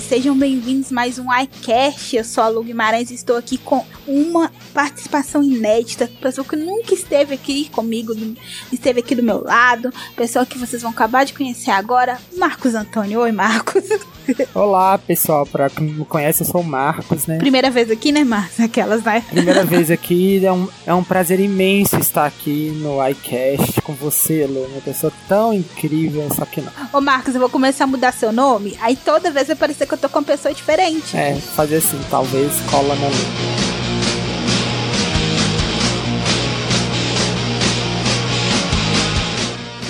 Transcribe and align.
sejam 0.00 0.38
bem-vindos 0.38 0.92
mais 0.92 1.18
um 1.18 1.26
iCast. 1.34 2.14
Eu 2.14 2.24
sou 2.24 2.44
a 2.44 2.48
Lu 2.48 2.62
Guimarães 2.62 3.10
e 3.10 3.14
estou 3.14 3.36
aqui 3.36 3.58
com 3.58 3.84
uma 4.06 4.52
participação 4.72 5.42
inédita, 5.42 6.08
pessoa 6.20 6.46
que 6.46 6.54
nunca 6.54 6.94
esteve 6.94 7.34
aqui 7.34 7.68
comigo, 7.68 8.14
esteve 8.72 9.00
aqui 9.00 9.16
do 9.16 9.22
meu 9.22 9.42
lado, 9.42 9.92
pessoa 10.14 10.46
que 10.46 10.56
vocês 10.56 10.82
vão 10.82 10.92
acabar 10.92 11.24
de 11.24 11.32
conhecer 11.32 11.72
agora, 11.72 12.20
Marcos 12.36 12.76
Antônio. 12.76 13.18
Oi, 13.20 13.32
Marcos. 13.32 13.82
Olá, 14.54 14.98
pessoal, 14.98 15.46
para 15.46 15.70
quem 15.70 15.86
não 15.86 15.94
me 16.00 16.04
conhece, 16.04 16.42
eu 16.42 16.46
sou 16.46 16.60
o 16.60 16.64
Marcos, 16.64 17.26
né? 17.26 17.38
Primeira 17.38 17.70
vez 17.70 17.90
aqui, 17.90 18.12
né, 18.12 18.24
Marcos? 18.24 18.60
Aquelas, 18.60 19.02
né? 19.02 19.22
Primeira 19.28 19.64
vez 19.66 19.90
aqui, 19.90 20.44
é 20.44 20.52
um, 20.52 20.68
é 20.86 20.94
um 20.94 21.04
prazer 21.04 21.40
imenso 21.40 21.96
estar 21.96 22.26
aqui 22.26 22.70
no 22.82 23.06
iCast 23.08 23.80
com 23.82 23.94
você, 23.94 24.46
Lu, 24.46 24.64
uma 24.66 24.80
pessoa 24.80 25.12
tão 25.28 25.52
incrível, 25.52 26.28
só 26.34 26.44
que 26.44 26.60
não. 26.60 26.72
Ô, 26.92 27.00
Marcos, 27.00 27.34
eu 27.34 27.40
vou 27.40 27.50
começar 27.50 27.84
a 27.84 27.86
mudar 27.86 28.12
seu 28.12 28.32
nome, 28.32 28.76
aí 28.80 28.96
toda 28.96 29.30
vez 29.30 29.46
vai 29.46 29.56
parecer 29.56 29.86
que 29.86 29.94
eu 29.94 29.98
tô 29.98 30.08
com 30.08 30.18
uma 30.18 30.24
pessoa 30.24 30.52
diferente. 30.52 31.16
É, 31.16 31.34
fazer 31.34 31.76
assim, 31.76 32.00
talvez 32.10 32.60
cola 32.70 32.94
na 32.94 33.08
Lu. 33.08 33.67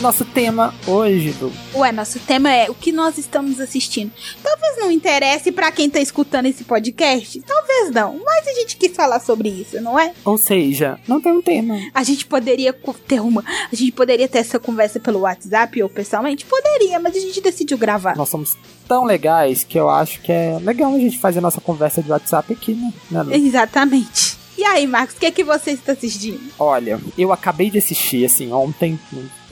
Nosso 0.00 0.24
tema 0.24 0.72
hoje, 0.86 1.32
do 1.32 1.52
Ué, 1.74 1.90
nosso 1.90 2.20
tema 2.20 2.52
é 2.52 2.70
o 2.70 2.74
que 2.74 2.92
nós 2.92 3.18
estamos 3.18 3.58
assistindo. 3.58 4.12
Talvez 4.40 4.76
não 4.78 4.92
interesse 4.92 5.50
para 5.50 5.72
quem 5.72 5.90
tá 5.90 5.98
escutando 5.98 6.46
esse 6.46 6.62
podcast, 6.62 7.40
talvez 7.40 7.90
não, 7.90 8.20
mas 8.24 8.46
a 8.46 8.52
gente 8.52 8.76
quis 8.76 8.94
falar 8.94 9.18
sobre 9.18 9.48
isso, 9.48 9.80
não 9.80 9.98
é? 9.98 10.12
Ou 10.24 10.38
seja, 10.38 11.00
não 11.08 11.20
tem 11.20 11.32
um 11.32 11.42
tema. 11.42 11.76
A 11.92 12.04
gente 12.04 12.26
poderia 12.26 12.72
ter 13.08 13.20
uma, 13.20 13.42
a 13.44 13.74
gente 13.74 13.90
poderia 13.90 14.28
ter 14.28 14.38
essa 14.38 14.60
conversa 14.60 15.00
pelo 15.00 15.20
WhatsApp 15.20 15.82
ou 15.82 15.88
pessoalmente, 15.88 16.46
poderia, 16.46 17.00
mas 17.00 17.16
a 17.16 17.20
gente 17.20 17.40
decidiu 17.40 17.76
gravar. 17.76 18.16
Nós 18.16 18.28
somos 18.28 18.56
tão 18.86 19.04
legais 19.04 19.64
que 19.64 19.78
eu 19.78 19.90
acho 19.90 20.20
que 20.20 20.30
é 20.30 20.58
legal 20.62 20.94
a 20.94 20.98
gente 20.98 21.18
fazer 21.18 21.40
a 21.40 21.42
nossa 21.42 21.60
conversa 21.60 22.00
de 22.00 22.10
WhatsApp 22.10 22.52
aqui, 22.52 22.72
né? 22.74 22.92
né 23.10 23.36
Exatamente. 23.36 24.27
E 24.58 24.64
aí, 24.64 24.88
Marcos, 24.88 25.14
o 25.14 25.20
que 25.20 25.26
é 25.26 25.30
que 25.30 25.44
você 25.44 25.70
está 25.70 25.92
assistindo? 25.92 26.40
Olha, 26.58 27.00
eu 27.16 27.32
acabei 27.32 27.70
de 27.70 27.78
assistir, 27.78 28.24
assim, 28.24 28.50
ontem, 28.52 28.98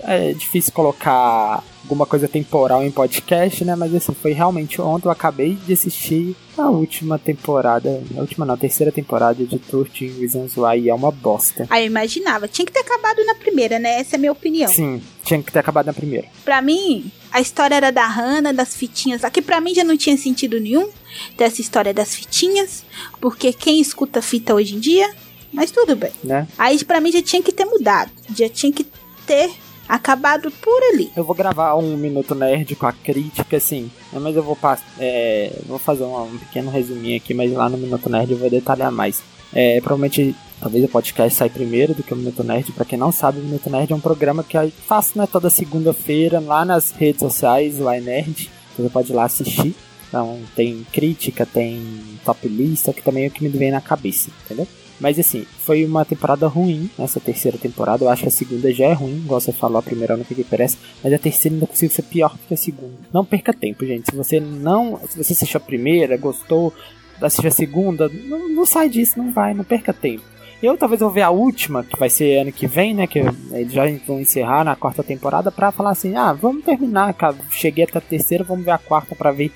é 0.01 0.33
difícil 0.33 0.73
colocar 0.73 1.63
alguma 1.85 2.05
coisa 2.05 2.27
temporal 2.27 2.83
em 2.83 2.91
podcast, 2.91 3.65
né? 3.65 3.77
Mas 3.77 3.95
assim, 3.95 4.13
foi 4.13 4.33
realmente 4.33 4.81
ontem 4.83 5.07
eu 5.07 5.13
acabei 5.13 5.55
de 5.55 5.73
assistir 5.73 6.35
a 6.59 6.69
última 6.69 7.17
temporada, 7.19 8.03
a 8.17 8.21
última 8.21 8.45
não, 8.45 8.55
a 8.55 8.57
terceira 8.57 8.91
temporada 8.91 9.45
de 9.45 9.59
13 9.59 10.19
Reasons 10.19 10.57
Why 10.57 10.81
e 10.81 10.89
é 10.89 10.95
uma 10.95 11.13
bosta. 11.13 11.67
Ah, 11.71 11.81
eu 11.81 11.87
imaginava. 11.87 12.49
Tinha 12.49 12.67
que 12.67 12.73
ter 12.73 12.81
acabado 12.81 13.25
na 13.25 13.37
primeira, 13.37 13.79
né? 13.79 14.01
Essa 14.01 14.15
é 14.15 14.19
a 14.19 14.21
minha 14.21 14.33
opinião. 14.33 14.69
Sim, 14.69 15.01
tinha 15.23 15.41
que 15.41 15.53
ter 15.53 15.61
acabado 15.61 15.87
na 15.87 15.93
primeira. 15.93 16.27
Pra 16.45 16.61
mim, 16.61 17.11
a 17.31 17.41
história 17.41 17.77
era 17.77 17.93
da 17.93 18.07
Hannah, 18.07 18.53
das 18.53 18.75
fitinhas. 18.75 19.23
Aqui 19.23 19.41
pra 19.41 19.61
mim 19.61 19.73
já 19.73 19.85
não 19.85 19.97
tinha 19.97 20.17
sentido 20.17 20.59
nenhum 20.59 20.89
dessa 21.37 21.61
história 21.61 21.93
das 21.93 22.15
fitinhas, 22.15 22.85
porque 23.21 23.53
quem 23.53 23.81
escuta 23.81 24.23
fita 24.23 24.55
hoje 24.55 24.75
em 24.75 24.81
dia, 24.81 25.11
mas 25.53 25.71
tudo 25.71 25.97
bem. 25.97 26.13
Né? 26.23 26.47
Aí 26.59 26.83
pra 26.85 27.01
mim 27.01 27.13
já 27.13 27.23
tinha 27.23 27.43
que 27.43 27.53
ter 27.53 27.65
mudado, 27.65 28.11
já 28.35 28.49
tinha 28.49 28.73
que 28.73 28.87
ter 29.27 29.51
acabado 29.89 30.51
por 30.51 30.83
ali. 30.93 31.11
Eu 31.17 31.25
vou 31.25 31.35
gravar 31.35 31.75
um 31.77 31.97
Minuto 31.97 32.35
Nerd 32.35 32.75
com 32.75 32.87
a 32.87 32.93
crítica, 32.93 33.57
assim, 33.57 33.91
mas 34.13 34.35
eu 34.37 34.43
vou, 34.43 34.59
é, 34.99 35.53
vou 35.67 35.79
fazer 35.79 36.05
um, 36.05 36.23
um, 36.23 36.39
pequeno 36.39 36.71
resuminho 36.71 37.17
aqui, 37.17 37.33
mas 37.35 37.53
lá 37.53 37.69
no 37.69 37.79
Minuto 37.79 38.11
Nerd 38.11 38.33
eu 38.33 38.39
vou 38.39 38.51
detalhar 38.51 38.91
mais. 38.91 39.23
É, 39.53 39.81
provavelmente, 39.81 40.35
talvez 40.61 40.85
o 40.85 40.89
podcast 40.89 41.39
sai 41.39 41.49
primeiro 41.49 41.95
do 41.95 42.03
que 42.03 42.13
o 42.13 42.17
Minuto 42.17 42.43
Nerd. 42.43 42.73
Pra 42.73 42.85
quem 42.85 42.99
não 42.99 43.13
sabe, 43.13 43.39
o 43.39 43.43
Minuto 43.43 43.71
Nerd 43.71 43.93
é 43.93 43.97
um 43.97 44.01
programa 44.01 44.43
que 44.43 44.57
eu 44.57 44.71
faço 44.87 45.17
né, 45.17 45.27
toda 45.31 45.49
segunda-feira 45.49 46.41
lá 46.41 46.65
nas 46.65 46.91
redes 46.91 47.21
sociais, 47.21 47.81
o 47.81 47.93
iNerd. 47.93 48.51
Você 48.77 48.89
pode 48.91 49.13
ir 49.13 49.15
lá 49.15 49.25
assistir. 49.25 49.75
Então, 50.09 50.41
tem 50.55 50.87
crítica, 50.93 51.45
tem 51.45 51.81
top 52.25 52.49
lista, 52.49 52.93
que 52.93 53.03
também 53.03 53.25
é 53.25 53.29
o 53.29 53.31
que 53.31 53.43
me 53.43 53.49
vem 53.49 53.71
na 53.71 53.81
cabeça, 53.81 54.31
entendeu? 54.45 54.67
Mas 54.99 55.19
assim, 55.19 55.45
foi 55.59 55.85
uma 55.85 56.05
temporada 56.05 56.47
ruim, 56.47 56.89
essa 56.99 57.21
terceira 57.21 57.59
temporada. 57.59 58.05
Eu 58.05 58.09
acho 58.09 58.23
que 58.23 58.29
a 58.29 58.33
segunda 58.33 58.73
já 58.73 58.87
é 58.87 58.93
ruim, 58.93 59.17
igual 59.17 59.41
você 59.41 59.53
falou, 59.53 59.79
a 59.79 59.83
primeira 59.83 60.17
não 60.17 60.25
fiquei 60.25 60.45
parece, 60.45 60.79
mas 61.03 61.13
a 61.13 61.19
terceira 61.19 61.55
ainda 61.55 61.67
consigo 61.67 61.93
ser 61.93 62.03
pior 62.03 62.35
que 62.49 62.55
a 62.55 62.57
segunda. 62.57 62.95
Não 63.13 63.25
perca 63.25 63.53
tempo, 63.53 63.85
gente. 63.85 64.11
Se 64.11 64.17
você 64.17 64.41
não. 64.41 64.99
Se 65.09 65.23
você 65.23 65.35
assistiu 65.35 65.59
a 65.59 65.61
primeira, 65.61 66.17
gostou, 66.17 66.73
assistiu 67.21 67.49
a 67.49 67.53
segunda, 67.53 68.09
não, 68.09 68.49
não 68.49 68.65
sai 68.65 68.89
disso, 68.89 69.19
não 69.19 69.31
vai, 69.31 69.53
não 69.53 69.65
perca 69.65 69.93
tempo. 69.93 70.23
Eu 70.63 70.77
talvez 70.79 71.01
vou 71.01 71.11
ver 71.11 71.23
a 71.23 71.31
última, 71.31 71.85
que 71.85 71.99
vai 71.99 72.09
ser 72.09 72.39
ano 72.39 72.51
que 72.51 72.67
vem, 72.67 72.95
né? 72.95 73.07
Que 73.07 73.19
eles 73.53 73.73
já 73.73 73.85
vão 74.07 74.19
encerrar 74.19 74.65
na 74.65 74.75
quarta 74.75 75.03
temporada, 75.03 75.53
pra 75.53 75.71
falar 75.71 75.91
assim: 75.91 76.17
ah, 76.17 76.33
vamos 76.33 76.65
terminar, 76.65 77.13
cara. 77.13 77.37
Cheguei 77.51 77.85
até 77.85 77.99
a 77.99 78.01
terceira, 78.01 78.43
vamos 78.43 78.65
ver 78.65 78.71
a 78.71 78.79
quarta 78.79 79.15
pra 79.15 79.31
ver 79.31 79.53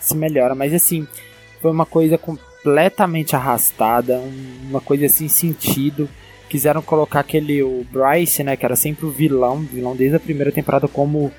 se 0.00 0.16
melhora. 0.16 0.54
Mas 0.54 0.72
assim, 0.72 1.06
foi 1.60 1.70
uma 1.70 1.86
coisa 1.86 2.18
com 2.18 2.36
completamente 2.68 3.36
arrastada, 3.36 4.20
uma 4.68 4.80
coisa 4.80 5.06
assim 5.06 5.28
sentido. 5.28 6.08
Quiseram 6.48 6.80
colocar 6.80 7.20
aquele 7.20 7.62
o 7.62 7.84
Bryce, 7.90 8.42
né, 8.42 8.56
que 8.56 8.64
era 8.64 8.76
sempre 8.76 9.06
o 9.06 9.10
vilão, 9.10 9.58
vilão 9.58 9.94
desde 9.94 10.16
a 10.16 10.20
primeira 10.20 10.50
temporada 10.50 10.88
como 10.88 11.30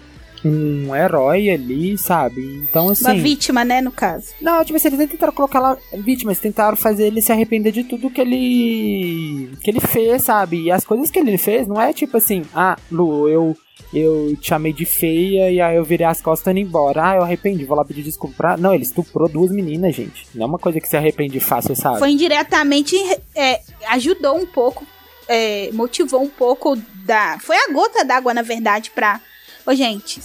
um 0.45 0.95
herói 0.95 1.49
ali, 1.49 1.97
sabe? 1.97 2.41
Então 2.63 2.89
assim, 2.89 3.05
uma 3.05 3.15
vítima, 3.15 3.65
né, 3.65 3.81
no 3.81 3.91
caso. 3.91 4.27
Não, 4.39 4.63
tipo 4.63 4.77
assim, 4.77 4.87
eles 4.87 5.09
tentaram 5.09 5.33
colocar 5.33 5.59
lá 5.59 5.77
vítima, 5.93 6.31
eles 6.31 6.41
tentaram 6.41 6.77
fazer 6.77 7.07
ele 7.07 7.21
se 7.21 7.31
arrepender 7.31 7.71
de 7.71 7.83
tudo 7.83 8.09
que 8.09 8.21
ele 8.21 9.49
que 9.61 9.69
ele 9.69 9.79
fez, 9.79 10.23
sabe? 10.23 10.63
E 10.63 10.71
as 10.71 10.85
coisas 10.85 11.09
que 11.09 11.19
ele 11.19 11.37
fez 11.37 11.67
não 11.67 11.81
é 11.81 11.91
tipo 11.91 12.15
assim, 12.15 12.43
ah, 12.53 12.77
Lu, 12.91 13.27
eu 13.27 13.57
eu 13.94 14.35
te 14.40 14.50
chamei 14.50 14.72
de 14.72 14.85
feia 14.85 15.51
e 15.51 15.59
aí 15.59 15.75
eu 15.75 15.84
virei 15.84 16.06
as 16.06 16.22
costas 16.22 16.51
indo 16.51 16.59
embora. 16.59 17.09
Ah, 17.09 17.16
eu 17.16 17.23
arrependi, 17.23 17.66
vou 17.66 17.75
lá 17.75 17.84
pedir 17.84 18.03
desculpa 18.03 18.35
pra... 18.38 18.57
Não, 18.57 18.73
ele 18.73 18.84
estuprou 18.84 19.28
duas 19.28 19.51
meninas, 19.51 19.95
gente. 19.95 20.28
Não 20.35 20.44
é 20.44 20.45
uma 20.47 20.59
coisa 20.59 20.79
que 20.79 20.88
se 20.88 20.95
arrepende 20.95 21.40
fácil, 21.40 21.75
sabe? 21.75 22.00
Foi 22.00 22.12
indiretamente, 22.12 22.95
é, 23.35 23.62
ajudou 23.89 24.38
um 24.38 24.45
pouco, 24.45 24.85
é, 25.28 25.72
motivou 25.73 26.22
um 26.22 26.29
pouco 26.29 26.75
da... 27.06 27.39
Foi 27.39 27.56
a 27.56 27.72
gota 27.72 28.06
d'água, 28.06 28.34
na 28.34 28.41
verdade, 28.41 28.91
pra... 28.91 29.19
Ô, 29.66 29.73
gente, 29.73 30.22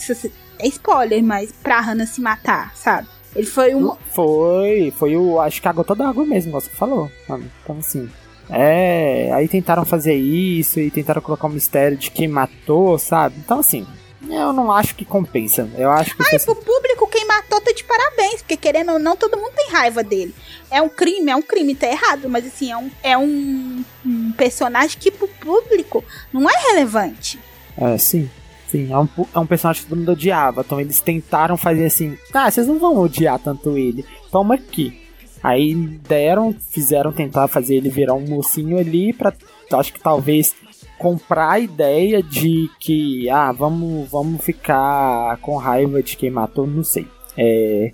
é 0.59 0.69
spoiler, 0.69 1.23
mas 1.23 1.53
pra 1.53 1.81
Hannah 1.81 2.07
se 2.07 2.21
matar, 2.21 2.75
sabe? 2.77 3.09
Ele 3.35 3.47
foi 3.47 3.75
um... 3.75 3.97
Foi, 4.11 4.93
foi 4.97 5.17
o... 5.17 5.41
Acho 5.41 5.61
que 5.61 5.69
a 5.69 5.73
gota 5.73 5.95
d'água 5.95 6.25
mesmo, 6.25 6.53
você 6.53 6.71
falou. 6.71 7.11
Então, 7.25 7.79
assim... 7.79 8.09
É, 8.51 9.31
aí 9.33 9.49
tentaram 9.49 9.85
fazer 9.85 10.15
isso 10.15 10.79
e 10.81 10.91
tentaram 10.91 11.23
colocar 11.23 11.47
um 11.47 11.51
mistério 11.51 11.97
de 11.97 12.11
quem 12.11 12.29
matou, 12.29 12.99
sabe? 12.99 13.37
Então, 13.39 13.61
assim, 13.61 13.87
eu 14.29 14.53
não 14.53 14.71
acho 14.71 14.95
que 14.95 15.05
compensa. 15.05 15.69
Eu 15.77 15.91
acho 15.91 16.17
que. 16.17 16.23
Ai, 16.23 16.39
pro 16.39 16.55
público, 16.55 17.07
quem 17.09 17.27
matou 17.27 17.61
tá 17.61 17.73
de 17.73 17.85
parabéns, 17.85 18.43
porque 18.43 18.57
querendo 18.57 18.93
ou 18.93 18.99
não, 18.99 19.17
todo 19.17 19.37
mundo 19.37 19.53
tem 19.55 19.71
raiva 19.71 20.03
dele. 20.03 20.35
É 20.71 20.81
um 20.81 20.89
crime, 20.89 21.31
é 21.31 21.37
um 21.37 21.43
crime, 21.43 21.75
tá 21.75 21.87
errado, 21.87 22.29
mas 22.29 22.47
assim, 22.47 22.71
é 22.71 22.77
um, 22.77 22.91
é 23.03 23.19
um, 23.19 23.85
um 24.05 24.33
personagem 24.33 24.99
que 24.99 25.11
pro 25.11 25.29
público 25.29 26.05
não 26.33 26.49
é 26.49 26.55
relevante. 26.71 27.39
É, 27.77 27.97
sim. 27.99 28.31
Sim, 28.69 28.93
é 28.93 28.99
um, 28.99 29.09
é 29.33 29.39
um 29.39 29.47
personagem 29.47 29.83
que 29.83 29.89
todo 29.89 29.99
mundo 29.99 30.13
odiava. 30.13 30.63
Então 30.63 30.81
eles 30.81 31.01
tentaram 31.01 31.57
fazer 31.57 31.87
assim: 31.87 32.19
ah, 32.33 32.51
vocês 32.51 32.67
não 32.67 32.79
vão 32.79 32.99
odiar 32.99 33.39
tanto 33.39 33.79
ele. 33.79 34.05
Toma 34.33 34.57
aqui. 34.57 35.04
Aí 35.45 35.75
deram, 35.75 36.57
fizeram 36.71 37.13
tentar 37.13 37.49
fazer 37.49 37.75
ele 37.75 37.91
virar 37.91 38.15
um 38.15 38.27
mocinho 38.27 38.79
ali 38.79 39.13
pra, 39.13 39.31
acho 39.75 39.93
que 39.93 40.01
talvez 40.01 40.57
comprar 40.99 41.51
a 41.51 41.61
ideia 41.61 42.23
de 42.23 42.71
que, 42.81 43.29
ah, 43.29 43.53
vamos, 43.53 44.09
vamos 44.11 44.43
ficar 44.43 45.37
com 45.43 45.59
raiva 45.59 46.03
de 46.03 46.17
quem 46.17 46.31
matou, 46.31 46.67
não 46.67 46.83
sei. 46.83 47.07
É, 47.37 47.93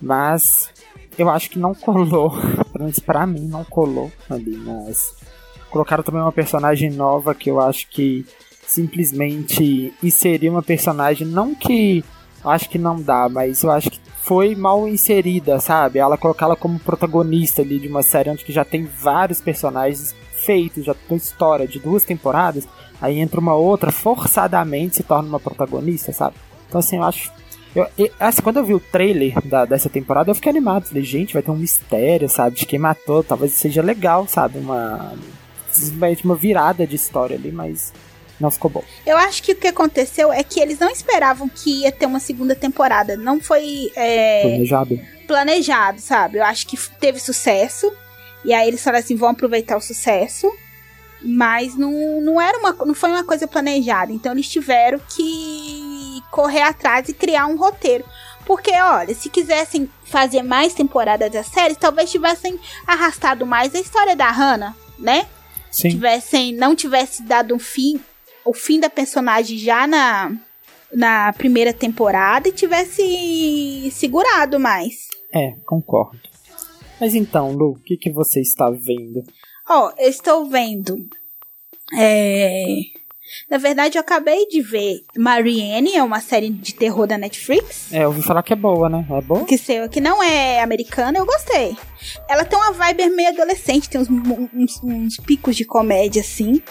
mas 0.00 0.72
eu 1.18 1.28
acho 1.28 1.50
que 1.50 1.58
não 1.58 1.74
colou, 1.74 2.30
pelo 2.72 2.84
menos 2.84 2.98
pra 3.00 3.26
mim 3.26 3.46
não 3.46 3.64
colou 3.64 4.10
ali, 4.30 4.56
mas 4.56 5.14
colocaram 5.68 6.02
também 6.02 6.22
uma 6.22 6.32
personagem 6.32 6.88
nova 6.88 7.34
que 7.34 7.50
eu 7.50 7.60
acho 7.60 7.86
que 7.90 8.24
simplesmente 8.66 9.92
inseriu 10.02 10.52
uma 10.52 10.62
personagem, 10.62 11.26
não 11.26 11.54
que 11.54 12.02
acho 12.44 12.68
que 12.68 12.78
não 12.78 13.00
dá, 13.00 13.28
mas 13.28 13.62
eu 13.62 13.70
acho 13.70 13.90
que 13.90 14.00
foi 14.22 14.54
mal 14.54 14.86
inserida, 14.86 15.58
sabe? 15.58 15.98
Ela 15.98 16.18
colocá-la 16.18 16.54
como 16.54 16.78
protagonista 16.78 17.62
ali 17.62 17.78
de 17.78 17.88
uma 17.88 18.02
série 18.02 18.30
onde 18.30 18.44
já 18.52 18.64
tem 18.64 18.84
vários 18.84 19.40
personagens 19.40 20.14
feitos, 20.32 20.84
já 20.84 20.94
tem 20.94 21.16
história 21.16 21.66
de 21.66 21.78
duas 21.78 22.04
temporadas, 22.04 22.68
aí 23.00 23.18
entra 23.18 23.40
uma 23.40 23.54
outra, 23.54 23.90
forçadamente 23.90 24.96
se 24.96 25.02
torna 25.02 25.28
uma 25.28 25.40
protagonista, 25.40 26.12
sabe? 26.12 26.36
Então 26.68 26.78
assim, 26.78 26.96
eu 26.96 27.04
acho. 27.04 27.32
Eu, 27.74 27.86
eu, 27.96 28.10
assim, 28.18 28.42
quando 28.42 28.58
eu 28.58 28.64
vi 28.64 28.74
o 28.74 28.80
trailer 28.80 29.46
da, 29.46 29.64
dessa 29.64 29.88
temporada, 29.88 30.30
eu 30.30 30.34
fiquei 30.34 30.50
animado. 30.50 30.86
Falei, 30.86 31.04
gente, 31.04 31.34
vai 31.34 31.42
ter 31.42 31.50
um 31.50 31.56
mistério, 31.56 32.28
sabe? 32.28 32.56
De 32.56 32.66
quem 32.66 32.78
matou. 32.78 33.22
Talvez 33.22 33.52
seja 33.52 33.82
legal, 33.82 34.26
sabe? 34.26 34.58
Uma. 34.58 35.12
Uma 36.24 36.34
virada 36.34 36.86
de 36.86 36.96
história 36.96 37.36
ali, 37.36 37.52
mas 37.52 37.92
não 38.40 38.50
ficou 38.50 38.70
bom. 38.70 38.84
Eu 39.04 39.16
acho 39.16 39.42
que 39.42 39.52
o 39.52 39.56
que 39.56 39.68
aconteceu 39.68 40.32
é 40.32 40.42
que 40.42 40.60
eles 40.60 40.78
não 40.78 40.90
esperavam 40.90 41.48
que 41.48 41.82
ia 41.82 41.92
ter 41.92 42.06
uma 42.06 42.20
segunda 42.20 42.54
temporada. 42.54 43.16
Não 43.16 43.40
foi. 43.40 43.90
É, 43.96 44.42
planejado. 44.42 45.00
Planejado, 45.26 46.00
sabe? 46.00 46.38
Eu 46.38 46.44
acho 46.44 46.66
que 46.66 46.76
teve 47.00 47.18
sucesso. 47.18 47.92
E 48.44 48.52
aí 48.52 48.68
eles 48.68 48.82
falaram 48.82 49.02
assim: 49.04 49.16
vão 49.16 49.30
aproveitar 49.30 49.76
o 49.76 49.80
sucesso. 49.80 50.50
Mas 51.20 51.76
não, 51.76 52.20
não, 52.20 52.40
era 52.40 52.56
uma, 52.58 52.72
não 52.72 52.94
foi 52.94 53.10
uma 53.10 53.24
coisa 53.24 53.46
planejada. 53.48 54.12
Então 54.12 54.30
eles 54.30 54.48
tiveram 54.48 55.00
que 55.00 56.22
correr 56.30 56.62
atrás 56.62 57.08
e 57.08 57.12
criar 57.12 57.46
um 57.46 57.56
roteiro. 57.56 58.04
Porque, 58.46 58.70
olha, 58.80 59.14
se 59.14 59.28
quisessem 59.28 59.90
fazer 60.04 60.42
mais 60.42 60.72
temporadas 60.72 61.30
da 61.30 61.42
série, 61.42 61.74
talvez 61.74 62.10
tivessem 62.10 62.58
arrastado 62.86 63.44
mais 63.44 63.74
a 63.74 63.80
história 63.80 64.16
da 64.16 64.30
Hannah, 64.30 64.74
né? 64.98 65.26
Sim. 65.70 65.90
Tivessem, 65.90 66.54
não 66.54 66.74
tivesse 66.74 67.22
dado 67.22 67.54
um 67.54 67.58
fim, 67.58 68.00
o 68.48 68.54
fim 68.54 68.80
da 68.80 68.88
personagem 68.88 69.58
já 69.58 69.86
na, 69.86 70.34
na 70.92 71.32
primeira 71.34 71.72
temporada 71.72 72.48
e 72.48 72.52
tivesse 72.52 73.90
segurado 73.92 74.58
mais. 74.58 75.08
É, 75.32 75.52
concordo. 75.66 76.18
Mas 76.98 77.14
então, 77.14 77.52
Lu, 77.52 77.72
o 77.72 77.82
que, 77.84 77.96
que 77.96 78.10
você 78.10 78.40
está 78.40 78.70
vendo? 78.70 79.22
Ó, 79.68 79.92
eu 79.98 80.08
estou 80.08 80.48
vendo. 80.48 80.96
É. 81.94 82.64
Na 83.50 83.58
verdade, 83.58 83.98
eu 83.98 84.00
acabei 84.00 84.46
de 84.46 84.62
ver 84.62 85.02
Marianne, 85.16 85.94
é 85.94 86.02
uma 86.02 86.18
série 86.18 86.48
de 86.48 86.74
terror 86.74 87.06
da 87.06 87.18
Netflix. 87.18 87.92
É, 87.92 88.04
eu 88.04 88.08
ouvi 88.08 88.22
falar 88.22 88.42
que 88.42 88.54
é 88.54 88.56
boa, 88.56 88.88
né? 88.88 89.06
É 89.10 89.20
boa? 89.20 89.44
Que, 89.44 89.58
seu, 89.58 89.86
que 89.90 90.00
não 90.00 90.22
é 90.22 90.62
americana, 90.62 91.18
eu 91.18 91.26
gostei. 91.26 91.76
Ela 92.26 92.46
tem 92.46 92.58
uma 92.58 92.72
vibe 92.72 93.10
meio 93.10 93.28
adolescente, 93.28 93.90
tem 93.90 94.00
uns, 94.00 94.08
uns, 94.08 94.82
uns 94.82 95.16
picos 95.18 95.54
de 95.54 95.66
comédia 95.66 96.22
assim. 96.22 96.62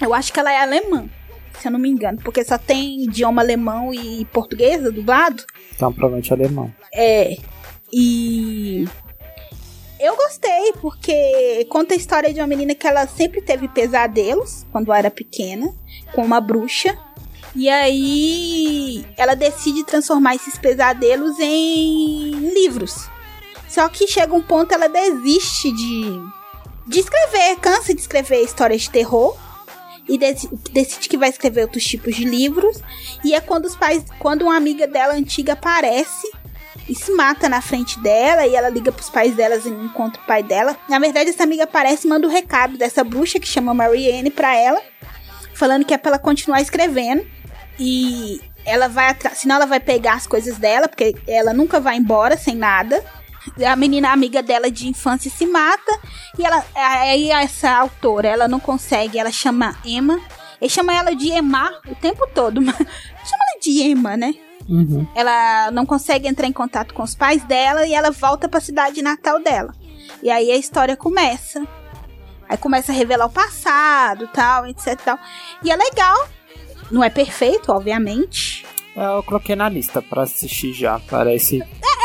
Eu 0.00 0.14
acho 0.14 0.32
que 0.32 0.38
ela 0.38 0.52
é 0.52 0.60
alemã, 0.60 1.08
se 1.58 1.66
eu 1.66 1.72
não 1.72 1.78
me 1.78 1.88
engano, 1.88 2.18
porque 2.22 2.44
só 2.44 2.56
tem 2.56 3.04
idioma 3.04 3.42
alemão 3.42 3.92
e 3.92 4.24
português 4.26 4.82
dublado. 4.92 5.44
Então, 5.74 5.92
provavelmente 5.92 6.32
alemão. 6.32 6.72
É. 6.94 7.36
E 7.92 8.86
eu 9.98 10.14
gostei, 10.14 10.72
porque 10.80 11.66
conta 11.68 11.94
a 11.94 11.96
história 11.96 12.32
de 12.32 12.40
uma 12.40 12.46
menina 12.46 12.74
que 12.74 12.86
ela 12.86 13.06
sempre 13.06 13.42
teve 13.42 13.66
pesadelos 13.66 14.64
quando 14.70 14.92
era 14.92 15.10
pequena, 15.10 15.74
com 16.14 16.22
uma 16.22 16.40
bruxa. 16.40 16.96
E 17.56 17.68
aí 17.68 19.04
ela 19.16 19.34
decide 19.34 19.82
transformar 19.84 20.36
esses 20.36 20.56
pesadelos 20.56 21.40
em 21.40 22.52
livros. 22.54 23.08
Só 23.68 23.88
que 23.88 24.06
chega 24.06 24.34
um 24.34 24.42
ponto 24.42 24.72
ela 24.72 24.88
desiste 24.88 25.72
de, 25.72 26.20
de 26.86 27.00
escrever, 27.00 27.56
cansa 27.56 27.92
de 27.92 28.00
escrever 28.00 28.42
histórias 28.42 28.82
de 28.82 28.90
terror 28.90 29.36
e 30.08 30.16
decide 30.16 31.08
que 31.08 31.18
vai 31.18 31.28
escrever 31.28 31.62
outros 31.62 31.84
tipos 31.84 32.16
de 32.16 32.24
livros. 32.24 32.80
E 33.22 33.34
é 33.34 33.40
quando 33.40 33.66
os 33.66 33.76
pais, 33.76 34.04
quando 34.18 34.42
uma 34.42 34.56
amiga 34.56 34.86
dela 34.86 35.14
antiga 35.14 35.52
aparece 35.52 36.30
e 36.88 36.94
se 36.94 37.12
mata 37.12 37.48
na 37.48 37.60
frente 37.60 37.98
dela 38.00 38.46
e 38.46 38.56
ela 38.56 38.70
liga 38.70 38.90
pros 38.90 39.10
pais 39.10 39.36
delas 39.36 39.66
e 39.66 39.68
encontra 39.68 40.20
o 40.22 40.26
pai 40.26 40.42
dela. 40.42 40.76
Na 40.88 40.98
verdade, 40.98 41.30
essa 41.30 41.42
amiga 41.42 41.64
aparece 41.64 42.06
e 42.06 42.10
manda 42.10 42.26
o 42.26 42.30
um 42.30 42.32
recado 42.32 42.78
dessa 42.78 43.04
bruxa 43.04 43.38
que 43.38 43.46
chama 43.46 43.74
Marianne 43.74 44.30
pra 44.30 44.56
ela, 44.56 44.80
falando 45.54 45.84
que 45.84 45.92
é 45.92 45.98
pra 45.98 46.12
ela 46.12 46.18
continuar 46.18 46.62
escrevendo 46.62 47.26
e 47.78 48.40
ela 48.64 48.88
vai 48.88 49.08
atrás, 49.08 49.38
senão 49.38 49.56
ela 49.56 49.66
vai 49.66 49.80
pegar 49.80 50.14
as 50.14 50.26
coisas 50.26 50.58
dela, 50.58 50.88
porque 50.88 51.14
ela 51.26 51.52
nunca 51.52 51.78
vai 51.78 51.96
embora 51.96 52.36
sem 52.36 52.54
nada. 52.54 53.04
A 53.66 53.76
menina 53.76 54.12
amiga 54.12 54.42
dela 54.42 54.70
de 54.70 54.88
infância 54.88 55.30
se 55.30 55.46
mata 55.46 55.98
e 56.38 56.44
ela 56.44 56.64
aí 56.74 57.30
essa 57.30 57.70
autora, 57.70 58.28
ela 58.28 58.48
não 58.48 58.60
consegue, 58.60 59.18
ela 59.18 59.30
chama 59.30 59.76
Emma, 59.84 60.20
ele 60.60 60.70
chama 60.70 60.92
ela 60.92 61.14
de 61.14 61.28
Emma 61.32 61.72
o 61.88 61.94
tempo 61.94 62.28
todo, 62.34 62.60
mas 62.62 62.76
chama 62.76 63.44
ela 63.50 63.60
de 63.60 63.82
Emma, 63.82 64.16
né? 64.16 64.34
Uhum. 64.68 65.06
Ela 65.14 65.70
não 65.70 65.86
consegue 65.86 66.28
entrar 66.28 66.46
em 66.46 66.52
contato 66.52 66.92
com 66.92 67.02
os 67.02 67.14
pais 67.14 67.42
dela 67.44 67.86
e 67.86 67.94
ela 67.94 68.10
volta 68.10 68.48
para 68.48 68.58
a 68.58 68.62
cidade 68.62 69.00
natal 69.00 69.42
dela. 69.42 69.74
E 70.22 70.30
aí 70.30 70.50
a 70.50 70.56
história 70.56 70.96
começa. 70.96 71.66
Aí 72.48 72.56
começa 72.56 72.92
a 72.92 72.94
revelar 72.94 73.26
o 73.26 73.30
passado, 73.30 74.28
tal, 74.28 74.66
etc, 74.66 74.98
tal. 75.02 75.18
E 75.62 75.70
é 75.70 75.76
legal. 75.76 76.28
Não 76.90 77.04
é 77.04 77.10
perfeito, 77.10 77.70
obviamente. 77.72 78.66
É, 78.96 79.04
eu 79.16 79.22
coloquei 79.22 79.54
na 79.54 79.68
lista 79.68 80.02
para 80.02 80.22
assistir 80.22 80.72
já, 80.72 80.98
parece. 80.98 81.60
É, 81.60 81.97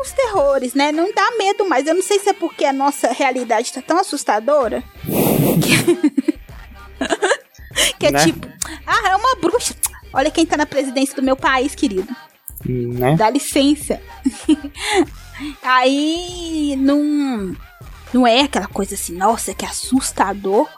os 0.00 0.12
terrores, 0.12 0.74
né? 0.74 0.92
Não 0.92 1.12
dá 1.12 1.30
medo 1.38 1.68
mais. 1.68 1.86
Eu 1.86 1.94
não 1.94 2.02
sei 2.02 2.18
se 2.18 2.30
é 2.30 2.32
porque 2.32 2.64
a 2.64 2.72
nossa 2.72 3.12
realidade 3.12 3.72
tá 3.72 3.82
tão 3.82 3.98
assustadora. 3.98 4.82
que, 5.62 5.78
que 7.98 8.06
é 8.06 8.10
né? 8.10 8.24
tipo, 8.24 8.46
ah, 8.86 9.10
é 9.10 9.16
uma 9.16 9.36
bruxa. 9.36 9.74
Olha 10.12 10.30
quem 10.30 10.46
tá 10.46 10.56
na 10.56 10.66
presidência 10.66 11.14
do 11.14 11.22
meu 11.22 11.36
país, 11.36 11.74
querido. 11.74 12.14
Né? 12.64 13.16
Dá 13.16 13.30
licença. 13.30 14.00
Aí 15.62 16.74
não, 16.76 17.56
não 18.12 18.26
é 18.26 18.40
aquela 18.42 18.66
coisa 18.66 18.94
assim, 18.94 19.14
nossa, 19.14 19.54
que 19.54 19.64
assustador. 19.64 20.68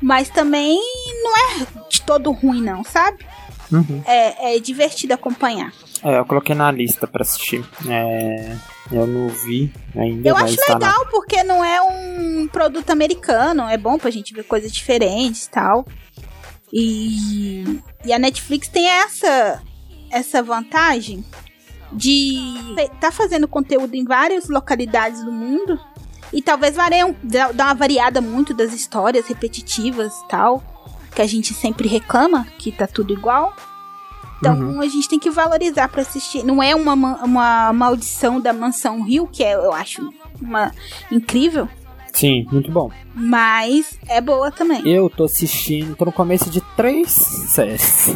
Mas 0.00 0.28
também 0.28 0.78
não 1.22 1.36
é 1.36 1.66
de 1.88 2.02
todo 2.02 2.30
ruim, 2.32 2.62
não, 2.62 2.84
sabe? 2.84 3.24
Uhum. 3.74 4.02
É, 4.06 4.56
é 4.56 4.60
divertido 4.60 5.14
acompanhar. 5.14 5.72
É, 6.02 6.18
eu 6.18 6.24
coloquei 6.24 6.54
na 6.54 6.70
lista 6.70 7.06
pra 7.06 7.22
assistir. 7.22 7.64
É, 7.88 8.56
eu 8.92 9.06
não 9.06 9.28
vi 9.28 9.72
ainda. 9.96 10.28
Eu 10.28 10.36
acho 10.36 10.56
tá 10.56 10.74
legal, 10.74 11.04
na... 11.04 11.10
porque 11.10 11.42
não 11.42 11.64
é 11.64 11.80
um 11.82 12.46
produto 12.46 12.90
americano. 12.90 13.62
É 13.68 13.76
bom 13.76 13.98
pra 13.98 14.10
gente 14.10 14.32
ver 14.32 14.44
coisas 14.44 14.70
diferentes 14.70 15.46
e 15.46 15.50
tal. 15.50 15.86
E, 16.72 17.80
e 18.04 18.12
a 18.12 18.18
Netflix 18.18 18.68
tem 18.68 18.88
essa, 18.88 19.62
essa 20.10 20.42
vantagem 20.42 21.24
de 21.92 22.36
tá 23.00 23.12
fazendo 23.12 23.46
conteúdo 23.46 23.94
em 23.94 24.04
várias 24.04 24.48
localidades 24.48 25.24
do 25.24 25.30
mundo 25.30 25.78
e 26.32 26.42
talvez 26.42 26.74
variam, 26.74 27.14
dá 27.22 27.66
uma 27.66 27.74
variada 27.74 28.20
muito 28.20 28.52
das 28.52 28.72
histórias 28.72 29.26
repetitivas 29.28 30.12
tal, 30.28 30.62
que 31.14 31.22
a 31.22 31.26
gente 31.26 31.54
sempre 31.54 31.88
reclama 31.88 32.46
que 32.58 32.72
tá 32.72 32.86
tudo 32.86 33.12
igual. 33.12 33.54
Então 34.38 34.58
uhum. 34.58 34.80
a 34.80 34.86
gente 34.86 35.08
tem 35.08 35.18
que 35.18 35.30
valorizar 35.30 35.88
para 35.88 36.02
assistir. 36.02 36.44
Não 36.44 36.62
é 36.62 36.74
uma, 36.74 36.94
uma 37.24 37.72
maldição 37.72 38.40
da 38.40 38.52
mansão 38.52 39.02
Rio, 39.02 39.26
que 39.26 39.42
é, 39.42 39.54
eu 39.54 39.72
acho 39.72 40.12
uma 40.40 40.72
incrível. 41.10 41.68
Sim, 42.12 42.46
muito 42.52 42.70
bom. 42.70 42.90
Mas 43.14 43.98
é 44.08 44.20
boa 44.20 44.50
também. 44.50 44.86
Eu 44.86 45.10
tô 45.10 45.24
assistindo, 45.24 45.96
tô 45.96 46.04
no 46.04 46.12
começo 46.12 46.48
de 46.50 46.60
três 46.76 47.10
séries. 47.10 48.14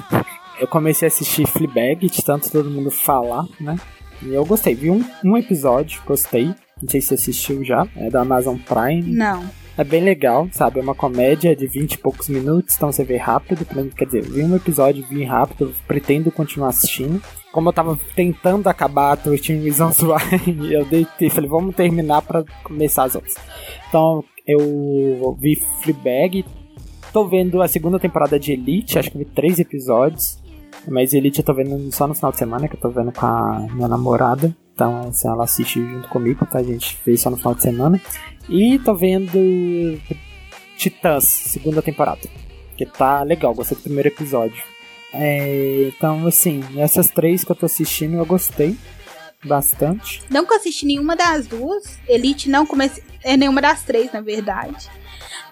Eu 0.61 0.69
comecei 0.69 1.07
a 1.07 1.11
assistir 1.11 1.47
Fleabag, 1.47 2.09
de 2.09 2.23
tanto 2.23 2.51
todo 2.51 2.71
mundo 2.71 2.91
falar, 2.91 3.45
né? 3.61 3.77
E 4.23 4.35
eu 4.35 4.45
gostei. 4.45 4.75
Vi 4.75 4.91
um, 4.91 5.05
um 5.25 5.37
episódio, 5.37 6.01
gostei. 6.07 6.47
Não 6.81 6.89
sei 6.89 7.01
se 7.01 7.09
você 7.09 7.15
assistiu 7.15 7.65
já. 7.65 7.87
É 7.97 8.11
da 8.11 8.21
Amazon 8.21 8.57
Prime. 8.57 9.03
Não. 9.03 9.49
É 9.79 9.85
bem 9.85 10.03
legal, 10.03 10.49
sabe? 10.51 10.81
É 10.81 10.83
uma 10.83 10.95
comédia 10.95 11.55
de 11.55 11.65
20 11.69 11.93
e 11.93 11.99
poucos 11.99 12.29
minutos, 12.29 12.75
então 12.75 12.91
você 12.91 13.05
vê 13.05 13.17
rápido. 13.17 13.65
Quer 13.95 14.07
dizer, 14.07 14.23
vi 14.23 14.43
um 14.43 14.57
episódio, 14.57 15.07
vi 15.09 15.23
rápido, 15.23 15.73
pretendo 15.87 16.33
continuar 16.33 16.71
assistindo. 16.71 17.23
Como 17.53 17.69
eu 17.69 17.73
tava 17.73 17.97
tentando 18.17 18.67
acabar 18.67 19.13
a 19.13 19.17
13 19.17 19.55
Reasons 19.55 20.03
Why, 20.03 20.73
eu 20.73 20.85
deitei, 20.85 21.31
falei, 21.31 21.49
vamos 21.49 21.77
terminar 21.77 22.23
para 22.23 22.45
começar 22.65 23.05
as 23.05 23.15
outras. 23.15 23.37
Então, 23.89 24.25
eu 24.45 25.37
vi 25.39 25.63
Fleabag, 25.81 26.45
tô 27.13 27.29
vendo 27.29 27.63
a 27.63 27.69
segunda 27.69 28.01
temporada 28.01 28.37
de 28.37 28.55
Elite, 28.55 28.99
acho 28.99 29.13
que 29.13 29.19
vi 29.19 29.27
três 29.27 29.61
episódios. 29.61 30.43
Mas 30.89 31.15
Elite 31.15 31.39
eu 31.39 31.45
tô 31.45 31.55
vendo 31.55 31.93
só 31.93 32.09
no 32.09 32.15
final 32.15 32.33
de 32.33 32.39
semana, 32.39 32.67
que 32.67 32.75
eu 32.75 32.81
tô 32.81 32.91
vendo 32.91 33.13
com 33.13 33.27
a 33.27 33.65
minha 33.73 33.87
namorada. 33.87 34.53
Então, 34.75 35.09
assim, 35.09 35.29
ela 35.29 35.45
assiste 35.45 35.81
junto 35.81 36.09
comigo, 36.09 36.45
tá? 36.47 36.59
A 36.59 36.63
gente 36.63 36.97
fez 36.97 37.21
só 37.21 37.31
no 37.31 37.37
final 37.37 37.55
de 37.55 37.63
semana. 37.63 38.01
E 38.49 38.79
tô 38.79 38.95
vendo 38.95 40.01
Titãs, 40.77 41.25
segunda 41.25 41.83
temporada. 41.83 42.21
Que 42.77 42.87
tá 42.87 43.23
legal, 43.23 43.55
gostei 43.55 43.77
do 43.77 43.83
primeiro 43.83 44.09
episódio. 44.09 44.63
É, 45.13 45.91
então, 45.95 46.27
assim, 46.27 46.63
essas 46.77 47.11
três 47.11 47.45
que 47.45 47.51
eu 47.51 47.57
tô 47.57 47.67
assistindo 47.67 48.17
eu 48.17 48.27
gostei 48.27 48.77
bastante. 49.45 50.23
Não 50.31 50.45
que 50.45 50.53
eu 50.53 50.57
assisti 50.57 50.87
nenhuma 50.87 51.17
das 51.17 51.47
duas. 51.47 51.99
Elite 52.09 52.49
não 52.49 52.67
comecei. 52.67 53.03
É 53.23 53.37
nenhuma 53.37 53.61
das 53.61 53.83
três, 53.83 54.13
na 54.13 54.21
verdade. 54.21 54.89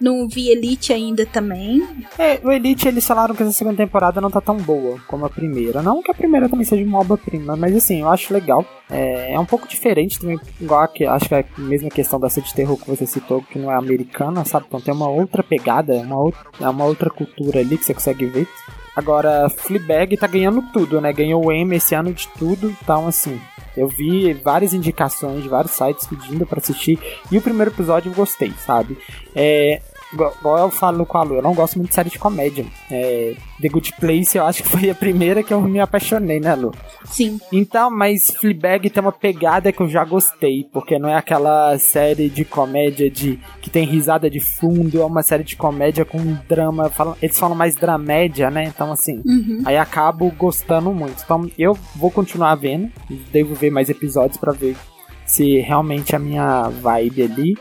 Não 0.00 0.28
vi 0.28 0.50
Elite 0.50 0.92
ainda 0.92 1.24
também. 1.26 1.86
É, 2.18 2.40
o 2.42 2.50
Elite 2.50 2.88
eles 2.88 3.06
falaram 3.06 3.34
que 3.34 3.42
essa 3.42 3.52
segunda 3.52 3.76
temporada 3.76 4.20
não 4.20 4.30
tá 4.30 4.40
tão 4.40 4.56
boa 4.56 4.98
como 5.06 5.24
a 5.24 5.30
primeira. 5.30 5.82
Não 5.82 6.02
que 6.02 6.10
a 6.10 6.14
primeira 6.14 6.48
também 6.48 6.64
seja 6.64 6.84
uma 6.84 7.00
obra-prima, 7.00 7.56
mas 7.56 7.74
assim, 7.74 8.00
eu 8.00 8.08
acho 8.08 8.32
legal. 8.32 8.64
É, 8.90 9.32
é 9.32 9.40
um 9.40 9.44
pouco 9.46 9.66
diferente 9.66 10.20
também, 10.20 10.38
igual 10.60 10.86
que 10.88 11.04
acho 11.04 11.28
que 11.28 11.34
é 11.34 11.44
a 11.56 11.60
mesma 11.60 11.88
questão 11.88 12.20
dessa 12.20 12.40
de 12.40 12.54
terror 12.54 12.76
que 12.76 12.88
você 12.88 13.06
citou, 13.06 13.42
que 13.42 13.58
não 13.58 13.72
é 13.72 13.76
americana, 13.76 14.44
sabe? 14.44 14.66
Então 14.68 14.80
tem 14.80 14.94
uma 14.94 15.08
outra 15.08 15.42
pegada, 15.42 15.94
uma 15.94 16.18
outra, 16.18 16.40
é 16.60 16.68
uma 16.68 16.84
outra 16.84 17.10
cultura 17.10 17.60
ali 17.60 17.76
que 17.76 17.84
você 17.84 17.94
consegue 17.94 18.26
ver. 18.26 18.48
Agora, 18.94 19.50
Fleabag 19.50 20.16
tá 20.16 20.26
ganhando 20.26 20.62
tudo, 20.72 21.00
né? 21.00 21.12
Ganhou 21.12 21.44
o 21.44 21.52
Emmy 21.52 21.76
esse 21.76 21.94
ano 21.94 22.14
de 22.14 22.26
tudo, 22.28 22.74
então 22.82 23.06
assim, 23.06 23.38
eu 23.76 23.88
vi 23.88 24.32
várias 24.32 24.72
indicações 24.72 25.42
de 25.42 25.48
vários 25.48 25.72
sites 25.72 26.06
pedindo 26.06 26.46
para 26.46 26.58
assistir 26.58 26.98
e 27.30 27.38
o 27.38 27.42
primeiro 27.42 27.70
episódio 27.70 28.10
eu 28.10 28.14
gostei, 28.14 28.52
sabe? 28.64 28.96
É, 29.34 29.80
igual 30.12 30.58
eu 30.58 30.70
falo 30.70 31.04
com 31.04 31.18
a 31.18 31.22
Lu, 31.22 31.34
eu 31.36 31.42
não 31.42 31.54
gosto 31.54 31.76
muito 31.76 31.88
de 31.90 31.94
série 31.94 32.10
de 32.10 32.18
comédia. 32.18 32.64
É, 32.90 33.34
The 33.60 33.68
Good 33.68 33.92
Place, 33.98 34.36
eu 34.38 34.44
acho 34.46 34.62
que 34.62 34.68
foi 34.68 34.88
a 34.90 34.94
primeira 34.94 35.42
que 35.42 35.52
eu 35.52 35.60
me 35.60 35.80
apaixonei, 35.80 36.38
né, 36.40 36.54
Lu? 36.54 36.72
Sim. 37.04 37.40
Então, 37.52 37.90
mas 37.90 38.26
Fleabag 38.40 38.88
tem 38.90 39.00
uma 39.02 39.12
pegada 39.12 39.72
que 39.72 39.80
eu 39.80 39.88
já 39.88 40.04
gostei, 40.04 40.64
porque 40.72 40.98
não 40.98 41.08
é 41.08 41.14
aquela 41.16 41.78
série 41.78 42.28
de 42.28 42.44
comédia 42.44 43.10
de 43.10 43.38
que 43.60 43.68
tem 43.70 43.84
risada 43.84 44.30
de 44.30 44.40
fundo, 44.40 45.00
é 45.00 45.04
uma 45.04 45.22
série 45.22 45.44
de 45.44 45.56
comédia 45.56 46.04
com 46.04 46.18
drama, 46.48 46.88
falam, 46.90 47.16
eles 47.20 47.38
falam 47.38 47.56
mais 47.56 47.74
dramédia, 47.74 48.50
né? 48.50 48.64
Então, 48.64 48.92
assim, 48.92 49.22
Uhum. 49.24 49.62
aí 49.64 49.76
acabo 49.76 50.30
gostando 50.30 50.92
muito. 50.92 51.22
Então, 51.24 51.50
eu 51.58 51.76
vou 51.94 52.10
continuar 52.10 52.54
vendo, 52.54 52.90
devo 53.32 53.54
ver 53.54 53.70
mais 53.70 53.88
episódios 53.88 54.38
pra 54.38 54.52
ver 54.52 54.76
se 55.24 55.58
realmente 55.58 56.12
é 56.14 56.16
a 56.16 56.20
minha 56.20 56.68
vibe 56.68 57.22
ali. 57.22 57.54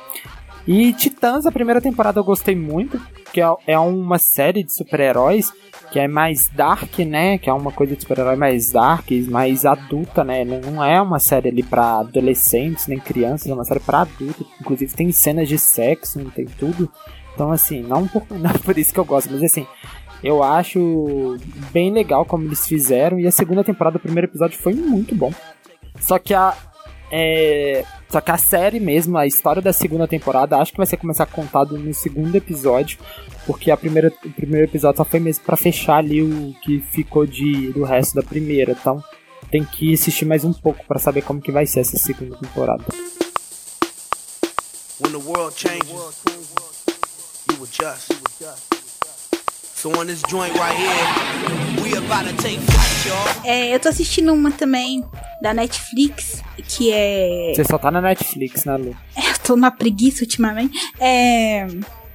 E 0.67 0.91
Titãs, 0.93 1.45
a 1.45 1.51
primeira 1.51 1.79
temporada 1.79 2.19
eu 2.19 2.23
gostei 2.23 2.55
muito, 2.55 2.99
que 3.31 3.39
é- 3.39 3.55
é 3.67 3.77
uma 3.79 4.17
série 4.17 4.63
de 4.63 4.73
super-heróis 4.73 5.51
que 5.91 5.99
é 5.99 6.07
mais 6.07 6.47
dark, 6.47 6.97
né? 6.99 7.37
Que 7.37 7.49
é 7.49 7.53
uma 7.53 7.71
coisa 7.71 7.95
de 7.95 8.01
super-herói 8.01 8.35
mais 8.35 8.71
dark, 8.71 9.09
mais 9.29 9.63
adulta, 9.65 10.23
né? 10.23 10.43
Não 10.43 10.83
é 10.83 10.99
uma 11.01 11.19
série 11.19 11.49
ali 11.49 11.61
pra 11.63 11.99
adolescentes 11.99 12.87
nem 12.87 12.99
crianças, 12.99 13.47
é 13.47 13.53
uma 13.53 13.63
série 13.63 13.79
pra 13.79 14.01
adultos. 14.01 14.45
Inclusive 14.59 14.93
tem 14.95 15.11
cenas 15.11 15.47
de 15.47 15.57
sexo, 15.59 16.19
tem 16.31 16.45
tudo. 16.45 16.91
Então, 17.33 17.51
assim, 17.51 17.81
não 17.81 18.07
por, 18.07 18.23
não 18.31 18.51
por 18.51 18.77
isso 18.77 18.91
que 18.93 18.99
eu 18.99 19.05
gosto, 19.05 19.31
mas 19.31 19.43
assim, 19.43 19.67
eu 20.23 20.41
acho 20.41 21.37
bem 21.71 21.91
legal 21.91 22.25
como 22.25 22.45
eles 22.45 22.67
fizeram. 22.67 23.19
E 23.19 23.27
a 23.27 23.31
segunda 23.31 23.63
temporada, 23.63 23.97
o 23.97 24.01
primeiro 24.01 24.27
episódio 24.27 24.57
foi 24.57 24.73
muito 24.73 25.13
bom. 25.13 25.31
Só 25.99 26.17
que 26.17 26.33
a. 26.33 26.53
É, 27.11 27.85
só 28.15 28.21
que 28.21 28.31
a 28.31 28.37
série 28.37 28.79
mesmo, 28.79 29.17
a 29.17 29.27
história 29.27 29.61
da 29.61 29.73
segunda 29.73 30.07
temporada, 30.07 30.55
acho 30.57 30.71
que 30.71 30.77
vai 30.77 30.87
ser 30.87 30.95
começar 30.95 31.25
contado 31.25 31.77
no 31.77 31.93
segundo 31.93 32.33
episódio. 32.33 32.97
Porque 33.45 33.69
a 33.69 33.75
primeira, 33.75 34.07
o 34.23 34.31
primeiro 34.31 34.67
episódio 34.67 34.99
só 34.99 35.03
foi 35.03 35.19
mesmo 35.19 35.43
pra 35.43 35.57
fechar 35.57 35.97
ali 35.97 36.21
o 36.21 36.55
que 36.61 36.79
ficou 36.79 37.25
de, 37.25 37.73
do 37.73 37.83
resto 37.83 38.15
da 38.15 38.23
primeira. 38.23 38.71
Então 38.71 39.03
tem 39.51 39.65
que 39.65 39.93
assistir 39.93 40.23
mais 40.23 40.45
um 40.45 40.53
pouco 40.53 40.85
pra 40.87 40.97
saber 40.97 41.23
como 41.23 41.41
que 41.41 41.51
vai 41.51 41.65
ser 41.65 41.81
essa 41.81 41.97
segunda 41.97 42.37
temporada. 42.37 42.85
When 45.01 45.11
the 45.11 45.17
world 45.17 45.53
changes, 45.53 46.23
you 47.51 47.65
adjust. 47.65 48.15
So 48.39 48.45
on 48.45 48.74
É, 53.43 53.75
eu 53.75 53.79
tô 53.79 53.89
assistindo 53.89 54.33
uma 54.33 54.49
também 54.49 55.03
da 55.41 55.53
Netflix, 55.53 56.41
que 56.65 56.91
é. 56.93 57.51
Você 57.53 57.65
só 57.65 57.77
tá 57.77 57.91
na 57.91 58.01
Netflix, 58.01 58.63
né, 58.63 58.77
Lu? 58.77 58.95
Eu 59.17 59.37
tô 59.43 59.55
numa 59.55 59.69
preguiça 59.69 60.23
ultimamente. 60.23 60.79
É. 60.99 61.67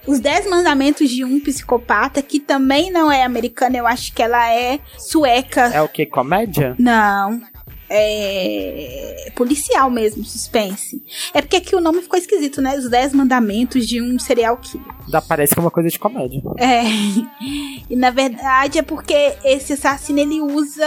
Os 0.06 0.18
10 0.18 0.48
Mandamentos 0.48 1.10
de 1.10 1.22
um 1.22 1.38
Psicopata, 1.38 2.22
que 2.22 2.40
também 2.40 2.90
não 2.90 3.12
é 3.12 3.22
americana, 3.22 3.76
eu 3.76 3.86
acho 3.86 4.12
que 4.14 4.22
ela 4.22 4.52
é 4.52 4.80
sueca. 4.96 5.66
É 5.66 5.82
o 5.82 5.88
que? 5.88 6.06
Comédia? 6.06 6.74
Não. 6.78 7.42
É. 7.90 9.32
policial 9.34 9.90
mesmo, 9.90 10.24
suspense. 10.24 11.02
É 11.34 11.40
porque 11.42 11.56
aqui 11.56 11.74
o 11.74 11.80
nome 11.80 12.02
ficou 12.02 12.18
esquisito, 12.18 12.60
né? 12.62 12.76
Os 12.76 12.88
10 12.88 13.14
Mandamentos 13.14 13.86
de 13.86 14.00
um 14.00 14.18
serial 14.18 14.56
killer. 14.58 14.86
Dá, 15.08 15.20
parece 15.20 15.54
que 15.54 15.58
é 15.60 15.62
uma 15.62 15.70
coisa 15.70 15.88
de 15.88 15.98
comédia. 15.98 16.40
É. 16.58 16.82
E 17.90 17.96
na 17.96 18.10
verdade 18.10 18.78
é 18.78 18.82
porque 18.82 19.34
esse 19.44 19.72
assassino 19.72 20.20
ele 20.20 20.40
usa 20.40 20.86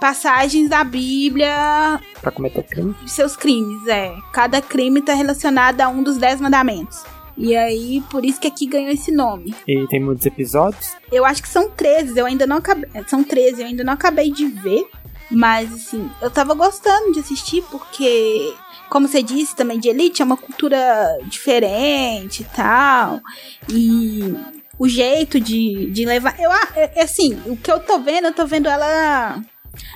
passagens 0.00 0.68
da 0.70 0.82
Bíblia 0.84 2.00
Pra 2.22 2.30
cometer 2.30 2.62
crime. 2.62 2.94
de 3.04 3.10
seus 3.10 3.36
crimes, 3.36 3.86
é. 3.88 4.14
Cada 4.32 4.62
crime 4.62 5.02
tá 5.02 5.12
relacionado 5.14 5.80
a 5.80 5.88
um 5.88 6.02
dos 6.02 6.16
dez 6.16 6.40
mandamentos. 6.40 7.02
E 7.36 7.56
aí, 7.56 8.02
por 8.10 8.22
isso 8.24 8.38
que 8.38 8.46
aqui 8.48 8.66
ganhou 8.66 8.90
esse 8.90 9.10
nome. 9.10 9.54
E 9.66 9.86
tem 9.86 9.98
muitos 9.98 10.26
episódios. 10.26 10.92
Eu 11.10 11.24
acho 11.24 11.40
que 11.42 11.48
são 11.48 11.70
13, 11.70 12.18
eu 12.18 12.26
ainda 12.26 12.46
não 12.46 12.58
acabei. 12.58 12.88
São 13.06 13.24
13, 13.24 13.62
eu 13.62 13.66
ainda 13.68 13.82
não 13.82 13.94
acabei 13.94 14.30
de 14.30 14.46
ver. 14.46 14.84
Mas, 15.30 15.72
assim, 15.72 16.10
eu 16.20 16.30
tava 16.30 16.54
gostando 16.54 17.12
de 17.12 17.20
assistir 17.20 17.62
porque, 17.70 18.52
como 18.88 19.06
você 19.06 19.22
disse 19.22 19.54
também, 19.54 19.78
de 19.78 19.88
Elite 19.88 20.22
é 20.22 20.24
uma 20.24 20.36
cultura 20.36 21.18
diferente 21.24 22.42
e 22.42 22.44
tal. 22.46 23.20
E 23.68 24.34
o 24.78 24.88
jeito 24.88 25.38
de, 25.38 25.90
de 25.90 26.04
levar. 26.04 26.38
Eu, 26.40 26.50
a- 26.50 26.68
é, 26.74 27.02
assim, 27.02 27.40
o 27.46 27.56
que 27.56 27.70
eu 27.70 27.78
tô 27.78 27.98
vendo, 28.00 28.26
eu 28.26 28.32
tô 28.34 28.44
vendo 28.46 28.68
ela 28.68 29.40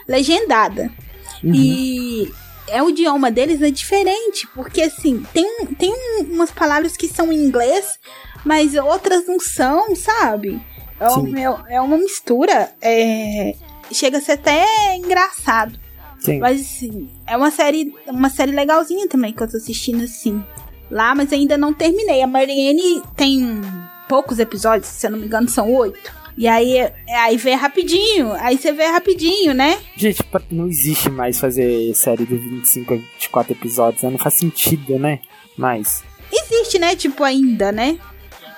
legendada. 0.06 0.90
E 1.42 2.32
é 2.68 2.82
o 2.82 2.90
idioma 2.90 3.30
deles 3.30 3.60
é 3.60 3.70
diferente, 3.70 4.46
porque 4.54 4.82
assim, 4.82 5.22
tem, 5.32 5.66
tem 5.78 5.92
um- 5.92 6.32
umas 6.34 6.50
palavras 6.50 6.96
que 6.96 7.08
são 7.08 7.32
em 7.32 7.36
inglês, 7.44 7.98
mas 8.44 8.74
outras 8.74 9.26
não 9.26 9.38
são, 9.40 9.94
sabe? 9.96 10.60
É, 11.00 11.08
um- 11.10 11.36
é- 11.36 11.74
é 11.76 11.80
uma 11.80 11.98
mistura. 11.98 12.72
é, 12.80 13.54
chega 13.92 14.18
a 14.18 14.20
ser 14.20 14.32
até 14.32 14.96
engraçado. 14.96 15.78
Sim. 16.18 16.38
Mas 16.38 16.60
assim, 16.60 17.08
é 17.26 17.36
uma 17.36 17.50
série, 17.50 17.94
uma 18.06 18.30
série 18.30 18.52
legalzinha 18.52 19.06
também 19.08 19.32
que 19.32 19.42
eu 19.42 19.50
tô 19.50 19.56
assistindo 19.56 20.04
assim. 20.04 20.42
Lá, 20.90 21.14
mas 21.14 21.32
ainda 21.32 21.58
não 21.58 21.72
terminei. 21.72 22.22
A 22.22 22.26
Marianne 22.26 23.02
tem 23.16 23.60
poucos 24.08 24.38
episódios, 24.38 24.88
se 24.88 25.06
eu 25.06 25.10
não 25.10 25.18
me 25.18 25.26
engano, 25.26 25.48
são 25.48 25.70
oito. 25.72 26.12
E 26.36 26.48
aí, 26.48 26.76
é- 26.78 26.94
aí 27.16 27.36
vê 27.36 27.54
rapidinho. 27.54 28.32
Aí 28.34 28.58
você 28.58 28.72
vê 28.72 28.86
rapidinho, 28.86 29.54
né? 29.54 29.78
Gente, 29.96 30.22
não 30.50 30.66
existe 30.66 31.08
mais 31.08 31.38
fazer 31.38 31.94
série 31.94 32.26
de 32.26 32.36
25 32.36 32.94
a 32.94 32.96
24 32.96 33.52
episódios, 33.52 34.02
né? 34.02 34.10
Não 34.10 34.18
faz 34.18 34.34
sentido, 34.34 34.98
né? 34.98 35.20
Mas. 35.56 36.02
Existe, 36.32 36.78
né? 36.78 36.96
Tipo, 36.96 37.22
ainda, 37.22 37.70
né? 37.70 37.98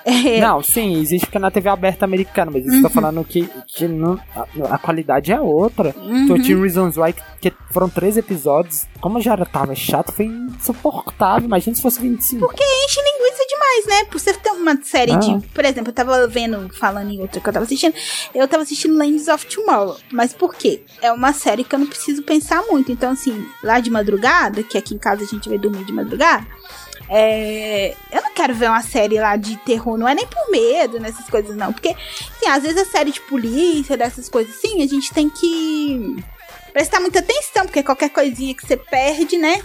É, 0.09 0.39
Não, 0.39 0.63
sim, 0.63 1.01
existe 1.01 1.25
porque 1.25 1.37
é 1.37 1.41
na 1.41 1.51
TV 1.51 1.67
aberta 1.67 2.05
americana, 2.05 2.49
mas 2.53 2.65
eu 2.65 2.81
tô 2.81 2.89
falando 2.89 3.21
que, 3.25 3.49
que 3.67 3.87
não, 3.89 4.17
a, 4.33 4.75
a 4.75 4.77
qualidade 4.77 5.33
é 5.33 5.41
outra. 5.41 5.93
Uhum. 5.97 6.27
13 6.27 6.55
Reasons 6.55 6.97
Why, 6.97 7.11
que, 7.13 7.51
que 7.51 7.57
foram 7.71 7.89
três 7.89 8.15
episódios, 8.15 8.85
como 9.01 9.19
já 9.19 9.35
tava 9.45 9.75
chato, 9.75 10.13
foi 10.13 10.25
insuportável. 10.25 11.45
Imagina 11.45 11.75
se 11.75 11.81
fosse 11.81 11.99
25. 12.01 12.39
Porque 12.45 12.63
enche 12.63 12.99
linguiça 13.01 13.43
demais, 13.49 13.85
né? 13.87 14.05
Por 14.09 14.19
você 14.19 14.33
ter 14.33 14.51
uma 14.51 14.81
série 14.81 15.11
Ah. 15.11 15.17
de. 15.17 15.45
Por 15.49 15.65
exemplo, 15.65 15.89
eu 15.89 15.93
tava 15.93 16.27
vendo, 16.27 16.69
falando 16.73 17.11
em 17.11 17.19
outra 17.19 17.41
que 17.41 17.49
eu 17.49 17.53
tava 17.53 17.65
assistindo, 17.65 17.93
eu 18.33 18.47
tava 18.47 18.63
assistindo 18.63 18.97
Lands 18.97 19.27
of 19.27 19.45
Tomorrow. 19.45 19.97
Mas 20.11 20.33
por 20.33 20.55
quê? 20.55 20.83
É 21.01 21.11
uma 21.11 21.33
série 21.33 21.63
que 21.63 21.75
eu 21.75 21.79
não 21.79 21.87
preciso 21.87 22.23
pensar 22.23 22.63
muito. 22.69 22.91
Então, 22.91 23.11
assim, 23.11 23.45
lá 23.63 23.79
de 23.79 23.89
madrugada, 23.89 24.63
que 24.63 24.77
aqui 24.77 24.95
em 24.95 24.97
casa 24.97 25.23
a 25.23 25.27
gente 25.27 25.49
vai 25.49 25.57
dormir 25.57 25.83
de 25.83 25.91
madrugada. 25.91 26.47
É, 27.09 27.95
eu 28.11 28.21
não 28.21 28.33
quero 28.33 28.53
ver 28.53 28.69
uma 28.69 28.81
série 28.81 29.19
lá 29.19 29.35
de 29.35 29.55
terror, 29.57 29.97
não 29.97 30.07
é 30.07 30.13
nem 30.13 30.27
por 30.27 30.51
medo 30.51 30.99
nessas 30.99 31.27
coisas, 31.29 31.55
não. 31.55 31.71
Porque, 31.71 31.89
assim, 31.89 32.47
às 32.49 32.63
vezes 32.63 32.81
a 32.81 32.85
série 32.91 33.11
de 33.11 33.21
polícia, 33.21 33.95
dessas 33.95 34.27
coisas 34.29 34.55
assim, 34.55 34.83
a 34.83 34.87
gente 34.87 35.13
tem 35.13 35.29
que 35.29 36.17
prestar 36.73 36.99
muita 36.99 37.19
atenção, 37.19 37.63
porque 37.65 37.81
qualquer 37.83 38.09
coisinha 38.09 38.53
que 38.53 38.65
você 38.65 38.75
perde, 38.77 39.37
né? 39.37 39.61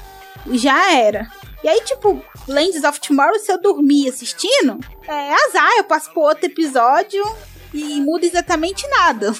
Já 0.53 0.93
era. 0.95 1.31
E 1.63 1.69
aí, 1.69 1.81
tipo, 1.85 2.21
Lands 2.49 2.83
of 2.85 3.01
Tomorrow, 3.01 3.39
se 3.39 3.53
eu 3.53 3.61
dormir 3.61 4.09
assistindo, 4.09 4.79
é 5.07 5.35
azar, 5.47 5.71
eu 5.79 5.85
passo 5.85 6.11
pro 6.13 6.23
outro 6.23 6.47
episódio 6.47 7.23
e 7.73 8.01
muda 8.01 8.27
exatamente 8.27 8.87
nada. 8.89 9.33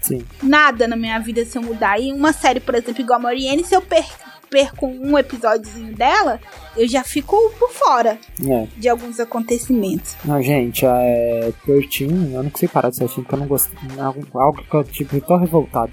Sim. 0.00 0.24
Nada 0.42 0.86
na 0.86 0.96
minha 0.96 1.18
vida 1.18 1.44
se 1.44 1.58
eu 1.58 1.62
mudar. 1.62 2.00
E 2.00 2.12
uma 2.12 2.32
série, 2.32 2.60
por 2.60 2.74
exemplo, 2.74 3.00
igual 3.02 3.18
a 3.18 3.22
Marianne, 3.22 3.64
se 3.64 3.74
eu 3.74 3.82
per- 3.82 4.06
perco 4.50 4.86
um 4.86 5.18
episódiozinho 5.18 5.94
dela, 5.94 6.40
eu 6.76 6.86
já 6.88 7.02
fico 7.02 7.36
por 7.58 7.70
fora 7.70 8.18
É. 8.48 8.66
de 8.76 8.88
alguns 8.88 9.18
acontecimentos. 9.20 10.16
Não, 10.24 10.40
gente, 10.42 10.84
é. 10.86 11.52
13, 11.64 12.04
eu 12.04 12.42
não 12.42 12.50
consigo 12.50 12.72
parar 12.72 12.90
de 12.90 12.96
assistir 13.02 13.22
porque 13.22 13.34
eu 13.34 13.38
não 13.40 13.46
gostei. 13.46 13.76
Algo, 13.98 14.26
algo 14.38 14.62
que 14.62 14.74
eu, 14.74 14.84
tipo, 14.84 15.20
tô 15.20 15.36
revoltado. 15.36 15.92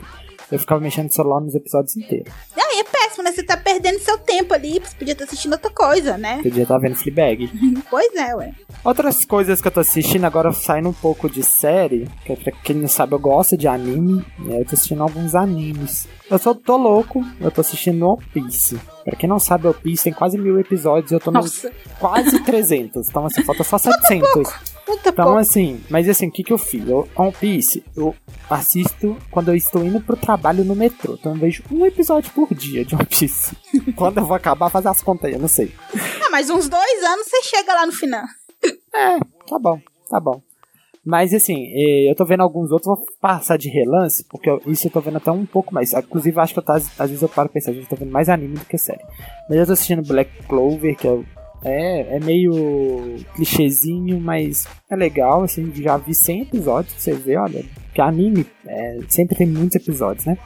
Eu 0.54 0.60
ficava 0.60 0.80
mexendo 0.80 1.06
no 1.06 1.12
celular 1.12 1.42
nos 1.42 1.56
episódios 1.56 1.98
inteiros. 1.98 2.32
Aí 2.56 2.80
é 2.80 2.84
péssimo, 2.84 3.24
né? 3.24 3.32
Você 3.32 3.42
tá 3.42 3.58
perdendo 3.58 3.98
seu 3.98 4.20
tempo 4.20 4.54
ali, 4.54 4.80
você 4.80 4.96
podia 4.96 5.14
estar 5.14 5.26
assistindo 5.26 5.54
outra 5.54 5.72
coisa, 5.72 6.16
né? 6.16 6.44
Já 6.46 6.66
tava 6.68 6.82
vendo 6.82 6.96
Fleabag. 6.96 7.50
Pois 7.90 8.14
é, 8.16 8.36
ué. 8.36 8.54
Outras 8.84 9.26
coisas 9.26 9.62
que 9.62 9.68
eu 9.68 9.72
tô 9.72 9.80
assistindo 9.80 10.26
agora, 10.26 10.52
saindo 10.52 10.90
um 10.90 10.94
pouco 10.94 11.28
de 11.28 11.44
série, 11.44 12.08
que 12.24 12.36
pra 12.36 12.52
quem 12.52 12.76
não 12.76 12.88
sabe, 12.88 13.14
eu 13.14 13.20
gosto 13.20 13.58
de 13.58 13.68
anime, 13.68 14.24
né? 14.40 14.62
Eu 14.62 14.66
tô 14.66 14.76
assistindo 14.76 15.02
alguns 15.02 15.34
animes. 15.34 16.08
Eu 16.30 16.38
só 16.38 16.54
tô 16.54 16.78
louco, 16.78 17.24
eu 17.40 17.50
tô 17.50 17.62
assistindo 17.62 18.08
One 18.08 18.24
Piece. 18.34 18.80
Pra 19.04 19.16
quem 19.16 19.28
não 19.28 19.40
sabe, 19.40 19.68
One 19.68 19.78
Piece 19.82 20.04
tem 20.04 20.14
quase 20.14 20.38
mil 20.38 20.60
episódios, 20.60 21.12
eu 21.12 21.20
tô 21.20 21.32
no 21.32 21.40
Nossa, 21.40 21.72
quase 22.00 22.40
300. 22.44 23.08
Então, 23.10 23.26
assim, 23.26 23.44
falta 23.44 23.64
só 23.64 23.78
700. 23.78 24.73
Puta 24.86 25.10
Então, 25.10 25.26
pouco. 25.26 25.40
assim, 25.40 25.82
mas 25.90 26.08
assim, 26.10 26.28
o 26.28 26.32
que 26.32 26.44
que 26.44 26.54
eu 26.54 26.58
fiz? 26.58 26.88
Eu, 26.88 27.08
One 27.16 27.32
Piece, 27.32 27.84
eu 27.96 28.16
assisto 28.50 29.18
quando 29.32 29.50
eu 29.50 29.56
estou 29.56 29.84
indo 29.84 30.00
pro 30.02 30.16
trabalho 30.18 30.64
no 30.64 30.76
metrô. 30.76 31.14
Então 31.14 31.34
eu 31.34 31.40
vejo 31.40 31.64
um 31.72 31.86
episódio 31.86 32.32
por 32.34 32.54
dia 32.54 32.84
de 32.86 32.96
One 32.96 33.06
Piece. 33.06 33.56
quando 33.96 34.18
eu 34.20 34.26
vou 34.26 34.36
acabar, 34.36 34.70
fazer 34.70 34.90
as 34.90 35.02
contas 35.02 35.26
aí, 35.26 35.34
eu 35.34 35.40
não 35.40 35.48
sei. 35.48 35.74
Ah, 36.26 36.30
mas 36.32 36.50
uns 36.50 36.68
dois 36.70 37.04
anos 37.04 37.26
você 37.28 37.42
chega 37.44 37.74
lá 37.74 37.86
no 37.86 37.92
final. 37.92 38.24
É, 38.94 39.20
tá 39.48 39.60
bom, 39.60 39.80
tá 40.10 40.20
bom. 40.20 40.42
Mas 41.06 41.34
assim, 41.34 41.66
eh, 41.76 42.10
eu 42.10 42.16
tô 42.16 42.24
vendo 42.24 42.44
alguns 42.44 42.72
outros, 42.72 42.88
vou 42.88 43.06
passar 43.20 43.58
de 43.58 43.68
relance, 43.68 44.24
porque 44.30 44.50
eu- 44.50 44.62
isso 44.68 44.88
eu 44.88 44.92
tô 44.92 45.02
vendo 45.02 45.18
até 45.18 45.30
um 45.32 45.46
pouco 45.46 45.74
mais. 45.74 45.92
Inclusive, 45.92 46.40
acho 46.40 46.54
que 46.54 46.60
eu 46.60 46.64
tô, 46.64 46.72
às 46.72 46.88
vezes 46.98 47.22
eu 47.22 47.28
paro 47.28 47.50
e 47.50 47.54
penso, 47.54 47.70
a 47.70 47.74
gente 47.74 47.90
tá 47.90 47.98
vendo 47.98 48.10
mais 48.12 48.30
anime 48.30 48.54
do 48.56 48.64
que 48.66 48.78
série. 48.78 49.04
Mas 49.50 49.58
eu 49.60 49.66
tô 49.66 49.74
assistindo 49.74 50.02
Black 50.08 50.32
Clover, 50.48 50.96
que 50.96 51.06
é 51.06 51.12
o 51.12 51.26
É, 51.66 52.18
é 52.18 52.20
meio 52.20 53.18
clichêzinho, 53.36 54.20
mas 54.20 54.68
é 54.90 54.96
legal, 54.96 55.44
assim, 55.44 55.72
já 55.76 55.98
vi 55.98 56.14
100 56.14 56.42
episódios, 56.42 56.94
você 56.98 57.14
vê, 57.14 57.38
olha, 57.38 57.64
que 57.94 58.02
anime 58.02 58.46
é, 58.68 59.00
sempre 59.08 59.38
tem 59.38 59.48
muitos 59.48 59.76
episódios, 59.76 60.26
né? 60.26 60.38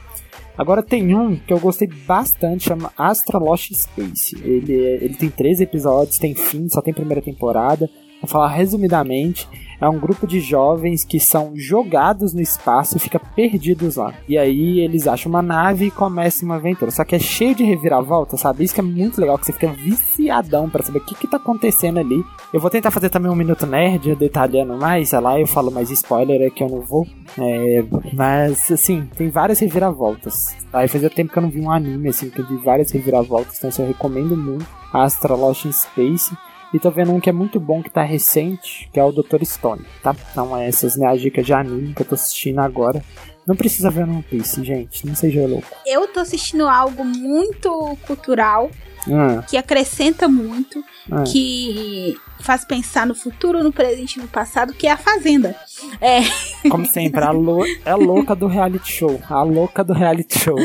Agora 0.56 0.82
tem 0.82 1.14
um 1.14 1.36
que 1.36 1.52
eu 1.52 1.60
gostei 1.60 1.86
bastante, 1.86 2.64
chama 2.64 2.92
Astra 2.98 3.38
Lost 3.38 3.72
Space. 3.72 4.36
Ele, 4.42 4.72
ele 4.72 5.14
tem 5.14 5.30
13 5.30 5.62
episódios, 5.62 6.18
tem 6.18 6.34
fim, 6.34 6.68
só 6.68 6.82
tem 6.82 6.92
primeira 6.92 7.22
temporada. 7.22 7.88
Vou 8.20 8.28
falar 8.28 8.48
resumidamente 8.48 9.48
é 9.80 9.88
um 9.88 9.98
grupo 9.98 10.26
de 10.26 10.40
jovens 10.40 11.04
que 11.04 11.20
são 11.20 11.52
jogados 11.54 12.34
no 12.34 12.40
espaço 12.40 12.96
e 12.96 13.00
ficam 13.00 13.20
perdidos 13.34 13.96
lá. 13.96 14.12
E 14.28 14.36
aí 14.36 14.80
eles 14.80 15.06
acham 15.06 15.30
uma 15.30 15.42
nave 15.42 15.86
e 15.86 15.90
começam 15.90 16.48
uma 16.48 16.56
aventura. 16.56 16.90
Só 16.90 17.04
que 17.04 17.14
é 17.14 17.18
cheio 17.18 17.54
de 17.54 17.62
reviravolta, 17.62 18.36
sabe? 18.36 18.64
Isso 18.64 18.74
que 18.74 18.80
é 18.80 18.84
muito 18.84 19.20
legal, 19.20 19.38
que 19.38 19.46
você 19.46 19.52
fica 19.52 19.68
viciadão 19.68 20.68
para 20.68 20.82
saber 20.82 20.98
o 20.98 21.04
que, 21.04 21.14
que 21.14 21.28
tá 21.28 21.36
acontecendo 21.36 21.98
ali. 21.98 22.24
Eu 22.52 22.60
vou 22.60 22.70
tentar 22.70 22.90
fazer 22.90 23.08
também 23.08 23.30
um 23.30 23.36
Minuto 23.36 23.66
Nerd, 23.66 24.16
detalhando 24.16 24.76
mais, 24.76 25.10
sei 25.10 25.20
lá, 25.20 25.38
eu 25.38 25.46
falo 25.46 25.70
mais 25.70 25.90
spoiler 25.90 26.42
é 26.42 26.50
que 26.50 26.62
eu 26.62 26.68
não 26.68 26.80
vou. 26.80 27.06
É, 27.38 27.84
mas, 28.12 28.70
assim, 28.72 29.08
tem 29.16 29.28
várias 29.30 29.60
reviravoltas. 29.60 30.56
Aí 30.72 30.88
fazia 30.88 31.08
tempo 31.08 31.32
que 31.32 31.38
eu 31.38 31.42
não 31.42 31.50
vi 31.50 31.60
um 31.60 31.70
anime, 31.70 32.08
assim, 32.08 32.30
que 32.30 32.40
eu 32.40 32.46
vi 32.46 32.56
várias 32.56 32.90
reviravoltas, 32.90 33.58
então 33.58 33.68
assim, 33.68 33.82
eu 33.82 33.88
recomendo 33.88 34.36
muito. 34.36 34.66
In 34.92 35.72
Space. 35.72 36.34
E 36.72 36.78
tô 36.78 36.90
vendo 36.90 37.12
um 37.12 37.20
que 37.20 37.30
é 37.30 37.32
muito 37.32 37.58
bom, 37.58 37.82
que 37.82 37.90
tá 37.90 38.02
recente, 38.02 38.88
que 38.92 39.00
é 39.00 39.04
o 39.04 39.10
Dr. 39.10 39.42
Stone, 39.44 39.84
tá? 40.02 40.14
Então 40.30 40.56
essas 40.56 40.96
minhas 40.96 41.20
dicas 41.20 41.46
de 41.46 41.52
anime 41.52 41.94
que 41.94 42.02
eu 42.02 42.06
tô 42.06 42.14
assistindo 42.14 42.58
agora. 42.58 43.02
Não 43.46 43.56
precisa 43.56 43.90
ver 43.90 44.02
One 44.02 44.22
Piece, 44.22 44.62
gente. 44.62 45.06
Não 45.06 45.14
seja 45.14 45.46
louco. 45.46 45.66
Eu 45.86 46.06
tô 46.08 46.20
assistindo 46.20 46.68
algo 46.68 47.02
muito 47.02 47.96
cultural. 48.06 48.70
Ah. 49.10 49.42
Que 49.48 49.56
acrescenta 49.56 50.28
muito, 50.28 50.84
ah. 51.10 51.22
que 51.22 52.14
faz 52.40 52.64
pensar 52.64 53.06
no 53.06 53.14
futuro, 53.14 53.62
no 53.62 53.72
presente 53.72 54.16
e 54.16 54.20
no 54.20 54.28
passado, 54.28 54.74
que 54.74 54.86
é 54.86 54.90
a 54.90 54.98
Fazenda. 54.98 55.56
É. 55.98 56.20
Como 56.68 56.84
sempre, 56.84 57.24
a, 57.24 57.30
lou 57.30 57.64
é 57.64 57.90
a 57.90 57.96
louca 57.96 58.34
do 58.34 58.46
reality 58.46 58.92
show. 58.92 59.18
A 59.30 59.42
louca 59.42 59.82
do 59.82 59.94
reality 59.94 60.38
show. 60.38 60.58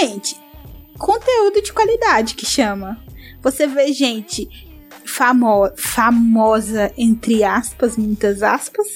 Gente, 0.00 0.36
conteúdo 0.98 1.62
de 1.62 1.72
qualidade 1.72 2.34
que 2.34 2.46
chama. 2.46 2.98
Você 3.40 3.68
vê 3.68 3.92
gente 3.92 4.48
famo 5.04 5.70
famosa, 5.76 6.92
entre 6.96 7.44
aspas, 7.44 7.96
muitas 7.96 8.42
aspas, 8.42 8.86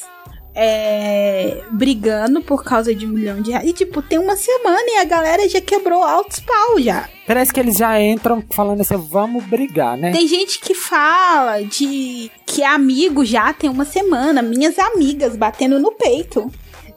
é, 0.55 1.63
brigando 1.71 2.43
por 2.43 2.65
causa 2.65 2.93
de 2.93 3.07
um 3.07 3.11
milhão 3.11 3.41
de 3.41 3.53
reais. 3.53 3.69
E, 3.69 3.73
tipo, 3.73 4.03
tem 4.03 4.19
uma 4.19 4.37
semana 4.37 4.85
e 4.87 4.99
a 4.99 5.05
galera 5.05 5.49
já 5.49 5.61
quebrou 5.61 6.03
altos 6.03 6.41
pau 6.41 6.81
já. 6.81 7.09
Parece 7.27 7.53
que 7.53 7.61
eles 7.61 7.77
já 7.77 8.01
entram 8.01 8.43
falando 8.51 8.81
assim, 8.81 8.97
vamos 8.97 9.45
brigar, 9.45 9.97
né? 9.97 10.11
Tem 10.11 10.27
gente 10.27 10.59
que 10.59 10.75
fala 10.75 11.63
de 11.63 12.31
que 12.45 12.63
é 12.63 12.67
amigo 12.67 13.25
já 13.25 13.53
tem 13.53 13.71
uma 13.71 13.85
semana. 13.85 14.43
Minhas 14.43 14.79
amigas 14.79 15.37
batendo 15.37 15.79
no 15.79 15.93
peito, 15.93 16.51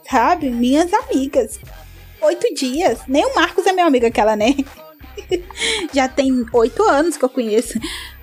sabe? 0.09 0.49
Minhas 0.49 0.91
amigas. 0.93 1.59
Oito 2.21 2.51
dias. 2.55 2.99
Nem 3.07 3.25
o 3.25 3.35
Marcos 3.35 3.67
é 3.67 3.73
meu 3.73 3.85
amigo 3.85 4.07
aquela, 4.07 4.35
né? 4.35 4.55
já 5.93 6.07
tem 6.07 6.45
oito 6.53 6.81
anos 6.83 7.15
que 7.15 7.25
eu 7.25 7.29
conheço. 7.29 7.79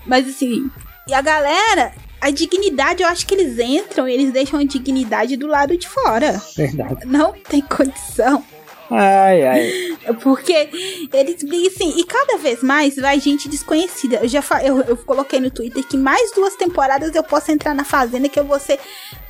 Mas 0.09 0.27
assim, 0.27 0.71
e 1.07 1.15
a 1.15 1.21
galera, 1.21 1.93
a 2.21 2.31
dignidade, 2.31 3.03
eu 3.03 3.09
acho 3.09 3.27
que 3.27 3.35
eles 3.35 3.59
entram 3.59 4.09
e 4.09 4.12
eles 4.12 4.33
deixam 4.33 4.59
a 4.59 4.65
dignidade 4.65 5.37
do 5.37 5.47
lado 5.47 5.77
de 5.77 5.87
fora. 5.87 6.43
Verdade. 6.57 7.07
Não 7.07 7.33
tem 7.33 7.61
condição. 7.61 8.43
Ai, 8.90 9.47
ai. 9.47 9.99
Porque 10.23 10.71
eles 11.12 11.45
assim, 11.66 11.95
e 11.99 12.04
cada 12.04 12.38
vez 12.38 12.62
mais 12.62 12.97
vai 12.97 13.21
gente 13.21 13.49
desconhecida. 13.49 14.21
Eu 14.23 14.28
já 14.28 14.42
eu, 14.62 14.80
eu 14.83 14.97
coloquei 14.97 15.40
no 15.40 15.50
Twitter 15.50 15.85
que 15.87 15.97
mais 15.97 16.33
duas 16.33 16.54
temporadas 16.57 17.14
eu 17.14 17.23
posso 17.23 17.50
entrar 17.50 17.75
na 17.75 17.85
Fazenda 17.85 18.28
que 18.28 18.38
eu 18.40 18.45
vou 18.45 18.59
ser 18.59 18.78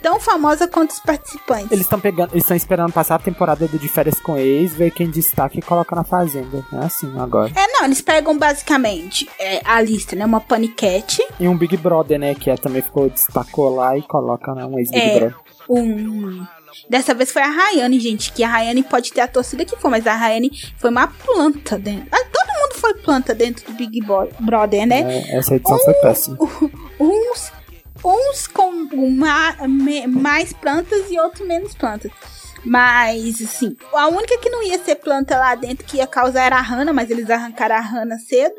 tão 0.03 0.21
famosa 0.21 0.69
quanto 0.69 0.91
os 0.91 1.01
participantes. 1.01 1.71
Eles 1.71 1.85
estão 1.85 1.99
pegando, 1.99 2.33
eles 2.33 2.45
estão 2.45 2.57
esperando 2.57 2.93
passar 2.93 3.17
a 3.17 3.19
temporada 3.19 3.67
do 3.67 3.79
de 3.79 3.89
férias 3.89 4.21
com 4.21 4.37
ex, 4.37 4.75
ver 4.75 4.91
quem 4.91 5.11
destaca 5.11 5.59
e 5.59 5.63
coloca 5.63 5.95
na 5.95 6.05
Fazenda. 6.05 6.65
É 6.73 6.79
assim 6.79 7.13
agora. 7.19 7.51
É, 7.55 7.67
não, 7.73 7.85
eles 7.85 8.01
pegam 8.01 8.37
basicamente 8.39 9.29
é, 9.39 9.61
a 9.65 9.81
lista, 9.81 10.15
né? 10.15 10.25
Uma 10.25 10.41
paniquete. 10.41 11.27
E 11.39 11.49
um 11.49 11.57
Big 11.57 11.77
Brother, 11.77 12.19
né? 12.19 12.35
Que 12.35 12.51
é, 12.51 12.57
também 12.57 12.83
ficou, 12.83 13.09
destacou 13.09 13.75
lá 13.75 13.97
e 13.97 14.03
coloca 14.03 14.55
né, 14.55 14.65
um 14.65 14.79
ex-Big 14.79 15.01
é, 15.01 15.19
Brother. 15.19 15.37
Um 15.69 16.47
Dessa 16.89 17.15
vez 17.15 17.31
foi 17.31 17.43
a 17.43 17.49
Rayane, 17.49 18.01
gente. 18.01 18.33
Que 18.33 18.43
a 18.43 18.49
Rayane 18.49 18.83
pode 18.83 19.13
ter 19.13 19.21
a 19.21 19.29
torcida 19.29 19.65
que 19.65 19.77
for, 19.77 19.91
mas 19.91 20.07
a 20.07 20.15
Rayane 20.15 20.51
foi 20.77 20.91
uma 20.91 21.07
planta 21.07 21.79
dentro. 21.79 22.09
Ah, 22.13 22.25
todo 22.33 22.47
mundo 22.61 22.75
foi 22.75 22.95
planta 22.95 23.35
dentro 23.35 23.67
do 23.67 23.73
Big 23.77 24.01
Brother, 24.41 24.87
né? 24.87 25.01
É, 25.01 25.37
essa 25.37 25.55
edição 25.55 25.77
um, 25.77 25.81
foi 25.81 25.95
péssima. 25.95 26.39
Uns, 27.01 27.53
uns 28.05 28.47
com 28.47 28.71
uma, 28.93 29.57
mais 30.09 30.53
plantas 30.53 31.11
e 31.11 31.19
outros 31.19 31.47
menos 31.47 31.75
plantas. 31.75 32.11
Mas, 32.65 33.41
assim, 33.41 33.77
a 33.93 34.09
única 34.09 34.37
que 34.39 34.51
não 34.51 34.63
ia 34.63 34.79
ser 34.79 34.97
planta 34.97 35.39
lá 35.39 35.55
dentro 35.55 35.87
que 35.87 35.99
ia 35.99 36.07
causar 36.07 36.45
era 36.45 36.57
a 36.57 36.61
Hannah, 36.61 36.93
mas 36.93 37.09
eles 37.09 37.31
arrancaram 37.31 37.77
a 37.77 37.81
Hannah 37.81 38.19
cedo. 38.19 38.57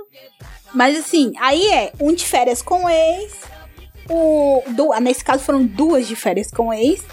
Mas, 0.73 0.97
assim, 0.97 1.33
aí 1.39 1.67
é 1.71 1.91
um 1.99 2.13
de 2.13 2.25
férias 2.25 2.61
com 2.61 2.85
o 2.85 2.89
ex. 2.89 3.33
O, 4.09 4.63
do, 4.69 4.93
nesse 4.99 5.23
caso 5.23 5.43
foram 5.43 5.65
duas 5.65 6.07
de 6.07 6.15
férias 6.15 6.49
com 6.49 6.69
o 6.69 6.73
ex 6.73 7.03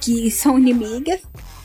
que 0.00 0.30
são 0.30 0.58
inimigas, 0.58 1.20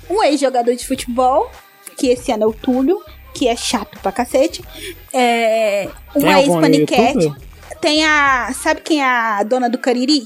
um 0.10 0.24
ex-jogador 0.24 0.76
de 0.76 0.86
futebol, 0.86 1.50
que 1.98 2.08
esse 2.08 2.32
ano 2.32 2.44
é 2.44 2.48
o 2.48 2.54
Túlio, 2.54 3.02
que 3.34 3.48
é 3.48 3.56
chato 3.56 4.00
pra 4.00 4.12
cacete, 4.12 4.64
é, 5.12 5.90
uma 6.16 6.42
ex-paniquete, 6.42 7.34
tem 7.82 8.06
a... 8.06 8.52
sabe 8.54 8.82
quem 8.82 9.02
é 9.02 9.06
a 9.06 9.44
dona 9.44 9.70
do 9.70 9.78
Cariri? 9.78 10.24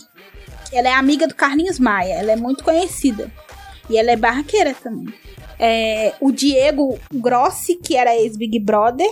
Ela 0.72 0.90
é 0.90 0.94
amiga 0.94 1.28
do 1.28 1.34
Carlinhos 1.34 1.80
Maia, 1.80 2.14
ela 2.14 2.32
é 2.32 2.36
muito 2.36 2.64
conhecida. 2.64 3.32
E 3.90 3.98
ela 3.98 4.12
é 4.12 4.18
barraqueira 4.18 4.74
também. 4.74 5.14
É, 5.58 6.14
o 6.20 6.32
Diego 6.32 7.00
Grossi, 7.14 7.76
que 7.76 7.96
era 7.96 8.16
ex-Big 8.16 8.60
Brother, 8.60 9.10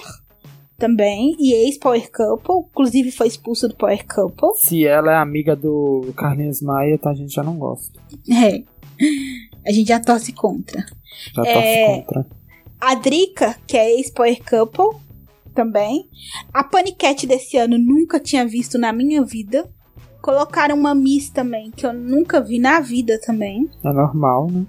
também, 0.77 1.35
e 1.39 1.53
ex-Power 1.53 2.11
Couple, 2.11 2.67
inclusive 2.69 3.11
foi 3.11 3.27
expulso 3.27 3.67
do 3.67 3.75
Power 3.75 4.05
Couple. 4.05 4.49
Se 4.57 4.85
ela 4.85 5.13
é 5.13 5.15
amiga 5.15 5.55
do 5.55 6.13
Carlinhos 6.17 6.61
Maia, 6.61 6.97
tá, 6.97 7.11
a 7.11 7.13
gente 7.13 7.33
já 7.33 7.43
não 7.43 7.55
gosta. 7.57 7.99
É. 8.29 8.61
A 9.65 9.71
gente 9.71 9.87
já 9.87 9.99
torce 9.99 10.31
contra. 10.31 10.85
Já 11.33 11.45
é, 11.45 11.53
torce 11.53 12.05
contra. 12.05 12.27
A 12.79 12.95
Drica, 12.95 13.55
que 13.65 13.77
é 13.77 13.91
ex-Power 13.95 14.41
Couple, 14.43 14.99
também. 15.53 16.09
A 16.53 16.63
Paniquete 16.63 17.25
desse 17.25 17.57
ano 17.57 17.77
nunca 17.77 18.19
tinha 18.19 18.45
visto 18.45 18.77
na 18.77 18.91
minha 18.91 19.23
vida. 19.23 19.67
Colocaram 20.21 20.75
uma 20.75 20.93
Miss 20.93 21.29
também, 21.29 21.71
que 21.71 21.85
eu 21.85 21.93
nunca 21.93 22.41
vi 22.41 22.59
na 22.59 22.79
vida 22.79 23.19
também. 23.25 23.69
É 23.83 23.91
normal, 23.91 24.49
né? 24.51 24.65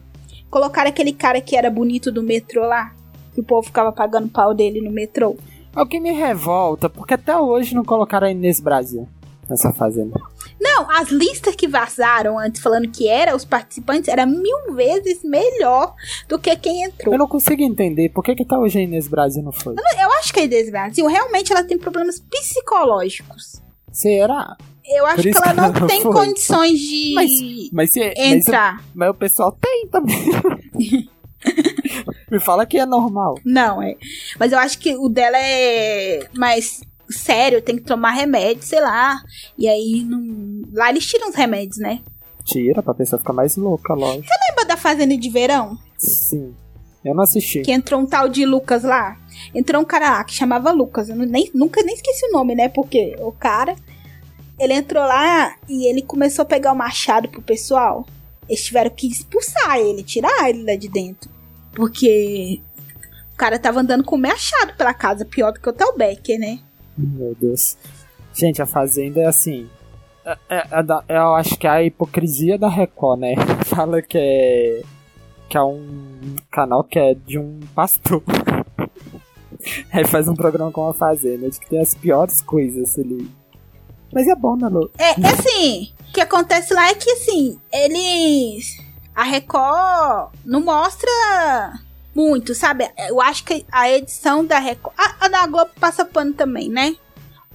Colocaram 0.51 0.89
aquele 0.89 1.13
cara 1.13 1.41
que 1.41 1.57
era 1.57 1.71
bonito 1.71 2.13
do 2.13 2.23
metrô 2.23 2.67
lá. 2.67 2.95
Que 3.35 3.41
o 3.41 3.45
povo 3.45 3.67
ficava 3.67 3.93
pagando 3.93 4.29
pau 4.29 4.55
dele 4.55 4.81
no 4.81 4.91
metrô. 4.91 5.37
É 5.75 5.83
o 5.83 5.87
que 5.87 6.01
me 6.01 6.13
revolta, 6.13 6.89
porque 6.89 7.15
até 7.15 7.37
hoje 7.37 7.75
não 7.75 7.85
colocaram 7.85 8.27
aí 8.27 8.35
nesse 8.35 8.63
Brasil 8.63 9.07
nessa 9.49 9.73
fazenda. 9.73 10.21
Não, 10.61 10.91
as 10.91 11.09
listas 11.11 11.55
que 11.55 11.69
vazaram 11.69 12.39
antes 12.39 12.63
falando 12.63 12.89
que 12.89 13.09
era 13.09 13.37
os 13.37 13.45
participantes 13.45 14.09
era 14.09 14.25
mil 14.25 14.75
vezes 14.75 15.23
melhor 15.23 15.95
do 16.29 16.39
que 16.39 16.55
quem 16.57 16.85
entrou. 16.85 17.15
Eu 17.15 17.19
não 17.19 17.29
consigo 17.29 17.63
entender 17.63 18.09
por 18.09 18.25
que, 18.25 18.35
que 18.35 18.45
tá 18.45 18.59
hoje 18.59 18.79
a 18.79 18.83
Inês 18.83 19.07
Brasil 19.07 19.43
não 19.43 19.53
foi. 19.53 19.75
Eu, 19.75 20.03
eu 20.03 20.13
acho 20.15 20.33
que 20.33 20.41
a 20.41 20.45
Inês 20.45 20.71
Brasil 20.71 21.07
realmente 21.07 21.53
ela 21.53 21.63
tem 21.63 21.79
problemas 21.79 22.19
psicológicos. 22.21 23.63
Será? 23.93 24.57
Eu 24.85 25.05
acho 25.07 25.23
que 25.23 25.37
ela 25.37 25.53
não, 25.53 25.73
não 25.73 25.87
tem 25.87 26.01
foi. 26.01 26.13
condições 26.13 26.79
de 26.79 27.13
mas, 27.17 27.31
mas 27.73 27.91
se, 27.91 28.15
entrar. 28.17 28.77
Mas, 28.77 28.85
mas 28.95 29.11
o 29.11 29.15
pessoal 29.15 29.53
tem 29.53 29.89
também. 29.89 31.11
Me 32.31 32.41
fala 32.41 32.67
que 32.67 32.79
é 32.79 32.87
normal. 32.87 33.39
Não, 33.45 33.83
é. 33.83 33.97
Mas 34.39 34.53
eu 34.53 34.59
acho 34.59 34.79
que 34.79 34.97
o 34.97 35.09
dela 35.09 35.37
é 35.39 36.27
mais 36.35 36.81
sério, 37.09 37.63
tem 37.63 37.77
que 37.77 37.83
tomar 37.83 38.11
remédio, 38.11 38.63
sei 38.63 38.81
lá. 38.81 39.21
E 39.59 39.69
aí, 39.69 40.05
não... 40.05 40.63
lá 40.73 40.91
eles 40.91 41.07
tiram 41.07 41.29
os 41.29 41.35
remédios, 41.35 41.79
né? 41.79 42.01
Tira, 42.45 42.83
pra 42.83 42.95
pessoa 42.95 43.19
ficar 43.19 43.33
mais 43.33 43.57
louca, 43.57 43.93
lógico. 43.95 44.27
Você 44.27 44.35
lembra 44.49 44.65
da 44.65 44.77
Fazenda 44.77 45.17
de 45.17 45.31
Verão? 45.31 45.77
Sim. 45.99 46.55
Eu 47.05 47.15
não 47.15 47.23
assisti. 47.23 47.63
Que 47.63 47.73
entrou 47.73 48.01
um 48.01 48.07
tal 48.07 48.29
de 48.29 48.45
Lucas 48.45 48.83
lá. 48.83 49.17
Entrou 49.55 49.81
um 49.81 49.85
cara 49.85 50.11
lá 50.11 50.25
que 50.25 50.35
chamava 50.35 50.73
Lucas. 50.73 51.09
Eu 51.09 51.17
nem, 51.17 51.51
nunca 51.55 51.83
nem 51.83 51.95
esqueci 51.95 52.27
o 52.27 52.33
nome, 52.33 52.55
né? 52.55 52.69
Porque 52.69 53.15
o 53.21 53.31
cara. 53.31 53.77
Ele 54.59 54.73
entrou 54.73 55.05
lá 55.05 55.55
e 55.69 55.87
ele 55.89 56.03
começou 56.03 56.43
a 56.43 56.47
pegar 56.47 56.73
o 56.73 56.77
machado 56.77 57.29
pro 57.29 57.43
pessoal. 57.43 58.07
Eles 58.49 58.65
tiveram 58.65 58.91
que 58.91 59.07
expulsar 59.07 59.79
ele, 59.79 60.03
tirar 60.03 60.49
ele 60.49 60.65
lá 60.65 60.75
de 60.75 60.89
dentro. 60.89 61.31
Porque 61.73 62.61
o 63.35 63.37
cara 63.37 63.59
tava 63.59 63.81
andando 63.81 64.03
com 64.03 64.17
o 64.17 64.19
machado 64.19 64.75
pela 64.77 64.95
casa, 64.95 65.25
pior 65.25 65.53
do 65.53 65.61
que 65.61 65.69
o 65.69 65.73
Tel 65.73 65.95
Becker, 65.97 66.41
né? 66.41 66.59
Meu 66.97 67.35
Deus. 67.39 67.77
Gente, 68.33 68.61
a 68.61 68.67
Fazenda 68.67 69.21
é 69.21 69.27
assim. 69.27 69.69
É, 70.25 70.37
é, 70.49 70.57
é, 70.59 71.17
eu 71.17 71.35
acho 71.35 71.57
que 71.57 71.67
é 71.67 71.71
a 71.71 71.83
hipocrisia 71.83 72.59
da 72.59 72.69
Record, 72.69 73.21
né? 73.21 73.35
Fala 73.67 74.03
que 74.03 74.19
é. 74.19 74.83
que 75.49 75.57
é 75.57 75.63
um 75.63 76.37
canal 76.51 76.83
que 76.85 76.99
é 76.99 77.15
de 77.15 77.39
um 77.39 77.61
pastor. 77.75 78.23
Aí 79.93 80.07
faz 80.07 80.29
um 80.29 80.35
programa 80.35 80.71
com 80.71 80.89
a 80.89 80.95
Fazenda, 80.95 81.51
que 81.51 81.69
tem 81.69 81.81
as 81.81 81.95
piores 81.95 82.41
coisas 82.41 82.99
ali. 82.99 83.29
Mas 84.13 84.29
é 84.29 84.35
bom, 84.35 84.57
né, 84.57 84.69
Lu? 84.69 84.91
É, 84.99 85.21
é 85.21 85.27
assim, 85.27 85.93
o 86.09 86.13
que 86.13 86.21
acontece 86.21 86.73
lá 86.73 86.89
é 86.89 86.95
que, 86.95 87.11
assim, 87.11 87.59
eles... 87.73 88.79
A 89.15 89.25
Record 89.25 90.35
não 90.45 90.61
mostra 90.61 91.11
muito, 92.17 92.55
sabe? 92.55 92.91
Eu 93.09 93.21
acho 93.21 93.45
que 93.45 93.67
a 93.71 93.91
edição 93.91 94.43
da 94.43 94.59
Record... 94.59 94.95
A, 94.97 95.27
a 95.27 95.29
da 95.29 95.47
Globo 95.47 95.71
passa 95.79 96.03
pano 96.03 96.33
também, 96.33 96.71
né? 96.71 96.97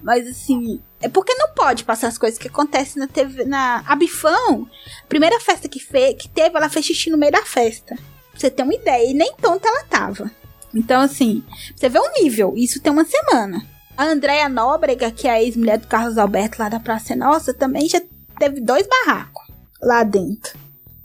Mas, 0.03 0.27
assim... 0.27 0.79
É 1.01 1.09
porque 1.09 1.33
não 1.33 1.49
pode 1.55 1.83
passar 1.83 2.09
as 2.09 2.17
coisas 2.19 2.37
que 2.37 2.47
acontecem 2.47 2.99
na 2.99 3.07
TV. 3.07 3.43
Na 3.43 3.83
a 3.87 3.95
Bifão, 3.95 4.69
primeira 5.09 5.39
festa 5.39 5.67
que, 5.67 5.79
fe, 5.79 6.13
que 6.13 6.29
teve, 6.29 6.55
ela 6.55 6.69
fez 6.69 6.85
xixi 6.85 7.09
no 7.09 7.17
meio 7.17 7.31
da 7.31 7.43
festa. 7.43 7.95
Pra 7.95 8.39
você 8.39 8.51
ter 8.51 8.61
uma 8.61 8.75
ideia. 8.75 9.09
E 9.09 9.15
nem 9.15 9.33
tonta 9.33 9.67
ela 9.67 9.83
tava. 9.85 10.29
Então, 10.75 11.01
assim, 11.01 11.43
você 11.75 11.89
vê 11.89 11.97
o 11.97 12.13
nível. 12.21 12.53
Isso 12.55 12.79
tem 12.79 12.93
uma 12.93 13.03
semana. 13.03 13.65
A 13.97 14.05
Andréia 14.05 14.47
Nóbrega, 14.47 15.09
que 15.09 15.27
é 15.27 15.31
a 15.31 15.41
ex-mulher 15.41 15.79
do 15.79 15.87
Carlos 15.87 16.19
Alberto 16.19 16.61
lá 16.61 16.69
da 16.69 16.79
Praça 16.79 17.15
Nossa, 17.15 17.51
também 17.51 17.89
já 17.89 17.99
teve 18.37 18.61
dois 18.61 18.85
barracos 18.85 19.43
lá 19.81 20.03
dentro. 20.03 20.55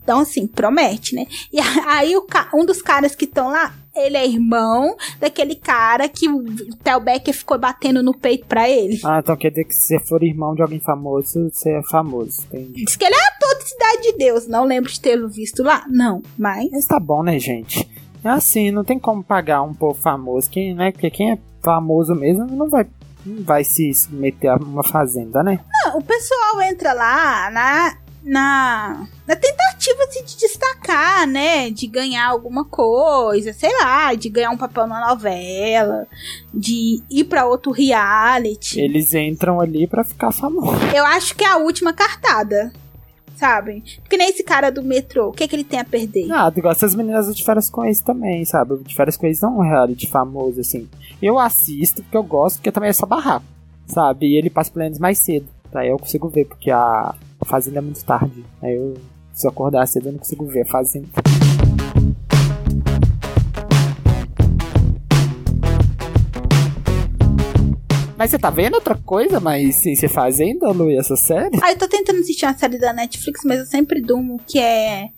Então, 0.07 0.21
assim, 0.21 0.47
promete, 0.47 1.16
né? 1.16 1.27
E 1.53 1.59
aí, 1.85 2.16
o, 2.16 2.25
um 2.55 2.64
dos 2.64 2.81
caras 2.81 3.16
que 3.16 3.25
estão 3.25 3.51
lá, 3.51 3.75
ele 3.92 4.16
é 4.16 4.25
irmão 4.25 4.97
daquele 5.19 5.57
cara 5.57 6.09
que 6.09 6.29
o 6.29 6.45
Theo 6.85 7.01
Becker 7.01 7.35
ficou 7.35 7.59
batendo 7.59 8.05
no 8.05 8.16
peito 8.16 8.47
pra 8.47 8.71
ele. 8.71 9.01
Ah, 9.05 9.19
então 9.19 9.37
quer 9.37 9.51
dizer 9.51 9.64
que 9.64 9.75
se 9.75 9.88
você 9.88 9.99
for 10.07 10.23
irmão 10.23 10.55
de 10.55 10.62
alguém 10.62 10.79
famoso, 10.79 11.51
você 11.51 11.73
é 11.73 11.83
famoso, 11.83 12.42
entendi. 12.45 12.85
Diz 12.85 12.95
que 12.95 13.05
ele 13.05 13.16
é 13.16 13.19
ator 13.19 13.59
de 13.59 13.69
Cidade 13.69 14.03
de 14.03 14.12
Deus. 14.12 14.47
Não 14.47 14.64
lembro 14.64 14.92
de 14.92 15.01
tê-lo 15.01 15.29
visto 15.29 15.64
lá. 15.64 15.85
Não, 15.88 16.23
mas... 16.38 16.71
Mas 16.71 16.87
tá 16.87 17.01
bom, 17.01 17.25
né, 17.25 17.37
gente? 17.40 17.90
É 18.23 18.29
assim, 18.29 18.71
não 18.71 18.85
tem 18.85 19.01
como 19.01 19.25
pagar 19.25 19.62
um 19.62 19.75
povo 19.75 20.01
famoso, 20.01 20.49
quem, 20.49 20.73
né? 20.73 20.92
Porque 20.92 21.11
quem 21.11 21.33
é 21.33 21.38
famoso 21.61 22.14
mesmo 22.14 22.47
não 22.47 22.69
vai 22.69 22.87
não 23.25 23.42
vai 23.42 23.64
se 23.64 23.90
meter 24.11 24.47
a 24.47 24.55
uma 24.55 24.85
fazenda, 24.85 25.42
né? 25.42 25.59
Não, 25.85 25.99
o 25.99 26.03
pessoal 26.03 26.62
entra 26.62 26.92
lá 26.92 27.51
na, 27.51 27.97
na, 28.26 29.06
na 29.24 29.36
tentativa 29.36 30.02
assim, 30.02 30.24
de 30.24 30.36
destacar, 30.36 31.28
né? 31.28 31.70
De 31.70 31.86
ganhar 31.86 32.26
alguma 32.26 32.64
coisa, 32.64 33.52
sei 33.52 33.70
lá, 33.78 34.12
de 34.14 34.28
ganhar 34.28 34.50
um 34.50 34.56
papel 34.56 34.88
na 34.88 35.08
novela, 35.08 36.08
de 36.52 37.00
ir 37.08 37.24
para 37.24 37.46
outro 37.46 37.70
reality. 37.70 38.80
Eles 38.80 39.14
entram 39.14 39.60
ali 39.60 39.86
para 39.86 40.02
ficar 40.02 40.32
famosos. 40.32 40.92
Eu 40.92 41.06
acho 41.06 41.36
que 41.36 41.44
é 41.44 41.48
a 41.48 41.58
última 41.58 41.92
cartada 41.92 42.72
sabe? 43.36 43.84
Porque 44.00 44.16
nem 44.16 44.30
esse 44.30 44.42
cara 44.42 44.70
do 44.70 44.82
metrô, 44.82 45.28
o 45.28 45.32
que, 45.32 45.44
é 45.44 45.48
que 45.48 45.54
ele 45.54 45.62
tem 45.62 45.78
a 45.78 45.84
perder? 45.84 46.26
Ah, 46.32 46.50
igual 46.56 46.72
essas 46.72 46.94
meninas 46.94 47.36
de 47.36 47.44
férias 47.44 47.68
com 47.68 47.84
ex 47.84 48.00
também, 48.00 48.42
sabe? 48.46 48.78
De 48.78 48.94
férias 48.94 49.14
com 49.14 49.26
ex 49.26 49.42
não 49.42 49.62
é 49.62 49.66
um 49.66 49.68
reality 49.68 50.06
famoso, 50.06 50.58
assim. 50.58 50.88
Eu 51.20 51.38
assisto 51.38 52.02
porque 52.02 52.16
eu 52.16 52.22
gosto, 52.22 52.56
porque 52.56 52.72
também 52.72 52.88
é 52.88 52.94
só 52.94 53.04
barraco, 53.04 53.44
sabe? 53.86 54.28
E 54.28 54.38
ele 54.38 54.48
passa 54.48 54.70
planos 54.70 54.98
mais 54.98 55.18
cedo. 55.18 55.46
Aí 55.74 55.90
eu 55.90 55.98
consigo 55.98 56.30
ver, 56.30 56.46
porque 56.46 56.70
a 56.70 57.14
fazenda 57.46 57.78
é 57.78 57.80
muito 57.80 58.04
tarde. 58.04 58.44
Aí 58.62 58.74
eu, 58.74 58.94
se 59.32 59.46
eu 59.46 59.50
acordar 59.50 59.87
cedo, 59.87 60.09
eu 60.09 60.12
não 60.12 60.18
consigo 60.18 60.44
ver 60.46 60.66
fazenda. 60.66 61.09
Mas 68.18 68.30
você 68.30 68.38
tá 68.38 68.48
vendo 68.48 68.74
outra 68.74 68.94
coisa, 68.94 69.38
mas 69.38 69.76
sim, 69.76 69.94
você 69.94 70.09
fazendo, 70.09 70.72
Lu, 70.72 70.90
essa 70.90 71.14
série? 71.16 71.59
Ah, 71.62 71.72
eu 71.72 71.78
tô 71.78 71.87
tentando 71.87 72.18
assistir 72.20 72.46
uma 72.46 72.56
série 72.56 72.78
da 72.78 72.92
Netflix, 72.92 73.42
mas 73.44 73.59
eu 73.59 73.66
sempre 73.66 74.00
durmo, 74.00 74.40
que 74.46 74.59
é 74.59 75.11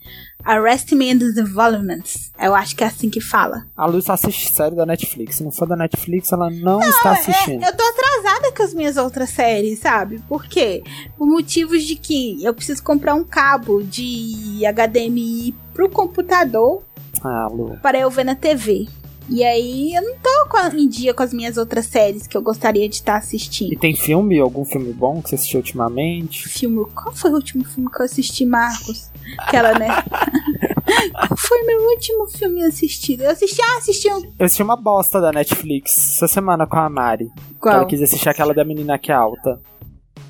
Arrest 0.44 0.92
Me 0.92 1.10
in 1.10 1.18
the 1.18 1.32
Developments. 1.32 2.32
Eu 2.40 2.54
acho 2.54 2.74
que 2.74 2.84
é 2.84 2.86
assim 2.86 3.10
que 3.10 3.20
fala. 3.20 3.66
A 3.76 3.86
Lu 3.86 4.00
só 4.00 4.12
assiste 4.12 4.52
série 4.52 4.74
da 4.74 4.86
Netflix. 4.86 5.36
Se 5.36 5.44
não 5.44 5.50
for 5.50 5.66
da 5.66 5.76
Netflix, 5.76 6.32
ela 6.32 6.48
não, 6.50 6.78
não 6.78 6.88
está 6.88 7.10
é, 7.10 7.12
assistindo. 7.12 7.64
É, 7.64 7.68
eu 7.68 7.76
tô 7.76 7.82
atrasada 7.82 8.52
com 8.52 8.62
as 8.62 8.74
minhas 8.74 8.96
outras 8.96 9.30
séries, 9.30 9.78
sabe? 9.80 10.20
Por 10.28 10.46
quê? 10.46 10.82
Por 11.16 11.26
motivos 11.26 11.84
de 11.84 11.96
que 11.96 12.42
eu 12.42 12.54
preciso 12.54 12.82
comprar 12.82 13.14
um 13.14 13.24
cabo 13.24 13.82
de 13.82 14.60
HDMI 14.64 15.54
pro 15.74 15.88
computador. 15.88 16.82
Ah, 17.22 17.48
Lu. 17.50 17.76
Para 17.82 17.98
eu 17.98 18.10
ver 18.10 18.24
na 18.24 18.34
TV. 18.34 18.88
E 19.28 19.44
aí 19.44 19.94
eu 19.94 20.02
não 20.02 20.16
tô 20.16 20.28
em 20.74 20.88
dia 20.88 21.14
com 21.14 21.22
as 21.22 21.32
minhas 21.32 21.56
outras 21.56 21.86
séries 21.86 22.26
que 22.26 22.36
eu 22.36 22.42
gostaria 22.42 22.88
de 22.88 22.96
estar 22.96 23.16
assistindo. 23.16 23.72
E 23.72 23.76
tem 23.76 23.94
filme, 23.94 24.38
algum 24.38 24.64
filme 24.64 24.92
bom 24.92 25.22
que 25.22 25.28
você 25.28 25.34
assistiu 25.36 25.60
ultimamente? 25.60 26.48
Filme. 26.48 26.86
Qual 26.94 27.14
foi 27.14 27.30
o 27.30 27.34
último 27.34 27.64
filme 27.64 27.90
que 27.90 28.00
eu 28.00 28.04
assisti, 28.04 28.44
Marcos? 28.44 29.10
Aquela, 29.38 29.78
né? 29.78 29.88
Qual 31.12 31.36
foi 31.36 31.62
meu 31.62 31.80
último 31.90 32.26
filme 32.26 32.64
assistido? 32.64 33.22
Eu 33.22 33.30
assisti, 33.30 33.60
ah, 33.62 33.78
assisti 33.78 34.10
um. 34.10 34.22
Eu 34.38 34.46
assisti 34.46 34.62
uma 34.62 34.76
bosta 34.76 35.20
da 35.20 35.30
Netflix 35.30 36.14
essa 36.14 36.28
semana 36.28 36.66
com 36.66 36.76
a 36.76 36.88
Mari. 36.88 37.30
Qual? 37.60 37.74
Ela 37.74 37.86
quis 37.86 38.02
assistir 38.02 38.28
aquela 38.28 38.54
da 38.54 38.64
menina 38.64 38.98
que 38.98 39.12
é 39.12 39.14
alta. 39.14 39.60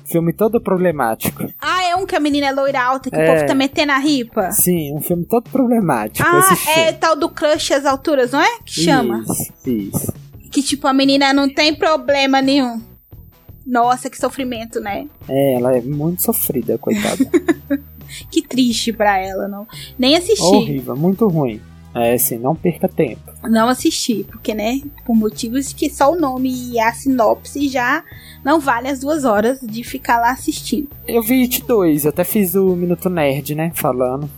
Filme 0.05 0.33
todo 0.33 0.59
problemático. 0.59 1.43
Ah, 1.61 1.78
um 1.99 2.05
que 2.05 2.15
a 2.15 2.19
menina 2.19 2.47
é 2.47 2.51
loira 2.51 2.81
alta, 2.81 3.09
que 3.09 3.15
é. 3.15 3.23
o 3.23 3.33
povo 3.33 3.47
tá 3.47 3.53
metendo 3.53 3.91
a 3.91 3.97
ripa? 3.97 4.51
Sim, 4.51 4.95
um 4.95 5.01
filme 5.01 5.25
todo 5.25 5.49
problemático. 5.49 6.27
Ah, 6.27 6.57
é 6.77 6.93
tal 6.93 7.15
do 7.15 7.29
crush 7.29 7.73
às 7.73 7.85
alturas, 7.85 8.31
não 8.31 8.41
é? 8.41 8.59
Que 8.65 8.81
chama? 8.81 9.23
Isso, 9.23 9.69
isso. 9.69 10.13
Que 10.51 10.63
tipo, 10.63 10.87
a 10.87 10.93
menina 10.93 11.31
não 11.33 11.47
tem 11.47 11.75
problema 11.75 12.41
nenhum. 12.41 12.81
Nossa, 13.65 14.09
que 14.09 14.17
sofrimento, 14.17 14.79
né? 14.79 15.07
É, 15.27 15.53
ela 15.55 15.77
é 15.77 15.81
muito 15.81 16.23
sofrida, 16.23 16.77
coitada. 16.77 17.23
que 18.31 18.41
triste 18.41 18.91
pra 18.91 19.19
ela, 19.19 19.47
não. 19.47 19.67
Nem 19.97 20.15
assisti. 20.15 20.41
Horrível, 20.41 20.95
muito 20.95 21.27
ruim. 21.27 21.61
É, 21.93 22.13
assim, 22.13 22.37
não 22.37 22.55
perca 22.55 22.87
tempo. 22.87 23.21
Não 23.43 23.67
assisti, 23.67 24.23
porque, 24.23 24.53
né, 24.53 24.81
por 25.05 25.15
motivos 25.15 25.73
que 25.73 25.89
só 25.89 26.11
o 26.11 26.19
nome 26.19 26.51
e 26.51 26.79
a 26.79 26.93
sinopse 26.93 27.67
já 27.67 28.03
não 28.43 28.59
vale 28.59 28.87
as 28.87 28.99
duas 28.99 29.25
horas 29.25 29.59
de 29.59 29.83
ficar 29.83 30.19
lá 30.19 30.31
assistindo. 30.31 30.89
Eu 31.07 31.21
vi 31.21 31.41
It 31.41 31.63
2, 31.65 32.05
até 32.05 32.23
fiz 32.23 32.53
o 32.55 32.75
Minuto 32.75 33.09
Nerd, 33.09 33.55
né, 33.55 33.71
falando. 33.73 34.29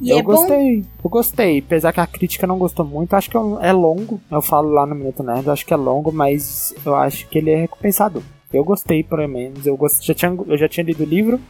E 0.00 0.10
eu 0.10 0.18
é 0.18 0.22
gostei, 0.22 0.80
bom? 0.80 0.88
eu 1.04 1.10
gostei, 1.10 1.58
apesar 1.60 1.92
que 1.92 2.00
a 2.00 2.06
crítica 2.06 2.46
não 2.46 2.58
gostou 2.58 2.84
muito, 2.84 3.14
acho 3.14 3.30
que 3.30 3.36
é 3.36 3.72
longo, 3.72 4.20
eu 4.30 4.42
falo 4.42 4.70
lá 4.70 4.84
no 4.84 4.94
Minuto 4.94 5.22
Nerd, 5.22 5.48
acho 5.48 5.64
que 5.64 5.72
é 5.72 5.76
longo, 5.76 6.12
mas 6.12 6.74
eu 6.84 6.94
acho 6.94 7.28
que 7.28 7.38
ele 7.38 7.50
é 7.50 7.56
recompensador. 7.56 8.22
Eu 8.52 8.64
gostei, 8.64 9.02
pelo 9.02 9.26
menos, 9.28 9.64
eu, 9.64 9.76
gost... 9.76 10.04
já, 10.04 10.12
tinha, 10.12 10.36
eu 10.46 10.58
já 10.58 10.68
tinha 10.68 10.84
lido 10.84 11.04
o 11.04 11.06
livro, 11.06 11.40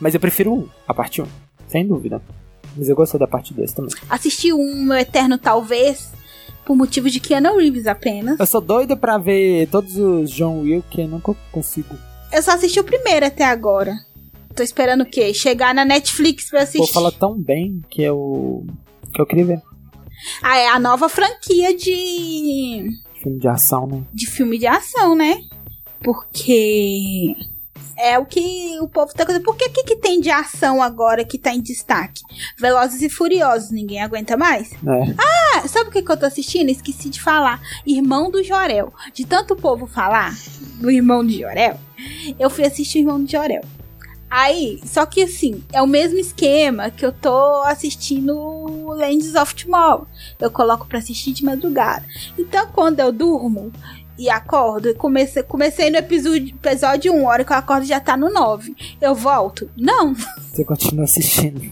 mas 0.00 0.14
eu 0.14 0.20
prefiro 0.20 0.68
a 0.88 0.92
parte 0.92 1.22
1, 1.22 1.26
sem 1.68 1.86
dúvida. 1.86 2.20
Mas 2.76 2.88
eu 2.88 2.96
gostei 2.96 3.18
da 3.20 3.26
parte 3.26 3.52
2 3.54 3.72
também. 3.72 3.94
Assisti 4.08 4.52
um 4.52 4.84
Meu 4.84 4.96
Eterno 4.96 5.38
Talvez, 5.38 6.12
por 6.64 6.76
motivo 6.76 7.10
de 7.10 7.20
Keanu 7.20 7.56
Reeves 7.56 7.86
apenas. 7.86 8.38
Eu 8.38 8.46
sou 8.46 8.60
doido 8.60 8.96
pra 8.96 9.18
ver 9.18 9.68
todos 9.68 9.96
os 9.96 10.30
John 10.30 10.60
Will, 10.60 10.84
que 10.90 11.02
eu 11.02 11.08
nunca 11.08 11.34
consigo. 11.50 11.94
Eu 12.32 12.42
só 12.42 12.52
assisti 12.52 12.80
o 12.80 12.84
primeiro 12.84 13.26
até 13.26 13.44
agora. 13.44 13.94
Tô 14.54 14.62
esperando 14.62 15.02
o 15.02 15.06
quê? 15.06 15.32
Chegar 15.32 15.74
na 15.74 15.84
Netflix 15.84 16.50
pra 16.50 16.62
assistir. 16.62 16.78
Vou 16.78 16.86
falar 16.86 17.12
tão 17.12 17.38
bem 17.38 17.80
que 17.90 18.02
eu. 18.02 18.66
que 19.14 19.20
eu 19.20 19.26
queria 19.26 19.44
ver. 19.44 19.62
Ah, 20.42 20.56
é 20.56 20.68
a 20.68 20.78
nova 20.78 21.08
franquia 21.08 21.76
de. 21.76 22.86
Filme 23.22 23.38
de 23.38 23.48
ação, 23.48 23.86
né? 23.86 24.02
De 24.12 24.26
filme 24.26 24.58
de 24.58 24.66
ação, 24.66 25.14
né? 25.14 25.38
Porque 26.02 27.34
é 27.96 28.18
o 28.18 28.24
que 28.24 28.78
o 28.80 28.88
povo 28.88 29.12
tá 29.14 29.24
coisa. 29.24 29.40
Por 29.40 29.56
que 29.56 29.68
que 29.68 29.96
tem 29.96 30.20
de 30.20 30.30
ação 30.30 30.82
agora 30.82 31.24
que 31.24 31.38
tá 31.38 31.52
em 31.52 31.60
destaque? 31.60 32.22
Velozes 32.58 33.02
e 33.02 33.08
Furiosos, 33.08 33.70
ninguém 33.70 34.02
aguenta 34.02 34.36
mais? 34.36 34.72
É. 34.72 35.14
Ah, 35.18 35.68
sabe 35.68 35.90
o 35.90 35.92
que, 35.92 36.02
que 36.02 36.10
eu 36.10 36.16
tô 36.16 36.26
assistindo? 36.26 36.68
Esqueci 36.70 37.08
de 37.08 37.20
falar. 37.20 37.60
Irmão 37.86 38.30
do 38.30 38.42
Jorel. 38.42 38.92
De 39.12 39.24
tanto 39.24 39.56
povo 39.56 39.86
falar 39.86 40.34
do 40.80 40.90
irmão 40.90 41.24
de 41.24 41.40
Jorel, 41.40 41.78
eu 42.38 42.50
fui 42.50 42.64
assistir 42.64 42.98
o 42.98 43.02
Irmão 43.02 43.24
de 43.24 43.32
Jorel. 43.32 43.62
Aí, 44.34 44.80
só 44.86 45.04
que 45.04 45.22
assim, 45.22 45.62
é 45.70 45.82
o 45.82 45.86
mesmo 45.86 46.18
esquema 46.18 46.90
que 46.90 47.04
eu 47.04 47.12
tô 47.12 47.62
assistindo 47.64 48.34
Lands 48.86 49.34
of 49.34 49.54
Tomorrow. 49.54 50.06
Eu 50.40 50.50
coloco 50.50 50.86
para 50.86 51.00
assistir 51.00 51.32
de 51.32 51.44
madrugada. 51.44 52.02
Então, 52.38 52.66
quando 52.68 53.00
eu 53.00 53.12
durmo, 53.12 53.70
e 54.18 54.28
acordo. 54.28 54.94
Comecei, 54.94 55.42
comecei 55.42 55.90
no 55.90 55.96
episódio, 55.96 56.54
episódio 56.62 57.12
1, 57.12 57.26
a 57.26 57.30
hora 57.30 57.44
que 57.44 57.52
eu 57.52 57.56
acordo 57.56 57.84
já 57.86 58.00
tá 58.00 58.16
no 58.16 58.30
9. 58.30 58.74
Eu 59.00 59.14
volto? 59.14 59.70
Não. 59.76 60.14
Você 60.52 60.64
continua 60.64 61.04
assistindo. 61.04 61.70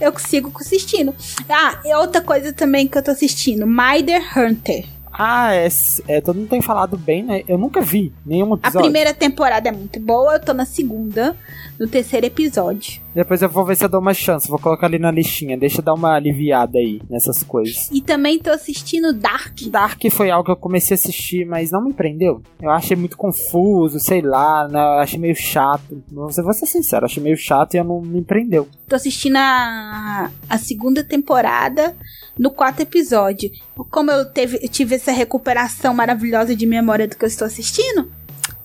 eu 0.00 0.16
sigo 0.18 0.52
assistindo. 0.60 1.14
Ah, 1.48 1.80
e 1.84 1.94
outra 1.94 2.20
coisa 2.20 2.52
também 2.52 2.86
que 2.86 2.96
eu 2.96 3.02
tô 3.02 3.10
assistindo: 3.10 3.66
Mider 3.66 4.22
Hunter. 4.38 4.86
Ah, 5.18 5.54
é, 5.54 5.68
é, 6.08 6.20
todo 6.20 6.36
mundo 6.36 6.48
tem 6.48 6.60
falado 6.60 6.98
bem, 6.98 7.22
né? 7.22 7.42
Eu 7.48 7.56
nunca 7.56 7.80
vi 7.80 8.12
nenhum 8.24 8.52
episódio. 8.52 8.80
A 8.80 8.82
primeira 8.82 9.14
temporada 9.14 9.66
é 9.66 9.72
muito 9.72 9.98
boa, 9.98 10.34
eu 10.34 10.40
tô 10.40 10.52
na 10.52 10.66
segunda, 10.66 11.34
no 11.78 11.88
terceiro 11.88 12.26
episódio. 12.26 13.00
Depois 13.16 13.40
eu 13.40 13.48
vou 13.48 13.64
ver 13.64 13.74
se 13.78 13.82
eu 13.82 13.88
dou 13.88 13.98
uma 13.98 14.12
chance, 14.12 14.46
vou 14.46 14.58
colocar 14.58 14.86
ali 14.86 14.98
na 14.98 15.10
listinha, 15.10 15.56
deixa 15.56 15.80
eu 15.80 15.82
dar 15.82 15.94
uma 15.94 16.16
aliviada 16.16 16.76
aí 16.76 17.00
nessas 17.08 17.42
coisas. 17.42 17.88
E 17.90 18.02
também 18.02 18.38
tô 18.38 18.50
assistindo 18.50 19.10
Dark. 19.14 19.58
Dark 19.70 19.98
foi 20.10 20.30
algo 20.30 20.44
que 20.44 20.50
eu 20.50 20.56
comecei 20.56 20.94
a 20.94 20.98
assistir, 20.98 21.46
mas 21.46 21.70
não 21.70 21.82
me 21.82 21.94
prendeu. 21.94 22.42
Eu 22.60 22.68
achei 22.68 22.94
muito 22.94 23.16
confuso, 23.16 23.98
sei 23.98 24.20
lá, 24.20 24.68
né? 24.68 24.78
eu 24.78 24.98
achei 24.98 25.18
meio 25.18 25.34
chato. 25.34 26.04
Vou 26.10 26.30
ser 26.30 26.66
sincero, 26.66 27.06
achei 27.06 27.22
meio 27.22 27.38
chato 27.38 27.72
e 27.72 27.78
eu 27.78 27.84
não 27.84 28.02
me 28.02 28.22
prendeu. 28.22 28.68
Tô 28.86 28.94
assistindo 28.96 29.36
a, 29.36 30.30
a 30.46 30.58
segunda 30.58 31.02
temporada 31.02 31.96
no 32.38 32.50
quarto 32.50 32.80
episódio. 32.80 33.50
Como 33.90 34.10
eu, 34.10 34.30
teve, 34.30 34.58
eu 34.62 34.68
tive 34.68 34.96
essa 34.96 35.10
recuperação 35.10 35.94
maravilhosa 35.94 36.54
de 36.54 36.66
memória 36.66 37.08
do 37.08 37.16
que 37.16 37.24
eu 37.24 37.28
estou 37.28 37.46
assistindo, 37.46 38.10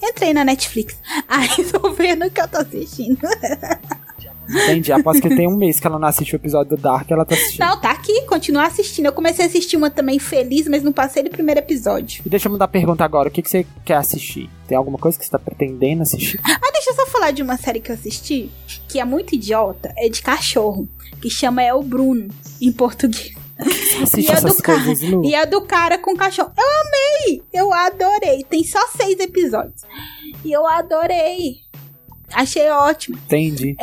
Entrei 0.04 0.34
na 0.34 0.44
Netflix. 0.44 0.98
Aí 1.30 1.64
tô 1.72 1.92
vendo 1.92 2.26
o 2.26 2.32
que 2.32 2.42
eu 2.42 2.48
tô 2.48 2.58
assistindo. 2.58 3.20
Entendi. 4.52 4.92
Aposto 4.92 5.22
que 5.22 5.36
tem 5.36 5.48
um 5.48 5.56
mês 5.56 5.80
que 5.80 5.88
ela 5.88 5.98
não 6.00 6.08
assiste 6.08 6.34
o 6.34 6.38
episódio 6.38 6.76
do 6.76 6.82
Dark, 6.82 7.10
ela 7.10 7.26
tá 7.26 7.36
assistindo. 7.36 7.60
Não, 7.60 7.80
tá 7.80 7.92
aqui, 7.92 8.26
continua 8.26 8.66
assistindo. 8.66 9.06
Eu 9.06 9.14
comecei 9.14 9.46
a 9.46 9.48
assistir 9.48 9.78
uma 9.78 9.90
também 9.90 10.20
feliz, 10.20 10.68
mas 10.68 10.84
não 10.84 10.92
passei 10.92 11.24
do 11.24 11.30
primeiro 11.30 11.60
episódio. 11.60 12.22
E 12.26 12.30
deixa 12.30 12.48
eu 12.48 12.52
mudar 12.52 12.66
a 12.66 12.68
pergunta 12.68 13.04
agora. 13.04 13.30
O 13.30 13.32
que, 13.32 13.42
que 13.42 13.50
você 13.50 13.66
quer 13.86 13.96
assistir? 13.96 14.50
Tem 14.68 14.78
alguma 14.78 14.98
coisa 14.98 15.18
que 15.18 15.26
você 15.26 15.32
tá 15.32 15.40
pretendendo 15.40 16.02
assistir? 16.02 16.40
Ah, 16.44 16.72
deixa 16.72 16.92
eu 16.92 16.96
só 16.96 17.06
falar 17.08 17.32
de 17.32 17.42
uma 17.42 17.58
série 17.58 17.80
que 17.80 17.92
eu 17.92 17.96
assisti, 17.96 18.50
que 18.88 19.00
é 19.00 19.06
muito 19.06 19.36
idiota, 19.36 19.94
é 19.98 20.10
de 20.10 20.22
cachorro, 20.22 20.88
que 21.22 21.30
chama 21.30 21.62
É 21.62 21.74
o 21.74 21.82
Bruno, 21.82 22.28
em 22.62 22.72
português. 22.72 23.34
E 24.18 24.30
a, 24.30 24.34
essas 24.34 24.58
do 24.58 24.64
cara, 24.64 24.82
e 25.24 25.36
a 25.36 25.46
do 25.46 25.62
cara 25.62 25.98
com 25.98 26.16
cachorro. 26.16 26.52
Eu 26.58 26.64
amei! 26.64 27.44
Eu 27.54 27.74
adorei. 27.74 28.44
Tem 28.50 28.64
só 28.64 28.80
seis 28.98 29.20
episódios. 29.20 29.84
E 30.44 30.52
eu 30.52 30.66
adorei. 30.66 31.58
Achei 32.34 32.70
ótimo. 32.70 33.18
Entendi. 33.26 33.76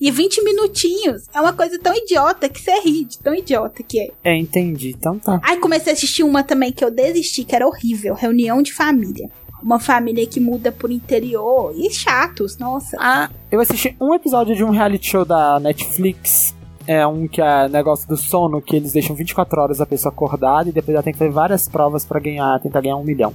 E 0.00 0.10
20 0.10 0.42
minutinhos. 0.42 1.22
É 1.32 1.40
uma 1.40 1.52
coisa 1.52 1.78
tão 1.78 1.94
idiota 1.94 2.48
que 2.48 2.60
você 2.60 2.80
ri 2.80 3.04
de 3.04 3.18
tão 3.18 3.34
idiota 3.34 3.82
que 3.82 4.00
é. 4.00 4.10
É, 4.24 4.36
entendi. 4.36 4.90
Então 4.90 5.18
tá. 5.18 5.40
Aí 5.42 5.58
comecei 5.58 5.92
a 5.92 5.96
assistir 5.96 6.22
uma 6.22 6.42
também 6.42 6.72
que 6.72 6.84
eu 6.84 6.90
desisti, 6.90 7.44
que 7.44 7.54
era 7.54 7.66
horrível. 7.66 8.14
Reunião 8.14 8.62
de 8.62 8.72
família. 8.72 9.30
Uma 9.62 9.80
família 9.80 10.26
que 10.26 10.40
muda 10.40 10.70
por 10.70 10.90
interior. 10.90 11.72
E 11.76 11.90
chatos, 11.90 12.58
nossa. 12.58 12.96
Ah, 13.00 13.30
eu 13.50 13.60
assisti 13.60 13.96
um 14.00 14.14
episódio 14.14 14.54
de 14.54 14.62
um 14.62 14.70
reality 14.70 15.08
show 15.08 15.24
da 15.24 15.58
Netflix. 15.58 16.54
É 16.86 17.06
um 17.06 17.26
que 17.26 17.40
é 17.40 17.66
negócio 17.68 18.06
do 18.06 18.16
sono, 18.16 18.60
que 18.60 18.76
eles 18.76 18.92
deixam 18.92 19.16
24 19.16 19.58
horas 19.58 19.80
a 19.80 19.86
pessoa 19.86 20.12
acordada 20.12 20.68
e 20.68 20.72
depois 20.72 20.94
ela 20.94 21.02
tem 21.02 21.14
que 21.14 21.18
fazer 21.18 21.30
várias 21.30 21.66
provas 21.66 22.04
pra 22.04 22.20
ganhar, 22.20 22.60
tentar 22.60 22.82
ganhar 22.82 22.96
um 22.96 23.04
milhão. 23.04 23.32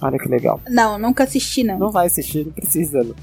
Olha 0.00 0.18
que 0.18 0.28
legal. 0.28 0.60
Não, 0.68 0.98
nunca 0.98 1.24
assisti, 1.24 1.62
não. 1.64 1.78
Não 1.78 1.90
vai 1.90 2.06
assistir, 2.06 2.44
não 2.44 2.52
precisa. 2.52 3.02
Lu. 3.02 3.14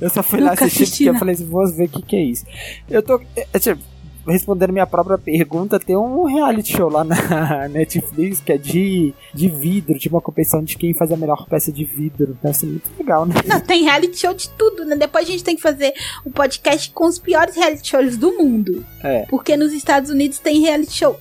Eu 0.00 0.10
só 0.10 0.22
fui 0.22 0.40
lá 0.40 0.50
Nunca 0.50 0.64
assistir 0.64 0.82
assisti, 0.82 0.96
porque 1.04 1.08
eu 1.08 1.12
não. 1.12 1.18
falei 1.18 1.34
assim, 1.34 1.46
vou 1.46 1.66
ver 1.72 1.84
o 1.84 1.88
que, 1.88 2.02
que 2.02 2.16
é 2.16 2.22
isso. 2.22 2.44
Eu 2.88 3.02
tô. 3.02 3.20
é, 3.36 3.58
tipo, 3.58 3.82
respondendo 4.26 4.72
minha 4.72 4.86
própria 4.86 5.18
pergunta, 5.18 5.80
tem 5.80 5.96
um 5.96 6.24
reality 6.24 6.76
show 6.76 6.88
lá 6.88 7.02
na 7.04 7.68
Netflix 7.68 8.40
que 8.40 8.52
é 8.52 8.58
de, 8.58 9.12
de 9.34 9.48
vidro, 9.48 9.98
de 9.98 10.08
uma 10.08 10.20
competição 10.20 10.62
de 10.62 10.76
quem 10.76 10.94
faz 10.94 11.10
a 11.10 11.16
melhor 11.16 11.46
peça 11.46 11.72
de 11.72 11.84
vidro. 11.84 12.36
Deve 12.42 12.56
ser 12.56 12.66
muito 12.66 12.90
legal, 12.98 13.26
né? 13.26 13.34
Não, 13.46 13.60
tem 13.60 13.84
reality 13.84 14.18
show 14.18 14.34
de 14.34 14.48
tudo, 14.50 14.84
né? 14.84 14.96
Depois 14.96 15.26
a 15.26 15.30
gente 15.30 15.44
tem 15.44 15.56
que 15.56 15.62
fazer 15.62 15.92
um 16.24 16.30
podcast 16.30 16.90
com 16.92 17.06
os 17.06 17.18
piores 17.18 17.56
reality 17.56 17.88
shows 17.88 18.16
do 18.16 18.36
mundo. 18.36 18.84
É. 19.02 19.26
Porque 19.28 19.56
nos 19.56 19.72
Estados 19.72 20.10
Unidos 20.10 20.38
tem 20.38 20.60
reality 20.60 20.92
show 20.92 21.18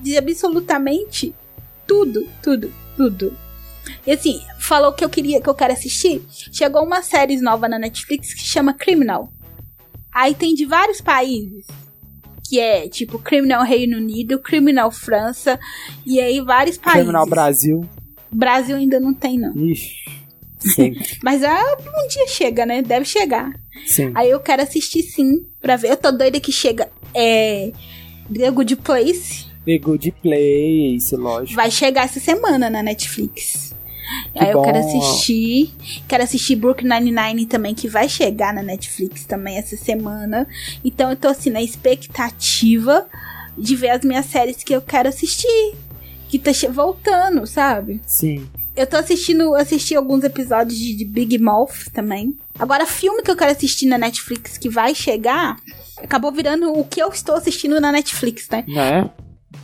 de 0.00 0.16
absolutamente 0.16 1.34
tudo, 1.86 2.26
tudo, 2.42 2.72
tudo. 2.96 3.32
E 4.06 4.12
assim, 4.12 4.40
falou 4.58 4.92
que 4.92 5.04
eu 5.04 5.08
queria, 5.08 5.40
que 5.40 5.48
eu 5.48 5.54
quero 5.54 5.72
assistir. 5.72 6.22
Chegou 6.30 6.84
uma 6.84 7.02
série 7.02 7.40
nova 7.40 7.68
na 7.68 7.78
Netflix 7.78 8.34
que 8.34 8.42
chama 8.42 8.74
Criminal. 8.74 9.32
Aí 10.12 10.34
tem 10.34 10.54
de 10.54 10.64
vários 10.64 11.00
países. 11.00 11.66
Que 12.48 12.58
é 12.58 12.88
tipo 12.88 13.18
Criminal 13.18 13.62
Reino 13.62 13.98
Unido, 13.98 14.38
Criminal 14.38 14.90
França. 14.90 15.60
E 16.06 16.18
aí 16.18 16.40
vários 16.40 16.78
países. 16.78 17.02
Criminal 17.02 17.26
Brasil. 17.26 17.88
Brasil 18.30 18.76
ainda 18.76 18.98
não 18.98 19.12
tem, 19.14 19.38
não. 19.38 19.54
Ixi. 19.54 20.18
Sempre. 20.58 21.18
Mas 21.22 21.42
ah, 21.44 21.76
um 22.04 22.08
dia 22.08 22.26
chega, 22.26 22.66
né? 22.66 22.82
Deve 22.82 23.04
chegar. 23.04 23.52
Sim. 23.86 24.12
Aí 24.14 24.30
eu 24.30 24.40
quero 24.40 24.62
assistir 24.62 25.02
sim, 25.02 25.46
pra 25.60 25.76
ver. 25.76 25.90
Eu 25.90 25.96
tô 25.96 26.10
doida 26.10 26.40
que 26.40 26.52
chega. 26.52 26.90
É. 27.14 27.72
The 28.32 28.50
Good 28.50 28.76
Place. 28.76 29.46
The 29.64 29.78
Good 29.78 30.14
Place, 30.22 31.14
lógico. 31.16 31.54
Vai 31.54 31.70
chegar 31.70 32.04
essa 32.04 32.20
semana 32.20 32.68
na 32.68 32.82
Netflix. 32.82 33.74
Que 34.32 34.44
Aí 34.44 34.50
eu 34.50 34.58
bom. 34.58 34.64
quero 34.64 34.78
assistir. 34.78 35.74
Quero 36.06 36.22
assistir 36.22 36.56
Brooklyn 36.56 36.88
Nine-Nine 36.88 37.46
também, 37.46 37.74
que 37.74 37.88
vai 37.88 38.08
chegar 38.08 38.52
na 38.54 38.62
Netflix 38.62 39.24
também 39.24 39.56
essa 39.56 39.76
semana. 39.76 40.46
Então 40.84 41.10
eu 41.10 41.16
tô 41.16 41.28
assim, 41.28 41.50
na 41.50 41.62
expectativa 41.62 43.06
de 43.56 43.74
ver 43.74 43.90
as 43.90 44.04
minhas 44.04 44.26
séries 44.26 44.62
que 44.62 44.74
eu 44.74 44.80
quero 44.82 45.08
assistir. 45.08 45.74
Que 46.28 46.38
tá 46.38 46.50
voltando, 46.70 47.46
sabe? 47.46 48.00
Sim. 48.06 48.46
Eu 48.76 48.86
tô 48.86 48.96
assistindo, 48.96 49.54
assisti 49.56 49.96
alguns 49.96 50.22
episódios 50.22 50.78
de, 50.78 50.94
de 50.94 51.04
Big 51.04 51.38
Mouth 51.38 51.90
também. 51.92 52.36
Agora, 52.58 52.86
filme 52.86 53.22
que 53.22 53.30
eu 53.30 53.36
quero 53.36 53.50
assistir 53.50 53.86
na 53.86 53.98
Netflix 53.98 54.56
que 54.58 54.68
vai 54.68 54.94
chegar, 54.94 55.56
acabou 55.96 56.30
virando 56.30 56.72
o 56.72 56.84
que 56.84 57.02
eu 57.02 57.08
estou 57.08 57.34
assistindo 57.34 57.80
na 57.80 57.90
Netflix, 57.90 58.48
né? 58.48 58.64
Né? 58.68 59.10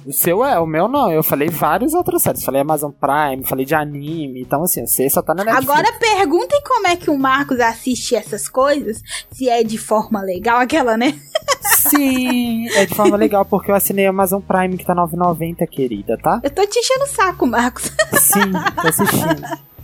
O 0.07 0.13
seu 0.13 0.45
é, 0.45 0.59
o 0.59 0.67
meu 0.67 0.87
não. 0.87 1.11
Eu 1.11 1.23
falei 1.23 1.49
várias 1.49 1.95
outras 1.95 2.23
séries. 2.23 2.45
Falei 2.45 2.61
Amazon 2.61 2.91
Prime, 2.91 3.45
falei 3.45 3.65
de 3.65 3.75
anime. 3.75 4.41
Então, 4.41 4.63
assim, 4.63 4.87
você 4.87 5.09
só 5.09 5.23
tá 5.23 5.35
na 5.35 5.45
Netflix. 5.45 5.71
Agora 5.71 5.93
perguntem 5.99 6.61
como 6.63 6.87
é 6.87 6.97
que 6.97 7.11
o 7.11 7.19
Marcos 7.19 7.59
assiste 7.61 8.15
essas 8.15 8.49
coisas, 8.49 9.03
se 9.33 9.49
é 9.49 9.63
de 9.63 9.79
forma 9.79 10.21
legal, 10.21 10.61
aquela, 10.61 10.97
né? 10.97 11.19
Sim, 11.89 12.69
é 12.71 12.87
de 12.87 12.95
forma 12.95 13.17
legal, 13.17 13.45
porque 13.45 13.71
eu 13.71 13.75
assinei 13.75 14.07
Amazon 14.07 14.41
Prime, 14.41 14.77
que 14.77 14.85
tá 14.85 14.95
9,90, 14.95 15.67
querida, 15.69 16.19
tá? 16.19 16.41
Eu 16.43 16.51
tô 16.51 16.67
te 16.67 16.79
enchendo 16.79 17.05
o 17.05 17.09
saco, 17.09 17.47
Marcos. 17.47 17.91
Sim, 18.21 18.53
tô 18.81 18.89
assistindo. 18.89 19.65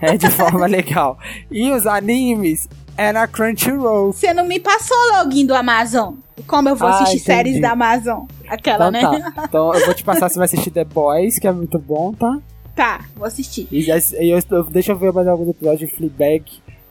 É 0.00 0.16
de 0.16 0.30
forma 0.30 0.66
legal. 0.66 1.18
E 1.50 1.70
os 1.70 1.86
animes 1.86 2.66
é 3.08 3.12
na 3.12 3.26
Crunchyroll. 3.26 4.12
Você 4.12 4.32
não 4.34 4.44
me 4.46 4.60
passou 4.60 4.96
o 4.96 5.18
login 5.18 5.46
do 5.46 5.54
Amazon. 5.54 6.14
Como 6.46 6.68
eu 6.68 6.76
vou 6.76 6.88
Ah, 6.88 6.92
assistir 6.92 7.16
entendi. 7.16 7.24
séries 7.24 7.60
da 7.60 7.70
Amazon? 7.72 8.24
Aquela, 8.48 8.88
Então 8.88 9.12
né? 9.12 9.20
tá. 9.34 9.44
Então 9.48 9.74
eu 9.74 9.84
vou 9.86 9.94
te 9.94 10.04
passar, 10.04 10.28
você 10.28 10.36
vai 10.36 10.44
assistir 10.46 10.70
The 10.70 10.84
Boys, 10.84 11.38
que 11.38 11.46
é 11.46 11.52
muito 11.52 11.78
bom, 11.78 12.12
tá? 12.12 12.38
Tá, 12.74 13.04
vou 13.16 13.26
assistir. 13.26 13.66
E, 13.70 13.86
e 13.88 14.30
eu, 14.30 14.38
eu- 14.50 14.64
deixa 14.64 14.92
eu 14.92 14.96
ver 14.96 15.12
mais 15.12 15.26
alguns 15.28 15.48
episódios 15.48 15.88
de 15.90 15.96
Fleabag 15.96 16.44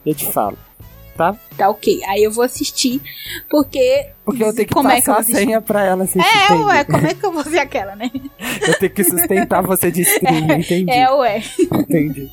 e 0.05 0.09
eu 0.09 0.15
te 0.15 0.25
falo. 0.31 0.57
Tá? 1.15 1.35
Tá 1.57 1.69
ok. 1.69 1.99
Aí 2.07 2.23
eu 2.23 2.31
vou 2.31 2.45
assistir, 2.45 3.01
porque. 3.49 4.07
Porque 4.23 4.41
eu 4.41 4.53
tenho 4.55 4.67
que 4.69 4.73
como 4.73 4.89
é 4.89 5.01
que 5.01 5.07
passar 5.07 5.19
a 5.19 5.23
senha 5.23 5.59
pra 5.61 5.83
ela 5.83 6.05
assistir. 6.05 6.25
É, 6.49 6.53
ué, 6.53 6.83
como 6.85 7.05
é 7.07 7.13
que 7.13 7.25
eu 7.25 7.31
vou 7.33 7.43
ver 7.43 7.59
aquela, 7.59 7.93
né? 7.93 8.09
Eu 8.65 8.79
tenho 8.79 8.93
que 8.93 9.03
sustentar 9.03 9.61
você 9.61 9.91
de 9.91 10.01
streaming, 10.03 10.53
entendi. 10.63 10.89
É, 10.89 11.11
ué. 11.11 11.43
Entendi. 11.73 12.31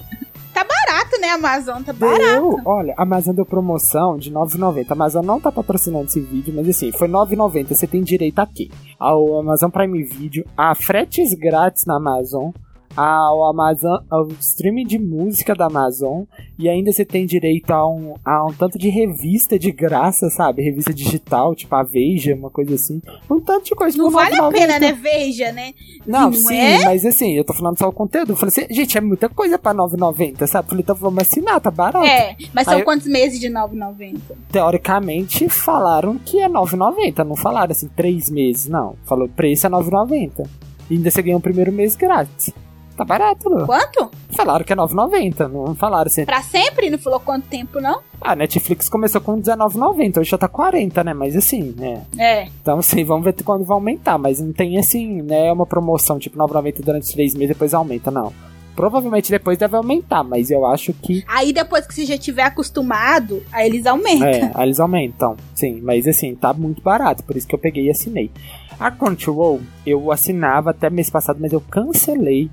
Barato, 0.64 1.20
né, 1.20 1.30
Amazon? 1.30 1.82
Tá 1.82 1.92
barato. 1.92 2.22
Deu, 2.22 2.60
olha, 2.64 2.94
a 2.96 3.02
Amazon 3.02 3.34
deu 3.34 3.44
promoção 3.44 4.16
de 4.16 4.32
9,90. 4.32 4.86
A 4.90 4.92
Amazon 4.92 5.24
não 5.24 5.40
tá 5.40 5.52
patrocinando 5.52 6.06
esse 6.06 6.20
vídeo, 6.20 6.54
mas 6.54 6.68
assim, 6.68 6.92
foi 6.92 7.08
9,90. 7.08 7.74
Você 7.74 7.86
tem 7.86 8.02
direito 8.02 8.38
aqui 8.38 8.70
ao 8.98 9.40
Amazon 9.40 9.70
Prime 9.70 10.02
Video, 10.04 10.44
a 10.56 10.74
fretes 10.74 11.34
grátis 11.34 11.84
na 11.84 11.96
Amazon, 11.96 12.50
ao 12.96 13.44
Amazon, 13.50 13.98
ao 14.10 14.26
streaming 14.40 14.86
de 14.86 14.98
música 14.98 15.54
da 15.54 15.66
Amazon, 15.66 16.22
e 16.58 16.68
ainda 16.68 16.90
você 16.90 17.04
tem 17.04 17.26
direito 17.26 17.70
a 17.72 17.86
um, 17.86 18.14
a 18.24 18.44
um 18.46 18.52
tanto 18.52 18.78
de 18.78 18.88
revista 18.88 19.58
de 19.58 19.70
graça, 19.70 20.30
sabe? 20.30 20.62
Revista 20.62 20.94
digital, 20.94 21.54
tipo 21.54 21.74
a 21.74 21.82
Veja, 21.82 22.34
uma 22.34 22.48
coisa 22.50 22.74
assim. 22.74 23.02
Um 23.30 23.40
tanto 23.40 23.66
de 23.66 23.74
coisa 23.74 23.98
Não 23.98 24.10
vale 24.10 24.34
a 24.36 24.42
9,90. 24.44 24.52
pena, 24.52 24.78
né? 24.78 24.92
Veja, 24.92 25.52
né? 25.52 25.74
Não, 26.06 26.22
Não 26.30 26.32
sim, 26.32 26.56
é? 26.56 26.84
mas 26.84 27.04
assim, 27.04 27.32
eu 27.32 27.44
tô 27.44 27.52
falando 27.52 27.78
só 27.78 27.88
o 27.88 27.92
conteúdo. 27.92 28.32
Eu 28.32 28.36
falei 28.36 28.48
assim, 28.56 28.72
gente, 28.74 28.96
é 28.96 29.00
muita 29.00 29.28
coisa 29.28 29.58
pra 29.58 29.74
9,90, 29.74 30.46
sabe? 30.46 30.68
Falei, 30.68 30.82
então 30.82 30.94
vamos 30.96 31.22
assinar, 31.22 31.60
tá 31.60 31.70
barato. 31.70 32.06
É, 32.06 32.34
mas 32.54 32.64
são 32.64 32.78
eu- 32.78 32.84
quantos 32.84 33.06
meses 33.06 33.38
de 33.38 33.48
9,90? 33.50 34.18
Teoricamente, 34.50 35.48
falaram 35.48 36.16
que 36.18 36.40
é 36.40 36.48
9,90. 36.48 37.24
Não 37.24 37.36
falaram 37.36 37.72
assim, 37.72 37.88
três 37.88 38.30
meses, 38.30 38.68
não. 38.68 38.96
Falou, 39.04 39.28
preço 39.28 39.66
é 39.66 39.70
9,90. 39.70 40.48
E 40.90 40.94
ainda 40.94 41.10
você 41.10 41.20
ganha 41.22 41.36
o 41.36 41.40
primeiro 41.40 41.72
mês 41.72 41.96
grátis. 41.96 42.52
Tá 42.96 43.04
barato, 43.04 43.48
Lu. 43.48 43.66
Quanto? 43.66 44.10
Falaram 44.30 44.64
que 44.64 44.72
é 44.72 44.76
9,90. 44.76 45.48
Não 45.48 45.74
falaram 45.74 46.06
assim. 46.06 46.24
Pra 46.24 46.42
sempre? 46.42 46.88
Não 46.88 46.98
falou 46.98 47.20
quanto 47.20 47.46
tempo, 47.46 47.80
não? 47.80 48.00
A 48.20 48.34
Netflix 48.34 48.88
começou 48.88 49.20
com 49.20 49.38
19,90. 49.40 50.18
Hoje 50.20 50.30
já 50.30 50.38
tá 50.38 50.48
40, 50.48 51.04
né? 51.04 51.12
Mas 51.12 51.36
assim, 51.36 51.74
né? 51.76 52.02
É. 52.18 52.48
Então, 52.62 52.78
assim, 52.78 53.04
vamos 53.04 53.24
ver 53.24 53.34
quando 53.44 53.64
vai 53.64 53.74
aumentar. 53.74 54.16
Mas 54.16 54.40
não 54.40 54.52
tem, 54.52 54.78
assim, 54.78 55.20
né? 55.20 55.52
Uma 55.52 55.66
promoção 55.66 56.18
tipo 56.18 56.38
9,90 56.38 56.82
durante 56.82 57.12
três 57.12 57.34
meses 57.34 57.48
depois 57.48 57.74
aumenta, 57.74 58.10
não. 58.10 58.32
Provavelmente 58.74 59.30
depois 59.30 59.56
deve 59.56 59.74
aumentar, 59.74 60.22
mas 60.22 60.50
eu 60.50 60.66
acho 60.66 60.92
que. 60.92 61.24
Aí 61.26 61.50
depois 61.50 61.86
que 61.86 61.94
você 61.94 62.04
já 62.04 62.18
tiver 62.18 62.42
acostumado, 62.42 63.42
aí 63.50 63.66
eles 63.66 63.86
aumentam. 63.86 64.28
É, 64.28 64.52
aí 64.54 64.66
eles 64.66 64.78
aumentam. 64.78 65.34
Sim, 65.54 65.80
mas 65.82 66.06
assim, 66.06 66.34
tá 66.34 66.52
muito 66.52 66.82
barato, 66.82 67.24
por 67.24 67.34
isso 67.36 67.48
que 67.48 67.54
eu 67.54 67.58
peguei 67.58 67.86
e 67.86 67.90
assinei. 67.90 68.30
A 68.78 68.90
Crunchyroll, 68.90 69.62
eu 69.86 70.12
assinava 70.12 70.70
até 70.70 70.90
mês 70.90 71.08
passado, 71.08 71.38
mas 71.40 71.54
eu 71.54 71.60
cancelei. 71.62 72.50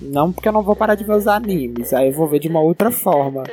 Não 0.00 0.32
porque 0.32 0.48
eu 0.48 0.52
não 0.52 0.62
vou 0.62 0.76
parar 0.76 0.94
de 0.94 1.04
ver 1.04 1.14
os 1.14 1.26
animes, 1.26 1.92
aí 1.92 2.08
eu 2.08 2.12
vou 2.12 2.26
ver 2.26 2.38
de 2.38 2.48
uma 2.48 2.60
outra 2.60 2.90
forma. 2.90 3.44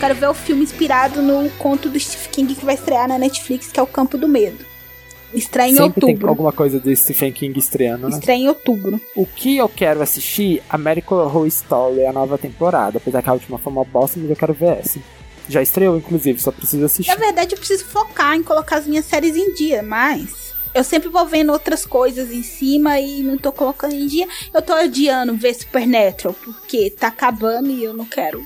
Quero 0.00 0.14
ver 0.14 0.28
o 0.28 0.34
filme 0.34 0.62
inspirado 0.62 1.20
no 1.20 1.50
conto 1.58 1.90
do 1.90 2.00
Stephen 2.00 2.32
King 2.32 2.54
que 2.54 2.64
vai 2.64 2.74
estrear 2.74 3.06
na 3.06 3.18
Netflix, 3.18 3.70
que 3.70 3.78
é 3.78 3.82
O 3.82 3.86
Campo 3.86 4.16
do 4.16 4.26
Medo. 4.26 4.69
Estreia 5.32 5.70
em 5.70 5.76
Sempre 5.76 6.00
tem 6.00 6.10
outubro. 6.10 6.28
alguma 6.28 6.52
coisa 6.52 6.80
do 6.80 6.94
Stephen 6.94 7.32
King 7.32 7.58
estreando, 7.58 8.08
né? 8.08 8.14
Estreia 8.14 8.38
em 8.38 8.48
outubro. 8.48 9.00
O 9.14 9.26
que 9.26 9.56
eu 9.56 9.68
quero 9.68 10.02
assistir, 10.02 10.62
American 10.68 11.18
Horror 11.18 11.46
Story, 11.46 12.04
a 12.04 12.12
nova 12.12 12.36
temporada. 12.36 12.98
Apesar 12.98 13.22
que 13.22 13.30
a 13.30 13.32
última 13.32 13.58
foi 13.58 13.72
uma 13.72 13.84
bosta, 13.84 14.18
mas 14.20 14.30
eu 14.30 14.36
quero 14.36 14.52
ver 14.52 14.78
essa. 14.78 14.98
Já 15.48 15.62
estreou, 15.62 15.96
inclusive, 15.96 16.40
só 16.40 16.52
preciso 16.52 16.84
assistir. 16.84 17.10
Na 17.10 17.16
verdade, 17.16 17.54
eu 17.54 17.58
preciso 17.58 17.84
focar 17.84 18.34
em 18.36 18.42
colocar 18.42 18.76
as 18.76 18.86
minhas 18.86 19.04
séries 19.04 19.36
em 19.36 19.52
dia, 19.54 19.82
mas 19.82 20.54
eu 20.72 20.84
sempre 20.84 21.08
vou 21.08 21.26
vendo 21.26 21.52
outras 21.52 21.84
coisas 21.84 22.30
em 22.30 22.42
cima 22.42 23.00
e 23.00 23.22
não 23.22 23.36
tô 23.36 23.50
colocando 23.50 23.94
em 23.94 24.06
dia. 24.06 24.28
Eu 24.54 24.62
tô 24.62 24.72
adiando 24.72 25.34
ver 25.34 25.54
Supernatural, 25.54 26.34
porque 26.44 26.90
tá 26.90 27.08
acabando 27.08 27.70
e 27.70 27.82
eu 27.82 27.92
não 27.92 28.04
quero 28.04 28.44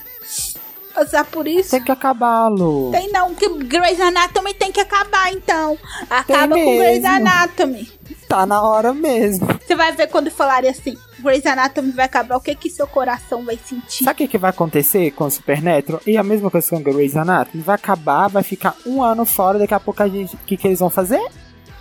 passar 0.95 1.25
por 1.25 1.47
isso. 1.47 1.71
Tem 1.71 1.83
que 1.83 1.93
acabá-lo. 1.93 2.91
Tem 2.93 3.11
não, 3.11 3.35
que 3.35 3.49
Grey's 3.65 4.01
Anatomy 4.01 4.55
tem 4.55 4.71
que 4.71 4.81
acabar 4.81 5.33
então. 5.33 5.77
Acaba 6.09 6.55
com. 6.55 6.77
Grey's 6.79 7.05
Anatomy. 7.05 7.93
Tá 8.29 8.47
na 8.47 8.63
hora 8.63 8.95
mesmo. 8.95 9.47
Você 9.65 9.75
vai 9.75 9.93
ver 9.93 10.09
quando 10.09 10.31
falarem 10.31 10.71
assim, 10.71 10.97
Grey's 11.19 11.45
Anatomy 11.47 11.93
vai 11.93 12.07
acabar, 12.07 12.37
o 12.37 12.41
que 12.41 12.55
que 12.55 12.71
seu 12.71 12.87
coração 12.87 13.45
vai 13.45 13.59
sentir? 13.59 14.05
Sabe 14.05 14.13
o 14.13 14.17
que, 14.17 14.29
que 14.29 14.39
vai 14.39 14.51
acontecer 14.51 15.11
com 15.13 15.25
o 15.25 15.31
Supernatural? 15.31 16.01
E 16.07 16.17
a 16.17 16.23
mesma 16.23 16.51
coisa 16.51 16.69
com 16.69 16.83
Grey's 16.83 17.17
Anatomy? 17.17 17.63
Vai 17.63 17.75
acabar, 17.75 18.29
vai 18.29 18.43
ficar 18.43 18.75
um 18.87 19.03
ano 19.03 19.25
fora, 19.25 19.59
daqui 19.59 19.75
a 19.75 19.81
pouco 19.81 20.03
a 20.03 20.09
gente... 20.09 20.35
O 20.35 20.39
que, 20.47 20.57
que 20.57 20.69
eles 20.69 20.81
vão 20.81 20.91
fazer? 20.91 21.21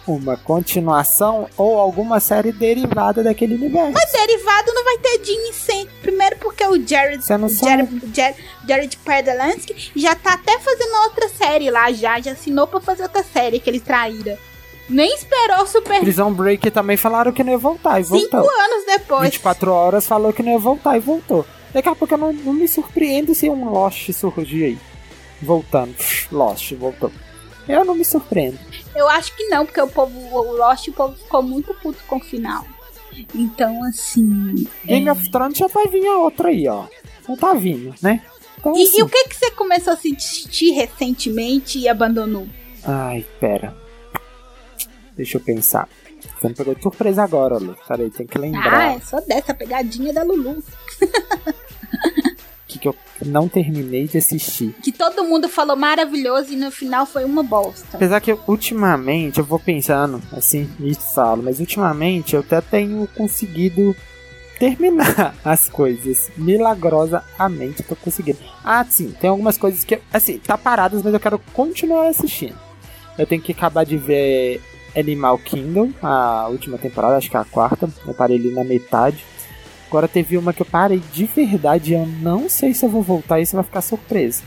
Uma 0.05 0.35
continuação 0.35 1.47
ou 1.55 1.79
alguma 1.79 2.19
série 2.19 2.51
derivada 2.51 3.23
daquele 3.23 3.55
universo. 3.55 3.93
Mas 3.93 4.11
derivado 4.11 4.73
não 4.73 4.83
vai 4.83 4.97
ter 4.97 5.23
Jim 5.23 5.53
sempre. 5.53 5.93
Primeiro 6.01 6.35
porque 6.37 6.65
o 6.65 6.85
Jared, 6.85 7.23
Você 7.23 7.37
não 7.37 7.47
Jared, 7.47 8.01
Jared, 8.13 8.37
Jared 8.67 8.97
Padalecki 8.97 9.91
já 9.95 10.13
tá 10.13 10.33
até 10.33 10.59
fazendo 10.59 10.95
outra 11.03 11.29
série 11.29 11.69
lá 11.69 11.91
já. 11.91 12.19
Já 12.19 12.33
assinou 12.33 12.67
pra 12.67 12.81
fazer 12.81 13.03
outra 13.03 13.23
série 13.23 13.59
que 13.59 13.69
eles 13.69 13.81
traíram. 13.81 14.37
Nem 14.89 15.15
esperou 15.15 15.63
o 15.63 15.67
Super... 15.67 16.01
Prison 16.01 16.33
Break 16.33 16.69
também 16.71 16.97
falaram 16.97 17.31
que 17.31 17.43
não 17.43 17.53
ia 17.53 17.57
voltar 17.57 18.01
e 18.01 18.03
Cinco 18.03 18.17
voltou. 18.19 18.51
anos 18.61 18.85
depois. 18.85 19.23
24 19.23 19.71
horas 19.71 20.05
falou 20.05 20.33
que 20.33 20.43
não 20.43 20.51
ia 20.51 20.59
voltar 20.59 20.97
e 20.97 20.99
voltou. 20.99 21.45
Daqui 21.73 21.87
a 21.87 21.95
pouco 21.95 22.13
eu 22.13 22.17
não, 22.17 22.33
não 22.33 22.53
me 22.53 22.67
surpreendo 22.67 23.33
se 23.33 23.49
um 23.49 23.69
Lost 23.69 24.11
surgir 24.11 24.65
aí. 24.65 24.77
Voltando. 25.41 25.95
Lost, 26.31 26.73
voltou. 26.73 27.11
Eu 27.67 27.85
não 27.85 27.95
me 27.95 28.03
surpreendo. 28.05 28.57
Eu 28.95 29.07
acho 29.09 29.35
que 29.35 29.45
não, 29.47 29.65
porque 29.65 29.81
o 29.81 29.87
povo, 29.87 30.19
o 30.19 30.51
Lost, 30.57 30.87
o 30.87 30.93
povo 30.93 31.15
ficou 31.15 31.41
muito 31.41 31.73
puto 31.75 31.99
com 32.07 32.17
o 32.17 32.19
final. 32.19 32.65
Então, 33.33 33.83
assim... 33.83 34.67
Game 34.85 35.09
of 35.09 35.29
Thrones 35.31 35.57
já 35.57 35.67
vai 35.67 35.87
vir 35.87 36.05
a 36.07 36.17
outra 36.17 36.49
aí, 36.49 36.67
ó. 36.67 36.85
Não 37.27 37.37
tá 37.37 37.53
vindo, 37.53 37.93
né? 38.01 38.21
Então, 38.59 38.75
E, 38.75 38.83
assim- 38.83 38.99
e 38.99 39.03
o 39.03 39.09
que 39.09 39.27
que 39.29 39.35
você 39.35 39.51
começou 39.51 39.91
a 39.91 39.93
assistir 39.95 40.71
recentemente 40.71 41.79
e 41.79 41.87
abandonou? 41.87 42.47
Ai, 42.83 43.25
pera. 43.39 43.75
Deixa 45.15 45.37
eu 45.37 45.41
pensar. 45.41 45.87
Você 46.39 46.47
me 46.49 46.53
pegou 46.55 46.73
de 46.75 46.81
surpresa 46.81 47.23
agora, 47.23 47.57
Lu. 47.57 47.75
Peraí, 47.87 48.09
tem 48.09 48.25
que 48.25 48.37
Ah, 48.37 48.41
lembrar 48.41 48.95
é 48.95 48.99
só 49.01 49.19
dessa 49.21 49.53
pegadinha 49.53 50.11
da 50.13 50.23
Lulu. 50.23 50.61
que, 52.83 52.91
que 53.17 53.23
eu 53.23 53.27
não 53.31 53.47
terminei 53.47 54.07
de 54.07 54.17
assistir. 54.17 54.75
Que 54.81 54.91
todo 54.91 55.23
mundo 55.23 55.47
falou 55.47 55.75
maravilhoso 55.75 56.53
e 56.53 56.55
no 56.55 56.71
final 56.71 57.05
foi 57.05 57.23
uma 57.23 57.43
bosta. 57.43 57.85
Apesar 57.93 58.19
que 58.19 58.31
eu, 58.31 58.39
ultimamente 58.47 59.39
eu 59.39 59.45
vou 59.45 59.59
pensando 59.59 60.21
assim 60.31 60.69
e 60.79 60.93
falo, 60.93 61.43
mas 61.43 61.59
ultimamente 61.59 62.35
eu 62.35 62.41
até 62.41 62.61
tenho 62.61 63.07
conseguido 63.15 63.95
terminar 64.59 65.35
as 65.43 65.69
coisas. 65.69 66.29
Milagrosamente 66.37 67.81
eu 67.81 67.87
tô 67.87 67.95
conseguindo. 67.95 68.39
Ah, 68.63 68.85
sim, 68.87 69.13
tem 69.19 69.29
algumas 69.29 69.57
coisas 69.57 69.83
que, 69.83 69.99
assim, 70.11 70.37
tá 70.37 70.57
paradas, 70.57 71.01
mas 71.03 71.13
eu 71.13 71.19
quero 71.19 71.39
continuar 71.53 72.07
assistindo. 72.07 72.57
Eu 73.17 73.27
tenho 73.27 73.41
que 73.41 73.51
acabar 73.51 73.85
de 73.85 73.95
ver 73.97 74.61
Animal 74.95 75.37
Kingdom, 75.37 75.91
a 76.01 76.47
última 76.49 76.77
temporada, 76.77 77.17
acho 77.17 77.29
que 77.29 77.37
é 77.37 77.39
a 77.39 77.45
quarta. 77.45 77.89
Eu 78.05 78.13
parei 78.13 78.37
ali 78.37 78.51
na 78.51 78.63
metade. 78.63 79.23
Agora 79.93 80.07
teve 80.07 80.35
uma 80.39 80.51
que 80.51 80.59
eu 80.59 80.65
parei 80.65 80.99
de 81.13 81.25
verdade 81.25 81.93
eu 81.93 82.03
não 82.07 82.49
sei 82.49 82.73
se 82.73 82.83
eu 82.83 82.89
vou 82.89 83.03
voltar 83.03 83.39
e 83.39 83.45
você 83.45 83.55
vai 83.55 83.63
ficar 83.63 83.81
surpreso. 83.81 84.41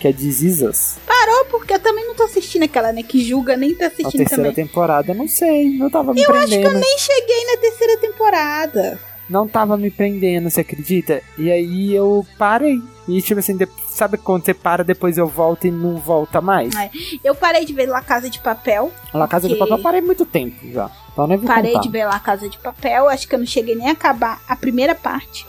Que 0.00 0.08
é 0.08 0.10
Us. 0.10 0.96
Parou 1.06 1.44
porque 1.44 1.72
eu 1.74 1.78
também 1.78 2.04
não 2.08 2.16
tô 2.16 2.24
assistindo 2.24 2.64
aquela, 2.64 2.92
né? 2.92 3.04
Que 3.04 3.24
julga 3.24 3.56
nem 3.56 3.72
tá 3.72 3.84
A 3.84 3.86
assistindo 3.86 4.10
terceira 4.18 4.42
também. 4.50 4.52
temporada, 4.66 5.12
eu 5.12 5.14
não 5.14 5.28
sei, 5.28 5.70
não 5.78 5.88
tava 5.88 6.12
me 6.12 6.20
Eu 6.24 6.34
acho 6.34 6.46
que 6.46 6.50
prendendo. 6.58 6.74
eu 6.74 6.80
nem 6.80 6.98
cheguei 6.98 7.44
na 7.46 7.56
terceira 7.60 7.96
temporada. 8.00 8.98
Não 9.30 9.46
tava 9.46 9.76
me 9.76 9.92
prendendo, 9.92 10.50
você 10.50 10.62
acredita? 10.62 11.22
E 11.38 11.48
aí 11.48 11.94
eu 11.94 12.26
parei. 12.36 12.82
E 13.06 13.22
tipo 13.22 13.38
assim, 13.38 13.56
de- 13.56 13.68
sabe 13.90 14.18
quando 14.18 14.44
você 14.44 14.52
para, 14.52 14.82
depois 14.82 15.16
eu 15.16 15.28
volto 15.28 15.68
e 15.68 15.70
não 15.70 15.98
volta 15.98 16.40
mais? 16.40 16.74
É. 16.74 16.90
Eu 17.22 17.36
parei 17.36 17.64
de 17.64 17.72
ver 17.72 17.86
La 17.86 18.02
Casa 18.02 18.28
de 18.28 18.40
Papel. 18.40 18.90
Na 19.14 19.28
Casa 19.28 19.46
de 19.46 19.54
porque 19.54 19.60
Papel 19.60 19.76
eu 19.76 19.82
parei 19.84 20.00
muito 20.00 20.26
tempo 20.26 20.56
já. 20.72 20.90
Então 21.12 21.26
nem 21.26 21.36
vou 21.36 21.46
Parei 21.46 21.72
contar. 21.72 21.82
de 21.82 21.88
ver 21.90 22.04
La 22.06 22.18
Casa 22.18 22.48
de 22.48 22.58
Papel. 22.58 23.08
Acho 23.08 23.28
que 23.28 23.34
eu 23.34 23.38
não 23.38 23.46
cheguei 23.46 23.74
nem 23.74 23.88
a 23.88 23.92
acabar 23.92 24.40
a 24.48 24.56
primeira 24.56 24.94
parte. 24.94 25.46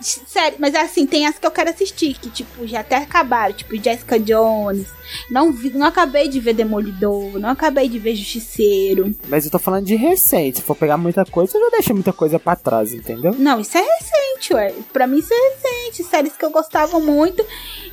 Sério, 0.00 0.58
mas 0.60 0.74
assim, 0.74 1.06
tem 1.06 1.26
as 1.26 1.38
que 1.38 1.46
eu 1.46 1.50
quero 1.50 1.70
assistir, 1.70 2.12
que 2.18 2.28
tipo, 2.28 2.66
já 2.66 2.80
até 2.80 2.96
acabaram, 2.96 3.54
tipo 3.54 3.74
Jessica 3.82 4.18
Jones. 4.20 4.86
Não 5.30 5.50
vi, 5.50 5.70
não 5.70 5.86
acabei 5.86 6.28
de 6.28 6.40
ver 6.40 6.52
Demolidor, 6.52 7.38
não 7.38 7.48
acabei 7.48 7.88
de 7.88 7.98
ver 7.98 8.14
Justiceiro. 8.14 9.14
Mas 9.28 9.46
eu 9.46 9.50
tô 9.50 9.58
falando 9.58 9.86
de 9.86 9.94
recente. 9.94 10.58
Se 10.58 10.62
for 10.62 10.76
pegar 10.76 10.98
muita 10.98 11.24
coisa, 11.24 11.56
eu 11.56 11.62
já 11.62 11.70
deixei 11.70 11.94
muita 11.94 12.12
coisa 12.12 12.38
pra 12.38 12.54
trás, 12.54 12.92
entendeu? 12.92 13.34
Não, 13.38 13.58
isso 13.60 13.78
é 13.78 13.80
recente, 13.80 14.52
ué. 14.52 14.74
Pra 14.92 15.06
mim 15.06 15.20
isso 15.20 15.32
é 15.32 15.54
recente. 15.54 16.04
Séries 16.04 16.36
que 16.36 16.44
eu 16.44 16.50
gostava 16.50 17.00
muito 17.00 17.42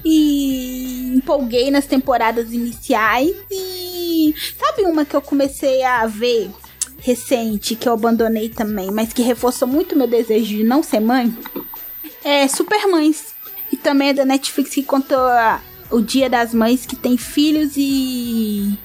e 0.03 1.13
empolguei 1.15 1.71
nas 1.71 1.85
temporadas 1.85 2.51
iniciais. 2.51 3.33
E 3.49 4.35
sabe 4.59 4.81
uma 4.83 5.05
que 5.05 5.15
eu 5.15 5.21
comecei 5.21 5.81
a 5.83 6.05
ver 6.07 6.49
recente, 7.01 7.75
que 7.75 7.89
eu 7.89 7.93
abandonei 7.93 8.47
também, 8.47 8.89
mas 8.91 9.11
que 9.11 9.21
reforçou 9.21 9.67
muito 9.67 9.95
meu 9.97 10.07
desejo 10.07 10.45
de 10.57 10.63
não 10.63 10.81
ser 10.81 10.99
mãe? 11.01 11.35
É 12.23 12.47
Supermães. 12.47 13.33
E 13.71 13.77
também 13.77 14.09
é 14.09 14.13
da 14.13 14.23
Netflix 14.25 14.71
que 14.75 14.83
conta 14.83 15.15
a- 15.17 15.59
o 15.89 15.99
Dia 16.01 16.29
das 16.29 16.53
Mães 16.53 16.85
que 16.85 16.95
tem 16.95 17.17
filhos 17.17 17.73
e. 17.75 18.77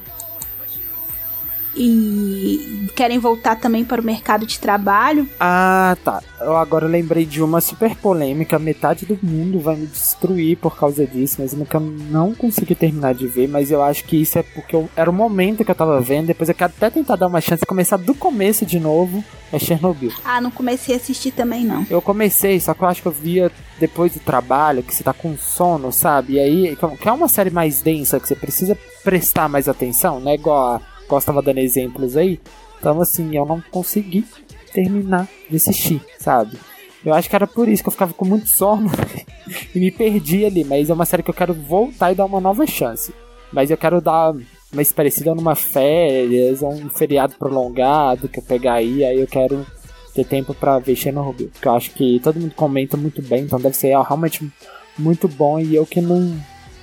E 1.77 2.89
querem 2.95 3.19
voltar 3.19 3.57
também 3.57 3.85
para 3.85 4.01
o 4.01 4.05
mercado 4.05 4.47
de 4.47 4.59
trabalho. 4.59 5.29
Ah, 5.39 5.97
tá. 6.05 6.23
Eu 6.41 6.57
agora 6.57 6.87
lembrei 6.87 7.25
de 7.25 7.43
uma 7.43 7.61
super 7.61 7.95
polêmica. 7.97 8.59
Metade 8.59 9.05
do 9.07 9.19
mundo 9.23 9.59
vai 9.61 9.77
me 9.77 9.87
destruir 9.87 10.57
por 10.57 10.77
causa 10.77 11.07
disso, 11.07 11.37
mas 11.41 11.53
eu 11.53 11.67
não 12.11 12.35
consegui 12.35 12.75
terminar 12.75 13.15
de 13.15 13.27
ver. 13.27 13.49
Mas 13.49 13.71
eu 13.71 13.83
acho 13.83 14.05
que 14.05 14.17
isso 14.21 14.39
é 14.39 14.43
porque 14.43 14.75
eu- 14.75 14.89
era 14.97 15.11
o 15.11 15.12
momento 15.12 15.65
que 15.65 15.71
eu 15.71 15.75
tava 15.75 16.01
vendo. 16.01 16.27
Depois 16.27 16.49
eu 16.49 16.55
quero 16.55 16.73
até 16.77 16.91
tentar 16.91 17.17
dar 17.17 17.27
uma 17.27 17.41
chance 17.41 17.62
e 17.62 17.67
começar 17.67 17.97
do 17.97 18.15
começo 18.15 18.65
de 18.65 18.81
novo. 18.81 19.23
É 19.53 19.59
Chernobyl. 19.59 20.12
Ah, 20.25 20.41
não 20.41 20.51
comecei 20.51 20.95
a 20.95 20.99
assistir 20.99 21.31
também, 21.31 21.65
não. 21.65 21.87
Eu 21.89 22.03
comecei, 22.03 22.59
só 22.59 22.75
que 22.75 22.83
eu 22.83 22.89
acho 22.89 23.01
que 23.03 23.09
eu 23.09 23.12
via 23.12 23.51
depois 23.79 24.12
do 24.12 24.21
trabalho, 24.21 24.83
que 24.83 24.95
você 24.95 25.05
tá 25.05 25.12
com 25.12 25.37
sono, 25.37 25.93
sabe? 25.93 26.35
E 26.35 26.41
aí, 26.41 26.77
que 27.01 27.09
é 27.09 27.12
uma 27.12 27.29
série 27.29 27.51
mais 27.51 27.81
densa, 27.81 28.19
que 28.19 28.27
você 28.27 28.35
precisa 28.35 28.77
prestar 29.05 29.49
mais 29.49 29.69
atenção, 29.69 30.19
né? 30.19 30.35
Igual 30.35 30.75
a 30.77 30.81
igual 31.07 31.21
você 31.21 31.27
tava 31.27 31.42
dando 31.42 31.59
exemplos 31.59 32.16
aí. 32.16 32.38
Então, 32.79 33.01
assim, 33.01 33.35
eu 33.35 33.47
não 33.47 33.62
consegui 33.71 34.25
terminar 34.73 35.27
de 35.49 35.57
assistir, 35.57 36.03
sabe? 36.19 36.59
Eu 37.05 37.14
acho 37.14 37.31
que 37.31 37.37
era 37.37 37.47
por 37.47 37.69
isso 37.69 37.83
que 37.83 37.88
eu 37.88 37.92
ficava 37.92 38.12
com 38.12 38.25
muito 38.25 38.49
sono 38.49 38.90
e 39.75 39.79
me 39.79 39.90
perdi 39.90 40.45
ali. 40.45 40.64
Mas 40.64 40.90
é 40.90 40.92
uma 40.92 41.07
série 41.07 41.23
que 41.23 41.31
eu 41.31 41.35
quero 41.35 41.55
voltar 41.55 42.12
e 42.12 42.14
dar 42.14 42.25
uma 42.25 42.40
nova 42.40 42.66
chance. 42.66 43.14
Mas 43.53 43.71
eu 43.71 43.77
quero 43.77 44.01
dar 44.01 44.35
mais 44.75 44.92
parecida 44.92 45.35
numa 45.35 45.55
férias 45.55 46.62
um 46.62 46.90
feriado 46.90 47.37
prolongado 47.38 48.29
que 48.29 48.40
eu 48.40 48.42
pegar 48.42 48.75
aí. 48.75 49.05
Aí 49.05 49.21
eu 49.21 49.27
quero 49.27 49.64
ter 50.12 50.25
tempo 50.25 50.53
pra 50.53 50.79
ver 50.79 50.97
Chernobyl. 50.97 51.49
Porque 51.49 51.69
eu 51.69 51.75
acho 51.77 51.90
que 51.92 52.21
todo 52.21 52.40
mundo 52.40 52.55
comenta 52.57 52.97
muito 52.97 53.23
bem, 53.23 53.45
então 53.45 53.61
deve 53.61 53.77
ser 53.77 53.88
realmente 53.88 54.51
muito 54.99 55.29
bom. 55.29 55.61
E 55.61 55.77
eu 55.77 55.87
que 55.87 56.01
não 56.01 56.37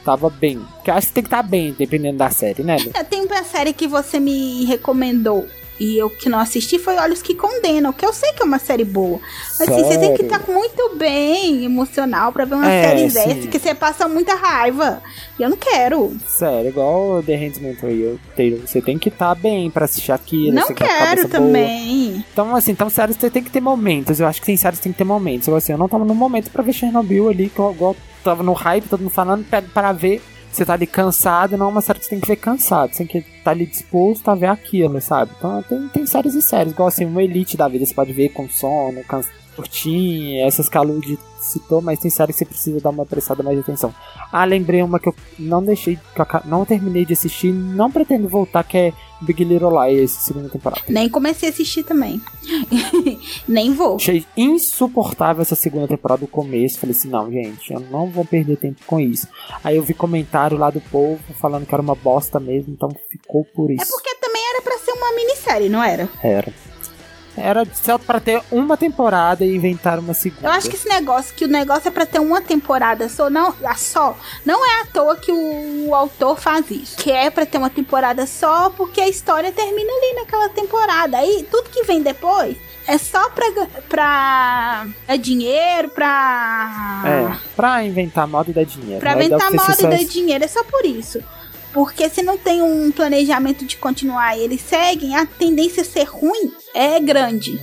tava 0.03 0.29
bem. 0.29 0.59
Porque 0.75 0.89
eu 0.91 0.95
acho 0.95 1.07
que 1.07 1.13
tem 1.13 1.23
que 1.23 1.27
estar 1.27 1.43
bem, 1.43 1.75
dependendo 1.77 2.17
da 2.17 2.29
série, 2.29 2.63
né? 2.63 2.77
Lu? 2.77 2.91
É, 2.93 3.03
Tem 3.03 3.25
uma 3.25 3.43
série 3.43 3.73
que 3.73 3.87
você 3.87 4.19
me 4.19 4.65
recomendou 4.65 5.47
e 5.79 5.97
eu 5.97 6.07
que 6.09 6.29
não 6.29 6.39
assisti 6.39 6.77
foi 6.77 6.95
Olhos 6.97 7.21
que 7.21 7.33
Condenam, 7.33 7.91
que 7.91 8.05
eu 8.05 8.13
sei 8.13 8.31
que 8.33 8.43
é 8.43 8.45
uma 8.45 8.59
série 8.59 8.85
boa. 8.85 9.19
Mas 9.59 9.67
assim, 9.67 9.83
você 9.83 9.97
tem 9.97 10.13
que 10.15 10.21
estar 10.21 10.39
muito 10.47 10.95
bem 10.95 11.65
emocional 11.65 12.31
pra 12.31 12.45
ver 12.45 12.55
uma 12.55 12.69
É, 12.71 12.89
série 12.89 13.09
sim. 13.09 13.13
dessa, 13.35 13.47
que 13.47 13.59
você 13.59 13.73
passa 13.73 14.07
muita 14.07 14.35
raiva. 14.35 15.01
E 15.37 15.41
eu 15.41 15.49
não 15.49 15.57
quero. 15.57 16.15
Sério, 16.27 16.69
igual 16.69 17.23
The 17.23 17.35
Handmaid's 17.35 17.81
Tale. 18.35 18.63
Você 18.65 18.81
tem 18.81 18.99
que 18.99 19.09
estar 19.09 19.33
bem 19.35 19.69
pra 19.71 19.85
assistir 19.85 20.11
aquilo. 20.11 20.53
não 20.53 20.61
você 20.67 20.75
tem 20.75 20.75
que 20.77 20.83
estar 20.83 20.95
com 20.97 21.03
a 21.03 21.07
quero 21.07 21.21
cabeça 21.23 21.39
boa. 21.39 21.47
também. 21.49 22.25
Então, 22.31 22.55
assim, 22.55 22.71
então 22.71 22.89
séries 22.89 23.17
você 23.17 23.29
tem 23.31 23.43
que 23.43 23.49
ter 23.51 23.59
momentos. 23.61 24.19
Eu 24.19 24.27
acho 24.27 24.39
que 24.39 24.45
tem 24.45 24.55
séries 24.55 24.77
que 24.79 24.83
tem 24.83 24.91
que 24.91 24.97
ter 24.99 25.03
momentos. 25.03 25.47
Eu, 25.47 25.55
assim, 25.55 25.71
eu 25.71 25.77
não 25.77 25.89
tava 25.89 26.05
no 26.05 26.13
momento 26.13 26.51
pra 26.51 26.61
ver 26.63 26.73
Chernobyl 26.73 27.29
ali, 27.29 27.49
que 27.49 27.59
eu, 27.59 27.71
igual 27.71 27.95
tava 28.23 28.43
no 28.43 28.53
hype, 28.53 28.87
todo 28.87 29.01
mundo 29.01 29.11
falando, 29.11 29.45
para 29.45 29.91
ver. 29.91 30.21
Você 30.51 30.63
tá 30.63 30.73
ali 30.73 30.85
cansado, 30.85 31.57
não 31.57 31.65
é 31.65 31.69
uma 31.69 31.81
série 31.81 31.97
que 31.97 32.05
você 32.05 32.11
tem 32.11 32.19
que 32.19 32.27
ver 32.27 32.35
cansado. 32.35 32.91
Você 32.91 33.03
tem 33.03 33.07
que 33.07 33.27
estar 33.37 33.51
ali 33.51 33.65
disposto 33.65 34.29
a 34.29 34.35
ver 34.35 34.45
aquilo, 34.45 35.01
sabe? 35.01 35.31
Então 35.35 35.63
tem, 35.63 35.87
tem 35.87 36.05
séries 36.05 36.35
e 36.35 36.43
séries, 36.43 36.73
igual 36.73 36.89
assim, 36.89 37.05
uma 37.05 37.23
elite 37.23 37.57
da 37.57 37.67
vida, 37.67 37.83
você 37.83 37.93
pode 37.93 38.13
ver 38.13 38.29
com 38.29 38.47
sono, 38.47 39.03
cansa, 39.03 39.29
curtinha, 39.55 40.45
essas 40.45 40.69
que 40.69 40.77
a 40.77 40.81
Lud 40.81 41.17
citou, 41.39 41.81
mas 41.81 41.99
tem 41.99 42.11
séries 42.11 42.35
que 42.35 42.39
você 42.39 42.45
precisa 42.45 42.79
dar 42.79 42.91
uma 42.91 43.05
prestada 43.05 43.41
mais 43.41 43.57
de 43.57 43.61
atenção. 43.61 43.93
Ah, 44.31 44.45
lembrei 44.45 44.83
uma 44.83 44.99
que 44.99 45.09
eu 45.09 45.15
não 45.39 45.63
deixei, 45.63 45.95
que 45.95 46.21
eu 46.21 46.27
não 46.45 46.65
terminei 46.65 47.03
de 47.03 47.13
assistir, 47.13 47.51
não 47.51 47.91
pretendo 47.91 48.27
voltar, 48.27 48.63
que 48.63 48.77
é 48.77 48.93
Big 49.23 49.43
Little 49.43 49.71
Lies, 49.83 50.11
segunda 50.11 50.49
temporada. 50.49 50.81
Nem 50.87 51.09
comecei 51.09 51.49
a 51.49 51.51
assistir 51.51 51.83
também. 51.83 52.21
Nem 53.47 53.73
vou. 53.73 53.95
Achei 53.95 54.25
insuportável 54.35 55.41
essa 55.41 55.55
segunda 55.55 55.87
temporada 55.87 56.21
do 56.21 56.27
começo. 56.27 56.79
Falei 56.79 56.95
assim, 56.95 57.09
não, 57.09 57.31
gente, 57.31 57.71
eu 57.73 57.79
não 57.79 58.09
vou 58.09 58.25
perder 58.25 58.57
tempo 58.57 58.81
com 58.85 58.99
isso. 58.99 59.27
Aí 59.63 59.75
eu 59.77 59.83
vi 59.83 59.93
comentário 59.93 60.57
lá 60.57 60.69
do 60.69 60.81
povo 60.81 61.19
falando 61.39 61.65
que 61.65 61.73
era 61.73 61.81
uma 61.81 61.95
bosta 61.95 62.39
mesmo, 62.39 62.73
então 62.73 62.89
ficou 63.09 63.43
por 63.45 63.71
É 63.71 63.75
isso. 63.75 63.91
porque 63.91 64.13
também 64.15 64.41
era 64.53 64.61
pra 64.61 64.77
ser 64.77 64.91
uma 64.91 65.15
minissérie, 65.15 65.69
não 65.69 65.83
era? 65.83 66.09
Era. 66.21 66.53
Era 67.35 67.65
só 67.73 67.97
pra 67.97 68.19
ter 68.19 68.41
uma 68.51 68.77
temporada 68.77 69.43
e 69.43 69.55
inventar 69.55 69.97
uma 69.99 70.13
segunda. 70.13 70.47
Eu 70.47 70.51
acho 70.51 70.69
que 70.69 70.75
esse 70.75 70.87
negócio, 70.87 71.33
que 71.33 71.45
o 71.45 71.47
negócio 71.47 71.87
é 71.87 71.91
pra 71.91 72.05
ter 72.05 72.19
uma 72.19 72.41
temporada 72.41 73.09
só, 73.09 73.29
não, 73.29 73.53
só, 73.75 74.15
não 74.45 74.65
é 74.65 74.81
à 74.81 74.85
toa 74.85 75.15
que 75.15 75.31
o, 75.31 75.87
o 75.87 75.95
autor 75.95 76.39
faz 76.39 76.69
isso. 76.69 76.97
Que 76.97 77.11
é 77.11 77.29
pra 77.29 77.45
ter 77.45 77.57
uma 77.57 77.69
temporada 77.69 78.27
só, 78.27 78.69
porque 78.69 79.01
a 79.01 79.07
história 79.07 79.51
termina 79.51 79.91
ali 79.91 80.15
naquela 80.15 80.49
temporada. 80.49 81.17
Aí 81.17 81.47
tudo 81.49 81.69
que 81.69 81.83
vem 81.83 82.01
depois 82.01 82.55
é 82.85 82.97
só 82.97 83.29
pra, 83.29 83.45
pra 83.89 84.87
é 85.07 85.17
dinheiro, 85.17 85.89
pra. 85.89 87.01
É, 87.05 87.37
pra 87.55 87.83
inventar 87.83 88.27
moda 88.27 88.51
e 88.51 88.53
dar 88.53 88.65
dinheiro. 88.65 88.99
Pra 88.99 89.15
dá 89.15 89.23
inventar 89.23 89.51
moda 89.51 89.75
e 89.79 89.87
dar 89.87 90.05
dinheiro, 90.05 90.43
é 90.43 90.47
só 90.47 90.63
por 90.63 90.85
isso. 90.85 91.23
Porque 91.73 92.07
se 92.07 92.21
não 92.21 92.37
tem 92.37 92.61
um 92.61 92.91
planejamento 92.91 93.65
de 93.65 93.77
continuar 93.77 94.37
e 94.37 94.41
eles 94.41 94.61
seguem, 94.61 95.15
a 95.15 95.25
tendência 95.25 95.81
a 95.81 95.85
ser 95.85 96.03
ruim 96.03 96.53
é 96.73 96.99
grande. 96.99 97.59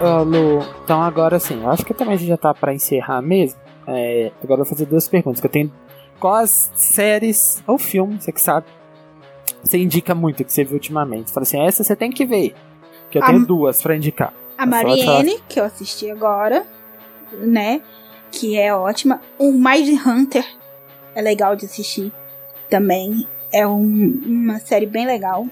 Ô, 0.00 0.24
Lu, 0.24 0.66
então 0.82 1.02
agora 1.02 1.38
sim, 1.38 1.62
eu 1.62 1.70
acho 1.70 1.84
que 1.84 1.92
também 1.94 2.14
a 2.14 2.16
gente 2.16 2.28
já 2.28 2.38
tá 2.38 2.54
pra 2.54 2.74
encerrar 2.74 3.20
mesmo. 3.20 3.60
É, 3.86 4.32
agora 4.42 4.62
eu 4.62 4.64
vou 4.64 4.74
fazer 4.74 4.86
duas 4.86 5.06
perguntas. 5.06 5.40
Que 5.40 5.46
eu 5.46 5.50
tenho 5.50 5.72
quais 6.18 6.72
séries 6.74 7.62
ou 7.66 7.76
filmes, 7.76 8.24
você 8.24 8.32
que 8.32 8.40
sabe, 8.40 8.66
você 9.62 9.76
indica 9.76 10.14
muito 10.14 10.42
que 10.42 10.52
você 10.52 10.64
viu 10.64 10.74
ultimamente. 10.74 11.30
Fala 11.30 11.42
assim, 11.42 11.60
essa 11.60 11.84
você 11.84 11.94
tem 11.94 12.10
que 12.10 12.24
ver. 12.24 12.54
Que 13.12 13.18
eu 13.18 13.22
A- 13.22 13.26
tenho 13.26 13.46
duas 13.46 13.80
pra 13.82 13.94
indicar. 13.94 14.32
A 14.56 14.66
Pode 14.66 14.84
Marianne, 14.84 15.38
que 15.48 15.60
eu 15.60 15.64
assisti 15.64 16.10
agora, 16.10 16.64
né? 17.32 17.82
Que 18.30 18.56
é 18.58 18.74
ótima. 18.74 19.20
O 19.38 19.52
Mind 19.52 20.04
Hunter 20.06 20.44
é 21.14 21.20
legal 21.20 21.54
de 21.54 21.66
assistir 21.66 22.10
também. 22.70 23.28
É 23.52 23.66
um- 23.66 24.20
uma 24.24 24.58
série 24.58 24.86
bem 24.86 25.04
legal. 25.06 25.46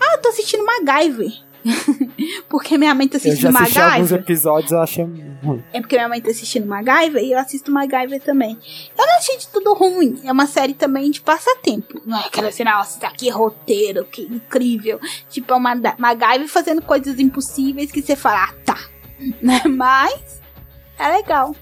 Ah, 0.00 0.14
eu 0.14 0.22
tô 0.22 0.28
assistindo 0.28 0.64
MacGyver. 0.64 1.32
porque 2.48 2.76
minha 2.78 2.94
mãe 2.94 3.08
tá 3.08 3.16
Eu 3.16 3.20
já 3.20 3.28
assistindo 3.28 3.56
assisti 3.56 3.78
alguns 3.78 3.96
MacGyver. 3.98 4.20
episódios, 4.20 4.72
eu 4.72 4.80
achei 4.80 5.04
ruim. 5.04 5.64
É 5.72 5.80
porque 5.80 5.96
minha 5.96 6.08
mãe 6.08 6.20
tá 6.20 6.30
assistindo 6.30 6.66
MacGyver 6.66 7.22
e 7.22 7.32
eu 7.32 7.38
assisto 7.38 7.70
MacGyver 7.70 8.20
também. 8.20 8.58
Eu 8.98 9.06
não 9.06 9.16
achei 9.16 9.36
de 9.38 9.48
tudo 9.48 9.74
ruim. 9.74 10.20
É 10.24 10.32
uma 10.32 10.46
série 10.46 10.74
também 10.74 11.10
de 11.10 11.20
passatempo. 11.20 12.00
Não 12.04 12.18
é 12.18 12.26
aquela 12.26 12.48
assim, 12.48 12.64
nossa, 12.64 13.00
tá 13.00 13.10
que 13.10 13.28
roteiro, 13.30 14.04
que 14.04 14.22
incrível. 14.22 15.00
Tipo, 15.28 15.52
é 15.52 15.56
uma 15.56 15.74
MacGyver 15.98 16.48
fazendo 16.48 16.82
coisas 16.82 17.18
impossíveis 17.18 17.90
que 17.90 18.02
você 18.02 18.16
fala, 18.16 18.44
ah, 18.44 18.54
tá. 18.64 18.78
Né? 19.42 19.60
Mas 19.68 20.40
é 20.98 21.08
legal. 21.16 21.54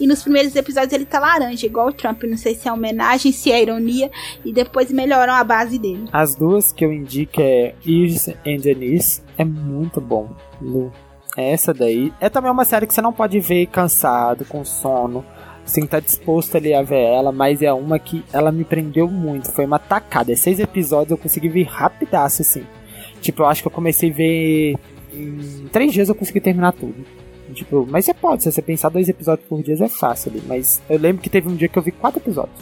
E 0.00 0.06
nos 0.06 0.22
primeiros 0.22 0.54
episódios 0.56 0.92
ele 0.92 1.04
tá 1.04 1.18
laranja, 1.18 1.66
igual 1.66 1.88
o 1.88 1.92
Trump. 1.92 2.24
Não 2.24 2.36
sei 2.36 2.54
se 2.54 2.68
é 2.68 2.72
homenagem, 2.72 3.32
se 3.32 3.52
é 3.52 3.62
ironia. 3.62 4.10
E 4.44 4.52
depois 4.52 4.90
melhoram 4.90 5.32
a 5.32 5.44
base 5.44 5.78
dele. 5.78 6.04
As 6.12 6.34
duas 6.34 6.72
que 6.72 6.84
eu 6.84 6.92
indico 6.92 7.40
é 7.40 7.74
Iris 7.84 8.28
and 8.28 8.58
Denise. 8.62 9.22
É 9.36 9.44
muito 9.44 10.00
bom, 10.00 10.30
Lu. 10.60 10.92
Essa 11.36 11.74
daí 11.74 12.12
é 12.20 12.28
também 12.28 12.50
uma 12.50 12.64
série 12.64 12.86
que 12.86 12.94
você 12.94 13.02
não 13.02 13.12
pode 13.12 13.40
ver 13.40 13.66
cansado, 13.66 14.44
com 14.44 14.64
sono. 14.64 15.24
Que 15.72 15.80
estar 15.80 16.00
disposto 16.00 16.56
ali 16.56 16.74
a 16.74 16.82
ver 16.82 17.00
ela, 17.00 17.32
mas 17.32 17.62
é 17.62 17.72
uma 17.72 17.98
que 17.98 18.22
ela 18.32 18.52
me 18.52 18.64
prendeu 18.64 19.08
muito. 19.08 19.50
Foi 19.50 19.64
uma 19.64 19.78
tacada. 19.78 20.30
É 20.30 20.36
seis 20.36 20.60
episódios, 20.60 21.12
eu 21.12 21.16
consegui 21.16 21.48
ver 21.48 21.62
rapidaço, 21.64 22.42
assim. 22.42 22.64
Tipo, 23.22 23.42
eu 23.42 23.46
acho 23.46 23.62
que 23.62 23.68
eu 23.68 23.72
comecei 23.72 24.10
a 24.10 24.14
ver. 24.14 24.74
Em 25.12 25.66
três 25.72 25.92
dias 25.92 26.10
eu 26.10 26.14
consegui 26.14 26.38
terminar 26.38 26.72
tudo. 26.72 26.94
Tipo, 27.54 27.86
mas 27.88 28.04
você 28.04 28.14
pode, 28.14 28.42
se 28.42 28.52
você 28.52 28.60
pensar 28.60 28.88
dois 28.88 29.08
episódios 29.08 29.48
por 29.48 29.62
dia 29.62 29.76
é 29.82 29.88
fácil 29.88 30.32
ali. 30.32 30.42
Mas 30.46 30.82
eu 30.88 30.98
lembro 30.98 31.22
que 31.22 31.30
teve 31.30 31.48
um 31.48 31.56
dia 31.56 31.68
que 31.68 31.78
eu 31.78 31.82
vi 31.82 31.92
quatro 31.92 32.20
episódios. 32.20 32.56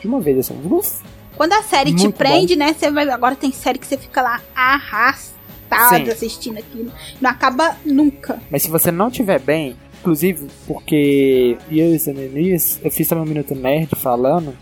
De 0.00 0.06
uma 0.08 0.20
vez, 0.20 0.38
assim. 0.38 0.58
Uf, 0.64 1.00
Quando 1.36 1.52
a 1.52 1.62
série 1.62 1.94
te 1.94 2.08
prende, 2.10 2.56
né? 2.56 2.72
Você 2.72 2.90
vai. 2.90 3.08
Agora 3.08 3.36
tem 3.36 3.52
série 3.52 3.78
que 3.78 3.86
você 3.86 3.96
fica 3.96 4.20
lá 4.20 4.40
arrastado 4.54 6.06
Sim. 6.06 6.10
assistindo 6.10 6.58
aquilo. 6.58 6.92
Não 7.20 7.30
acaba 7.30 7.76
nunca. 7.84 8.40
Mas 8.50 8.62
se 8.62 8.68
você 8.70 8.90
não 8.90 9.10
tiver 9.10 9.38
bem, 9.38 9.76
inclusive 10.00 10.48
porque 10.66 11.56
Years 11.70 12.08
and 12.08 12.14
Years, 12.14 12.80
eu 12.82 12.90
fiz 12.90 13.06
também 13.06 13.24
um 13.24 13.28
Minuto 13.28 13.54
Nerd 13.54 13.90
falando, 13.96 14.54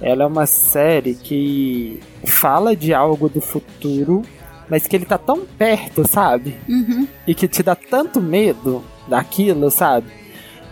ela 0.00 0.24
é 0.24 0.26
uma 0.26 0.46
série 0.46 1.14
que 1.14 2.00
fala 2.24 2.74
de 2.74 2.94
algo 2.94 3.28
do 3.28 3.40
futuro, 3.40 4.22
mas 4.68 4.86
que 4.86 4.96
ele 4.96 5.04
tá 5.04 5.18
tão 5.18 5.44
perto, 5.44 6.06
sabe? 6.08 6.56
Uhum. 6.68 7.06
E 7.26 7.34
que 7.34 7.48
te 7.48 7.62
dá 7.62 7.74
tanto 7.74 8.20
medo 8.20 8.82
daquilo, 9.08 9.70
sabe? 9.70 10.06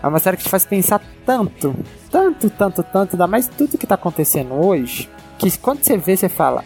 É 0.03 0.07
uma 0.07 0.18
série 0.18 0.37
que 0.37 0.45
te 0.45 0.49
faz 0.49 0.64
pensar 0.64 1.01
tanto, 1.24 1.74
tanto, 2.11 2.51
tanto, 2.51 2.82
tanto, 2.82 3.14
ainda 3.14 3.26
mais 3.26 3.49
tudo 3.49 3.78
que 3.78 3.87
tá 3.87 3.97
acontecendo 3.97 4.55
hoje, 4.55 5.09
que 5.39 5.57
quando 5.59 5.82
você 5.82 5.97
vê, 5.97 6.16
você 6.16 6.28
fala, 6.28 6.64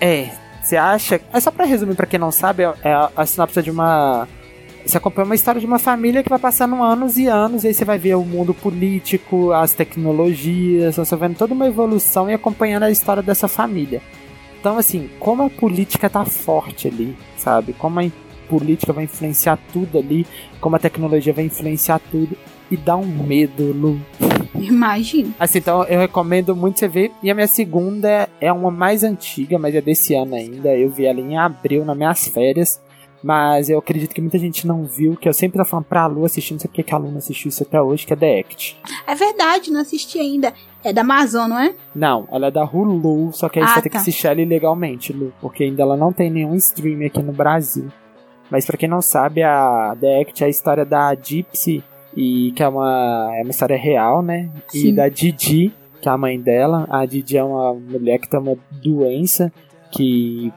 é, 0.00 0.30
você 0.62 0.76
acha. 0.76 1.20
É 1.32 1.40
só 1.40 1.50
pra 1.50 1.64
resumir, 1.64 1.94
pra 1.94 2.06
quem 2.06 2.18
não 2.18 2.30
sabe, 2.30 2.62
é 2.62 2.74
é 2.82 2.92
a, 2.92 3.10
a 3.16 3.26
sinopse 3.26 3.62
de 3.62 3.70
uma. 3.70 4.26
Você 4.84 4.96
acompanha 4.96 5.26
uma 5.26 5.34
história 5.34 5.60
de 5.60 5.66
uma 5.66 5.78
família 5.78 6.22
que 6.22 6.28
vai 6.28 6.38
passando 6.38 6.82
anos 6.82 7.18
e 7.18 7.26
anos, 7.26 7.64
e 7.64 7.68
aí 7.68 7.74
você 7.74 7.84
vai 7.84 7.98
ver 7.98 8.14
o 8.14 8.24
mundo 8.24 8.54
político, 8.54 9.52
as 9.52 9.74
tecnologias, 9.74 10.96
você 10.96 11.16
vai 11.16 11.28
vendo 11.28 11.38
toda 11.38 11.52
uma 11.52 11.66
evolução 11.66 12.30
e 12.30 12.34
acompanhando 12.34 12.84
a 12.84 12.90
história 12.90 13.22
dessa 13.22 13.46
família. 13.46 14.00
Então, 14.58 14.78
assim, 14.78 15.10
como 15.18 15.42
a 15.42 15.50
política 15.50 16.08
tá 16.08 16.24
forte 16.24 16.88
ali, 16.88 17.16
sabe? 17.36 17.72
Como 17.74 18.00
a 18.00 18.04
política 18.50 18.92
vai 18.92 19.04
influenciar 19.04 19.58
tudo 19.72 19.98
ali, 19.98 20.26
como 20.60 20.74
a 20.76 20.78
tecnologia 20.78 21.32
vai 21.32 21.44
influenciar 21.44 22.00
tudo. 22.10 22.36
E 22.70 22.76
dá 22.76 22.96
um 22.96 23.06
medo, 23.06 23.72
Lu. 23.72 24.00
Imagino. 24.54 25.34
Assim, 25.38 25.58
então 25.58 25.82
eu 25.84 25.98
recomendo 26.00 26.54
muito 26.54 26.78
você 26.78 26.86
ver. 26.88 27.10
E 27.22 27.30
a 27.30 27.34
minha 27.34 27.48
segunda 27.48 28.28
é 28.40 28.52
uma 28.52 28.70
mais 28.70 29.02
antiga, 29.02 29.58
mas 29.58 29.74
é 29.74 29.80
desse 29.80 30.14
ano 30.14 30.34
ainda. 30.34 30.68
Eu 30.76 30.88
vi 30.90 31.06
ela 31.06 31.20
em 31.20 31.36
abril, 31.36 31.84
nas 31.84 31.96
minhas 31.96 32.28
férias. 32.28 32.80
Mas 33.22 33.68
eu 33.68 33.78
acredito 33.78 34.14
que 34.14 34.20
muita 34.20 34.38
gente 34.38 34.66
não 34.66 34.84
viu, 34.84 35.14
que 35.14 35.28
eu 35.28 35.34
sempre 35.34 35.58
tô 35.58 35.64
falando 35.66 35.84
pra 35.84 36.06
Lu 36.06 36.24
assistir, 36.24 36.54
não 36.54 36.60
sei 36.60 36.68
porque 36.68 36.82
que 36.82 36.94
a 36.94 36.96
Lu 36.96 37.10
não 37.10 37.18
assistiu 37.18 37.50
isso 37.50 37.62
até 37.62 37.78
hoje, 37.80 38.06
que 38.06 38.14
é 38.14 38.16
The 38.16 38.40
Act. 38.40 38.78
É 39.06 39.14
verdade, 39.14 39.70
não 39.70 39.80
assisti 39.82 40.18
ainda. 40.18 40.54
É 40.82 40.90
da 40.90 41.02
Amazon, 41.02 41.50
não 41.50 41.58
é? 41.58 41.74
Não, 41.94 42.26
ela 42.32 42.46
é 42.46 42.50
da 42.50 42.64
Hulu, 42.64 43.30
só 43.34 43.50
que 43.50 43.58
aí 43.58 43.64
Ah, 43.66 43.74
você 43.74 43.82
tem 43.82 43.90
que 43.90 43.96
tá. 43.96 43.98
assistir 44.00 44.26
ela 44.26 44.40
ilegalmente, 44.40 45.12
Lu, 45.12 45.34
porque 45.38 45.64
ainda 45.64 45.82
ela 45.82 45.98
não 45.98 46.14
tem 46.14 46.30
nenhum 46.30 46.54
stream 46.54 47.04
aqui 47.04 47.20
no 47.22 47.32
Brasil. 47.32 47.88
Mas 48.50 48.66
pra 48.66 48.76
quem 48.76 48.88
não 48.88 49.00
sabe, 49.00 49.42
a 49.42 49.96
The 50.00 50.20
Act 50.20 50.42
é 50.42 50.46
a 50.46 50.50
história 50.50 50.84
da 50.84 51.14
Gypsy, 51.14 51.84
e 52.16 52.52
que 52.52 52.62
é 52.62 52.68
uma, 52.68 53.30
é 53.36 53.42
uma 53.42 53.50
história 53.50 53.76
real, 53.76 54.22
né? 54.22 54.50
E 54.74 54.80
Sim. 54.80 54.94
da 54.94 55.08
Didi, 55.08 55.72
que 56.00 56.08
é 56.08 56.12
a 56.12 56.18
mãe 56.18 56.40
dela. 56.40 56.86
A 56.90 57.06
Didi 57.06 57.36
é 57.36 57.44
uma 57.44 57.74
mulher 57.74 58.18
que 58.18 58.28
tem 58.28 58.40
uma 58.40 58.56
doença 58.82 59.52
que, 59.90 60.52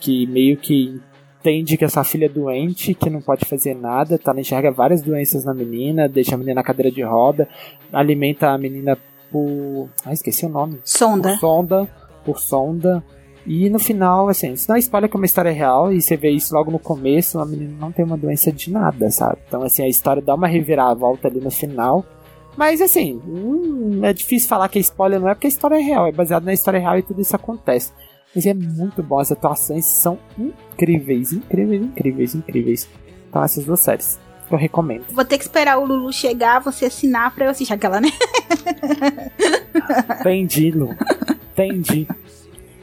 que 0.00 0.26
meio 0.26 0.56
que 0.56 1.00
entende 1.38 1.76
que 1.76 1.84
essa 1.84 2.04
filha 2.04 2.26
é 2.26 2.28
doente, 2.28 2.92
que 2.92 3.08
não 3.08 3.20
pode 3.20 3.46
fazer 3.46 3.74
nada, 3.74 4.18
tá, 4.18 4.30
ela 4.30 4.40
enxerga 4.40 4.70
várias 4.70 5.00
doenças 5.00 5.44
na 5.44 5.54
menina, 5.54 6.08
deixa 6.08 6.34
a 6.34 6.38
menina 6.38 6.56
na 6.56 6.62
cadeira 6.62 6.90
de 6.90 7.02
roda, 7.02 7.48
alimenta 7.92 8.50
a 8.50 8.58
menina 8.58 8.98
por. 9.30 9.88
Ah, 10.04 10.12
esqueci 10.12 10.44
o 10.44 10.48
nome 10.48 10.80
Sonda. 10.84 11.30
por 11.30 11.38
sonda, 11.38 11.88
por 12.24 12.38
sonda. 12.40 13.04
E 13.46 13.70
no 13.70 13.78
final, 13.78 14.28
assim, 14.28 14.52
isso 14.52 14.68
não 14.68 14.76
é 14.76 14.78
spoiler 14.78 15.08
que 15.08 15.16
é 15.16 15.18
uma 15.18 15.26
história 15.26 15.50
real, 15.50 15.92
e 15.92 16.00
você 16.00 16.16
vê 16.16 16.30
isso 16.30 16.54
logo 16.54 16.70
no 16.70 16.78
começo, 16.78 17.38
a 17.38 17.46
menina 17.46 17.74
não 17.78 17.90
tem 17.90 18.04
uma 18.04 18.16
doença 18.16 18.52
de 18.52 18.70
nada, 18.70 19.10
sabe? 19.10 19.38
Então, 19.48 19.62
assim, 19.62 19.82
a 19.82 19.88
história 19.88 20.20
dá 20.22 20.34
uma 20.34 20.46
reviravolta 20.46 21.28
ali 21.28 21.40
no 21.40 21.50
final. 21.50 22.04
Mas, 22.56 22.80
assim, 22.80 23.20
hum, 23.26 24.00
é 24.02 24.12
difícil 24.12 24.48
falar 24.48 24.68
que 24.68 24.78
é 24.78 24.82
spoiler, 24.82 25.20
não 25.20 25.28
é 25.28 25.34
porque 25.34 25.46
a 25.46 25.48
história 25.48 25.76
é 25.76 25.80
real, 25.80 26.06
é 26.06 26.12
baseado 26.12 26.44
na 26.44 26.52
história 26.52 26.78
real 26.78 26.98
e 26.98 27.02
tudo 27.02 27.20
isso 27.20 27.34
acontece. 27.34 27.92
Mas 28.34 28.46
é 28.46 28.54
muito 28.54 29.02
bom, 29.02 29.18
as 29.18 29.32
atuações 29.32 29.84
são 29.86 30.18
incríveis, 30.38 31.32
incríveis, 31.32 31.82
incríveis, 31.82 32.34
incríveis. 32.34 32.88
Então, 33.28 33.42
essas 33.42 33.64
duas 33.64 33.80
séries 33.80 34.18
que 34.46 34.54
eu 34.54 34.58
recomendo. 34.58 35.04
Vou 35.10 35.24
ter 35.24 35.38
que 35.38 35.44
esperar 35.44 35.78
o 35.78 35.86
Lulu 35.86 36.12
chegar, 36.12 36.60
você 36.60 36.86
assinar 36.86 37.34
pra 37.34 37.46
eu 37.46 37.50
assistir 37.50 37.72
aquela, 37.72 38.00
né? 38.00 38.10
Entendi, 40.20 40.70
Lu. 40.72 40.94
Entendi. 41.52 42.06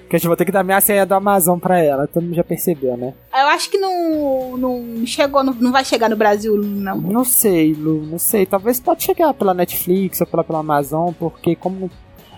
Que 0.09 0.15
eu 0.15 0.19
já 0.19 0.27
vou 0.29 0.37
ter 0.37 0.45
que 0.45 0.51
dar 0.51 0.63
minha 0.63 0.79
senha 0.79 1.05
do 1.05 1.13
Amazon 1.13 1.59
pra 1.59 1.79
ela, 1.79 2.07
todo 2.07 2.23
mundo 2.23 2.35
já 2.35 2.43
percebeu, 2.43 2.95
né? 2.95 3.13
Eu 3.33 3.47
acho 3.47 3.69
que 3.69 3.77
não, 3.77 4.55
não 4.57 5.05
chegou, 5.05 5.43
no- 5.43 5.53
não 5.53 5.71
vai 5.71 5.83
chegar 5.83 6.09
no 6.09 6.15
Brasil, 6.15 6.55
não. 6.57 6.97
Não 6.97 7.25
sei, 7.25 7.73
Lu, 7.73 8.03
não 8.05 8.17
sei. 8.17 8.45
Talvez 8.45 8.79
pode 8.79 9.03
chegar 9.03 9.33
pela 9.33 9.53
Netflix 9.53 10.21
ou 10.21 10.27
pela, 10.27 10.43
pela 10.43 10.59
Amazon, 10.59 11.11
porque 11.19 11.55
como. 11.55 11.91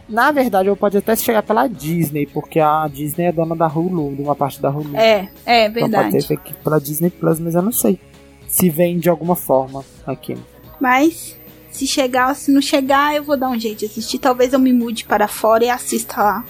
Na 0.07 0.31
verdade, 0.31 0.67
eu 0.67 0.75
pode 0.75 0.97
até 0.97 1.15
chegar 1.15 1.43
pela 1.43 1.67
Disney, 1.67 2.25
porque 2.25 2.59
a 2.59 2.87
Disney 2.91 3.25
é 3.25 3.31
dona 3.31 3.55
da 3.55 3.67
Hulu, 3.67 4.15
de 4.15 4.23
uma 4.23 4.35
parte 4.35 4.59
da 4.59 4.71
Hulu. 4.71 4.97
É, 4.97 5.29
é 5.45 5.67
então 5.67 5.81
pode 5.81 5.91
verdade. 5.91 6.27
ter 6.27 6.33
aqui 6.33 6.53
pela 6.55 6.79
Disney 6.81 7.11
Plus, 7.11 7.39
mas 7.39 7.53
eu 7.53 7.61
não 7.61 7.71
sei. 7.71 7.99
se 8.47 8.67
vem 8.71 8.97
de 8.97 9.07
alguma 9.07 9.35
forma 9.35 9.85
aqui. 10.07 10.35
Mas 10.81 11.37
se 11.71 11.87
chegar 11.87 12.29
ou 12.29 12.35
se 12.35 12.51
não 12.51 12.61
chegar, 12.61 13.15
eu 13.15 13.23
vou 13.23 13.37
dar 13.37 13.49
um 13.49 13.59
jeito 13.59 13.79
de 13.79 13.85
assistir. 13.85 14.19
Talvez 14.19 14.53
eu 14.53 14.59
me 14.59 14.73
mude 14.73 15.05
para 15.05 15.27
fora 15.27 15.63
e 15.63 15.69
assista 15.69 16.21
lá. 16.21 16.45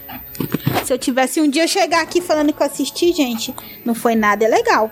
Se 0.84 0.94
eu 0.94 0.98
tivesse 0.98 1.42
um 1.42 1.50
dia 1.50 1.68
chegar 1.68 2.02
aqui 2.02 2.22
falando 2.22 2.54
que 2.54 2.62
eu 2.62 2.68
assisti, 2.68 3.12
gente, 3.12 3.54
não 3.86 3.94
foi 3.94 4.16
nada 4.16 4.48
legal. 4.48 4.90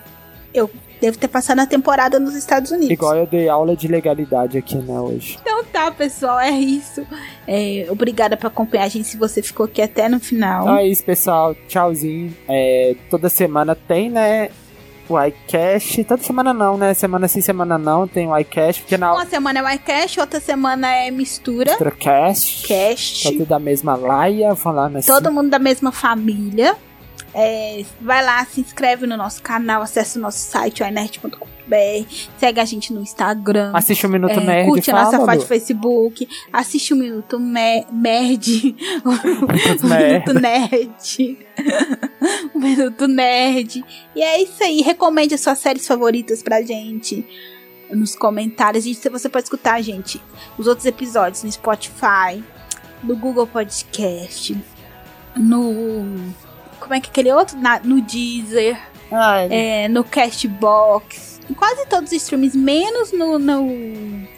Eu 0.52 0.70
devo 1.00 1.18
ter 1.18 1.28
passado 1.28 1.60
a 1.60 1.66
temporada 1.66 2.18
nos 2.18 2.34
Estados 2.34 2.70
Unidos. 2.70 2.90
Igual 2.90 3.16
eu 3.16 3.26
dei 3.26 3.48
aula 3.48 3.76
de 3.76 3.88
legalidade 3.88 4.58
aqui, 4.58 4.76
né, 4.76 5.00
hoje. 5.00 5.38
Então 5.40 5.64
tá, 5.64 5.90
pessoal, 5.90 6.38
é 6.40 6.50
isso. 6.50 7.06
É, 7.46 7.86
obrigada 7.90 8.36
por 8.36 8.48
acompanhar 8.48 8.84
a 8.84 8.88
gente 8.88 9.06
se 9.06 9.16
você 9.16 9.42
ficou 9.42 9.66
aqui 9.66 9.80
até 9.80 10.08
no 10.08 10.20
final. 10.20 10.62
Então 10.62 10.76
é 10.76 10.86
isso, 10.86 11.04
pessoal. 11.04 11.54
Tchauzinho. 11.66 12.34
É, 12.48 12.94
toda 13.10 13.28
semana 13.28 13.74
tem, 13.74 14.10
né? 14.10 14.50
O 15.08 15.18
iCash. 15.22 16.04
Toda 16.06 16.22
semana 16.22 16.52
não, 16.52 16.76
né? 16.76 16.92
Semana 16.94 17.26
sim, 17.28 17.40
semana 17.40 17.78
não. 17.78 18.06
Tem 18.06 18.28
o 18.28 18.36
iCash. 18.38 18.80
Porque 18.80 18.96
na 18.98 19.14
Uma 19.14 19.26
semana 19.26 19.60
é 19.60 19.62
o 19.62 19.68
iCast, 19.70 20.20
outra 20.20 20.40
semana 20.40 20.92
é 20.94 21.10
mistura. 21.10 21.72
outra 21.72 21.90
cast. 21.90 22.66
Cast. 22.66 23.24
Tá 23.24 23.30
tudo 23.30 23.46
da 23.46 23.58
mesma 23.58 23.96
laia, 23.96 24.54
falando 24.54 24.96
assim. 24.96 25.10
Todo 25.10 25.32
mundo 25.32 25.48
da 25.50 25.58
mesma 25.58 25.90
família. 25.90 26.76
É, 27.40 27.84
vai 28.00 28.24
lá, 28.24 28.44
se 28.44 28.60
inscreve 28.60 29.06
no 29.06 29.16
nosso 29.16 29.40
canal, 29.40 29.80
acessa 29.80 30.18
o 30.18 30.22
nosso 30.22 30.38
site, 30.38 30.82
oinert.com.br, 30.82 32.12
segue 32.36 32.58
a 32.58 32.64
gente 32.64 32.92
no 32.92 33.00
Instagram. 33.00 33.70
Assiste 33.74 34.04
o 34.04 34.08
Minuto 34.08 34.40
é, 34.40 34.44
Nerd. 34.44 34.68
curte 34.68 34.90
a 34.90 34.94
fala, 34.94 35.04
nossa 35.04 35.18
Lu. 35.18 35.26
página 35.26 35.44
do 35.44 35.48
Facebook, 35.48 36.28
assiste 36.52 36.92
o 36.92 36.96
Minuto 36.96 37.38
Me 37.38 37.86
Merd, 37.92 38.74
Minuto 39.06 39.86
o 39.86 39.88
Minuto 39.88 40.34
Nerd, 40.34 41.38
o 42.52 42.58
Minuto 42.58 43.06
Nerd. 43.06 43.84
E 44.16 44.20
é 44.20 44.42
isso 44.42 44.64
aí, 44.64 44.82
recomende 44.82 45.32
as 45.32 45.40
suas 45.40 45.60
séries 45.60 45.86
favoritas 45.86 46.42
pra 46.42 46.60
gente 46.60 47.24
nos 47.88 48.16
comentários. 48.16 48.84
E 48.84 48.94
você 48.94 49.28
pode 49.28 49.44
escutar, 49.44 49.80
gente, 49.80 50.20
os 50.58 50.66
outros 50.66 50.86
episódios 50.86 51.44
no 51.44 51.52
Spotify, 51.52 52.42
no 53.00 53.14
Google 53.14 53.46
Podcast, 53.46 54.56
no. 55.36 56.47
Como 56.88 56.96
é 56.96 57.00
que 57.00 57.08
é 57.08 57.10
aquele 57.10 57.30
outro? 57.30 57.58
Na- 57.58 57.80
no 57.84 58.00
Deezer 58.00 58.78
é, 59.50 59.88
no 59.88 60.02
Castbox, 60.02 61.38
em 61.50 61.52
quase 61.52 61.86
todos 61.86 62.10
os 62.10 62.16
streams, 62.16 62.56
menos 62.56 63.12
no, 63.12 63.38
no, 63.38 63.66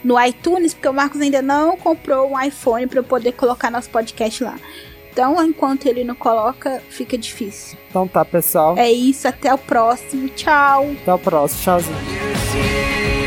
no 0.03 0.20
iTunes, 0.24 0.74
porque 0.74 0.88
o 0.88 0.92
Marcos 0.92 1.20
ainda 1.20 1.40
não 1.40 1.76
comprou 1.76 2.32
um 2.32 2.40
iPhone 2.40 2.88
para 2.88 2.98
eu 2.98 3.05
poder 3.05 3.32
colocar 3.32 3.70
nosso 3.70 3.88
podcast 3.90 4.42
lá. 4.42 4.57
Então, 5.12 5.40
enquanto 5.44 5.86
ele 5.86 6.03
não 6.03 6.16
coloca, 6.16 6.82
fica 6.88 7.16
difícil. 7.16 7.78
Então 7.88 8.07
tá, 8.09 8.24
pessoal. 8.24 8.76
É 8.76 8.90
isso, 8.90 9.28
até 9.28 9.55
o 9.55 9.59
próximo. 9.59 10.28
Tchau! 10.30 10.90
Até 11.03 11.14
o 11.14 11.18
próximo. 11.18 11.62
Tchauzinho. 11.62 13.19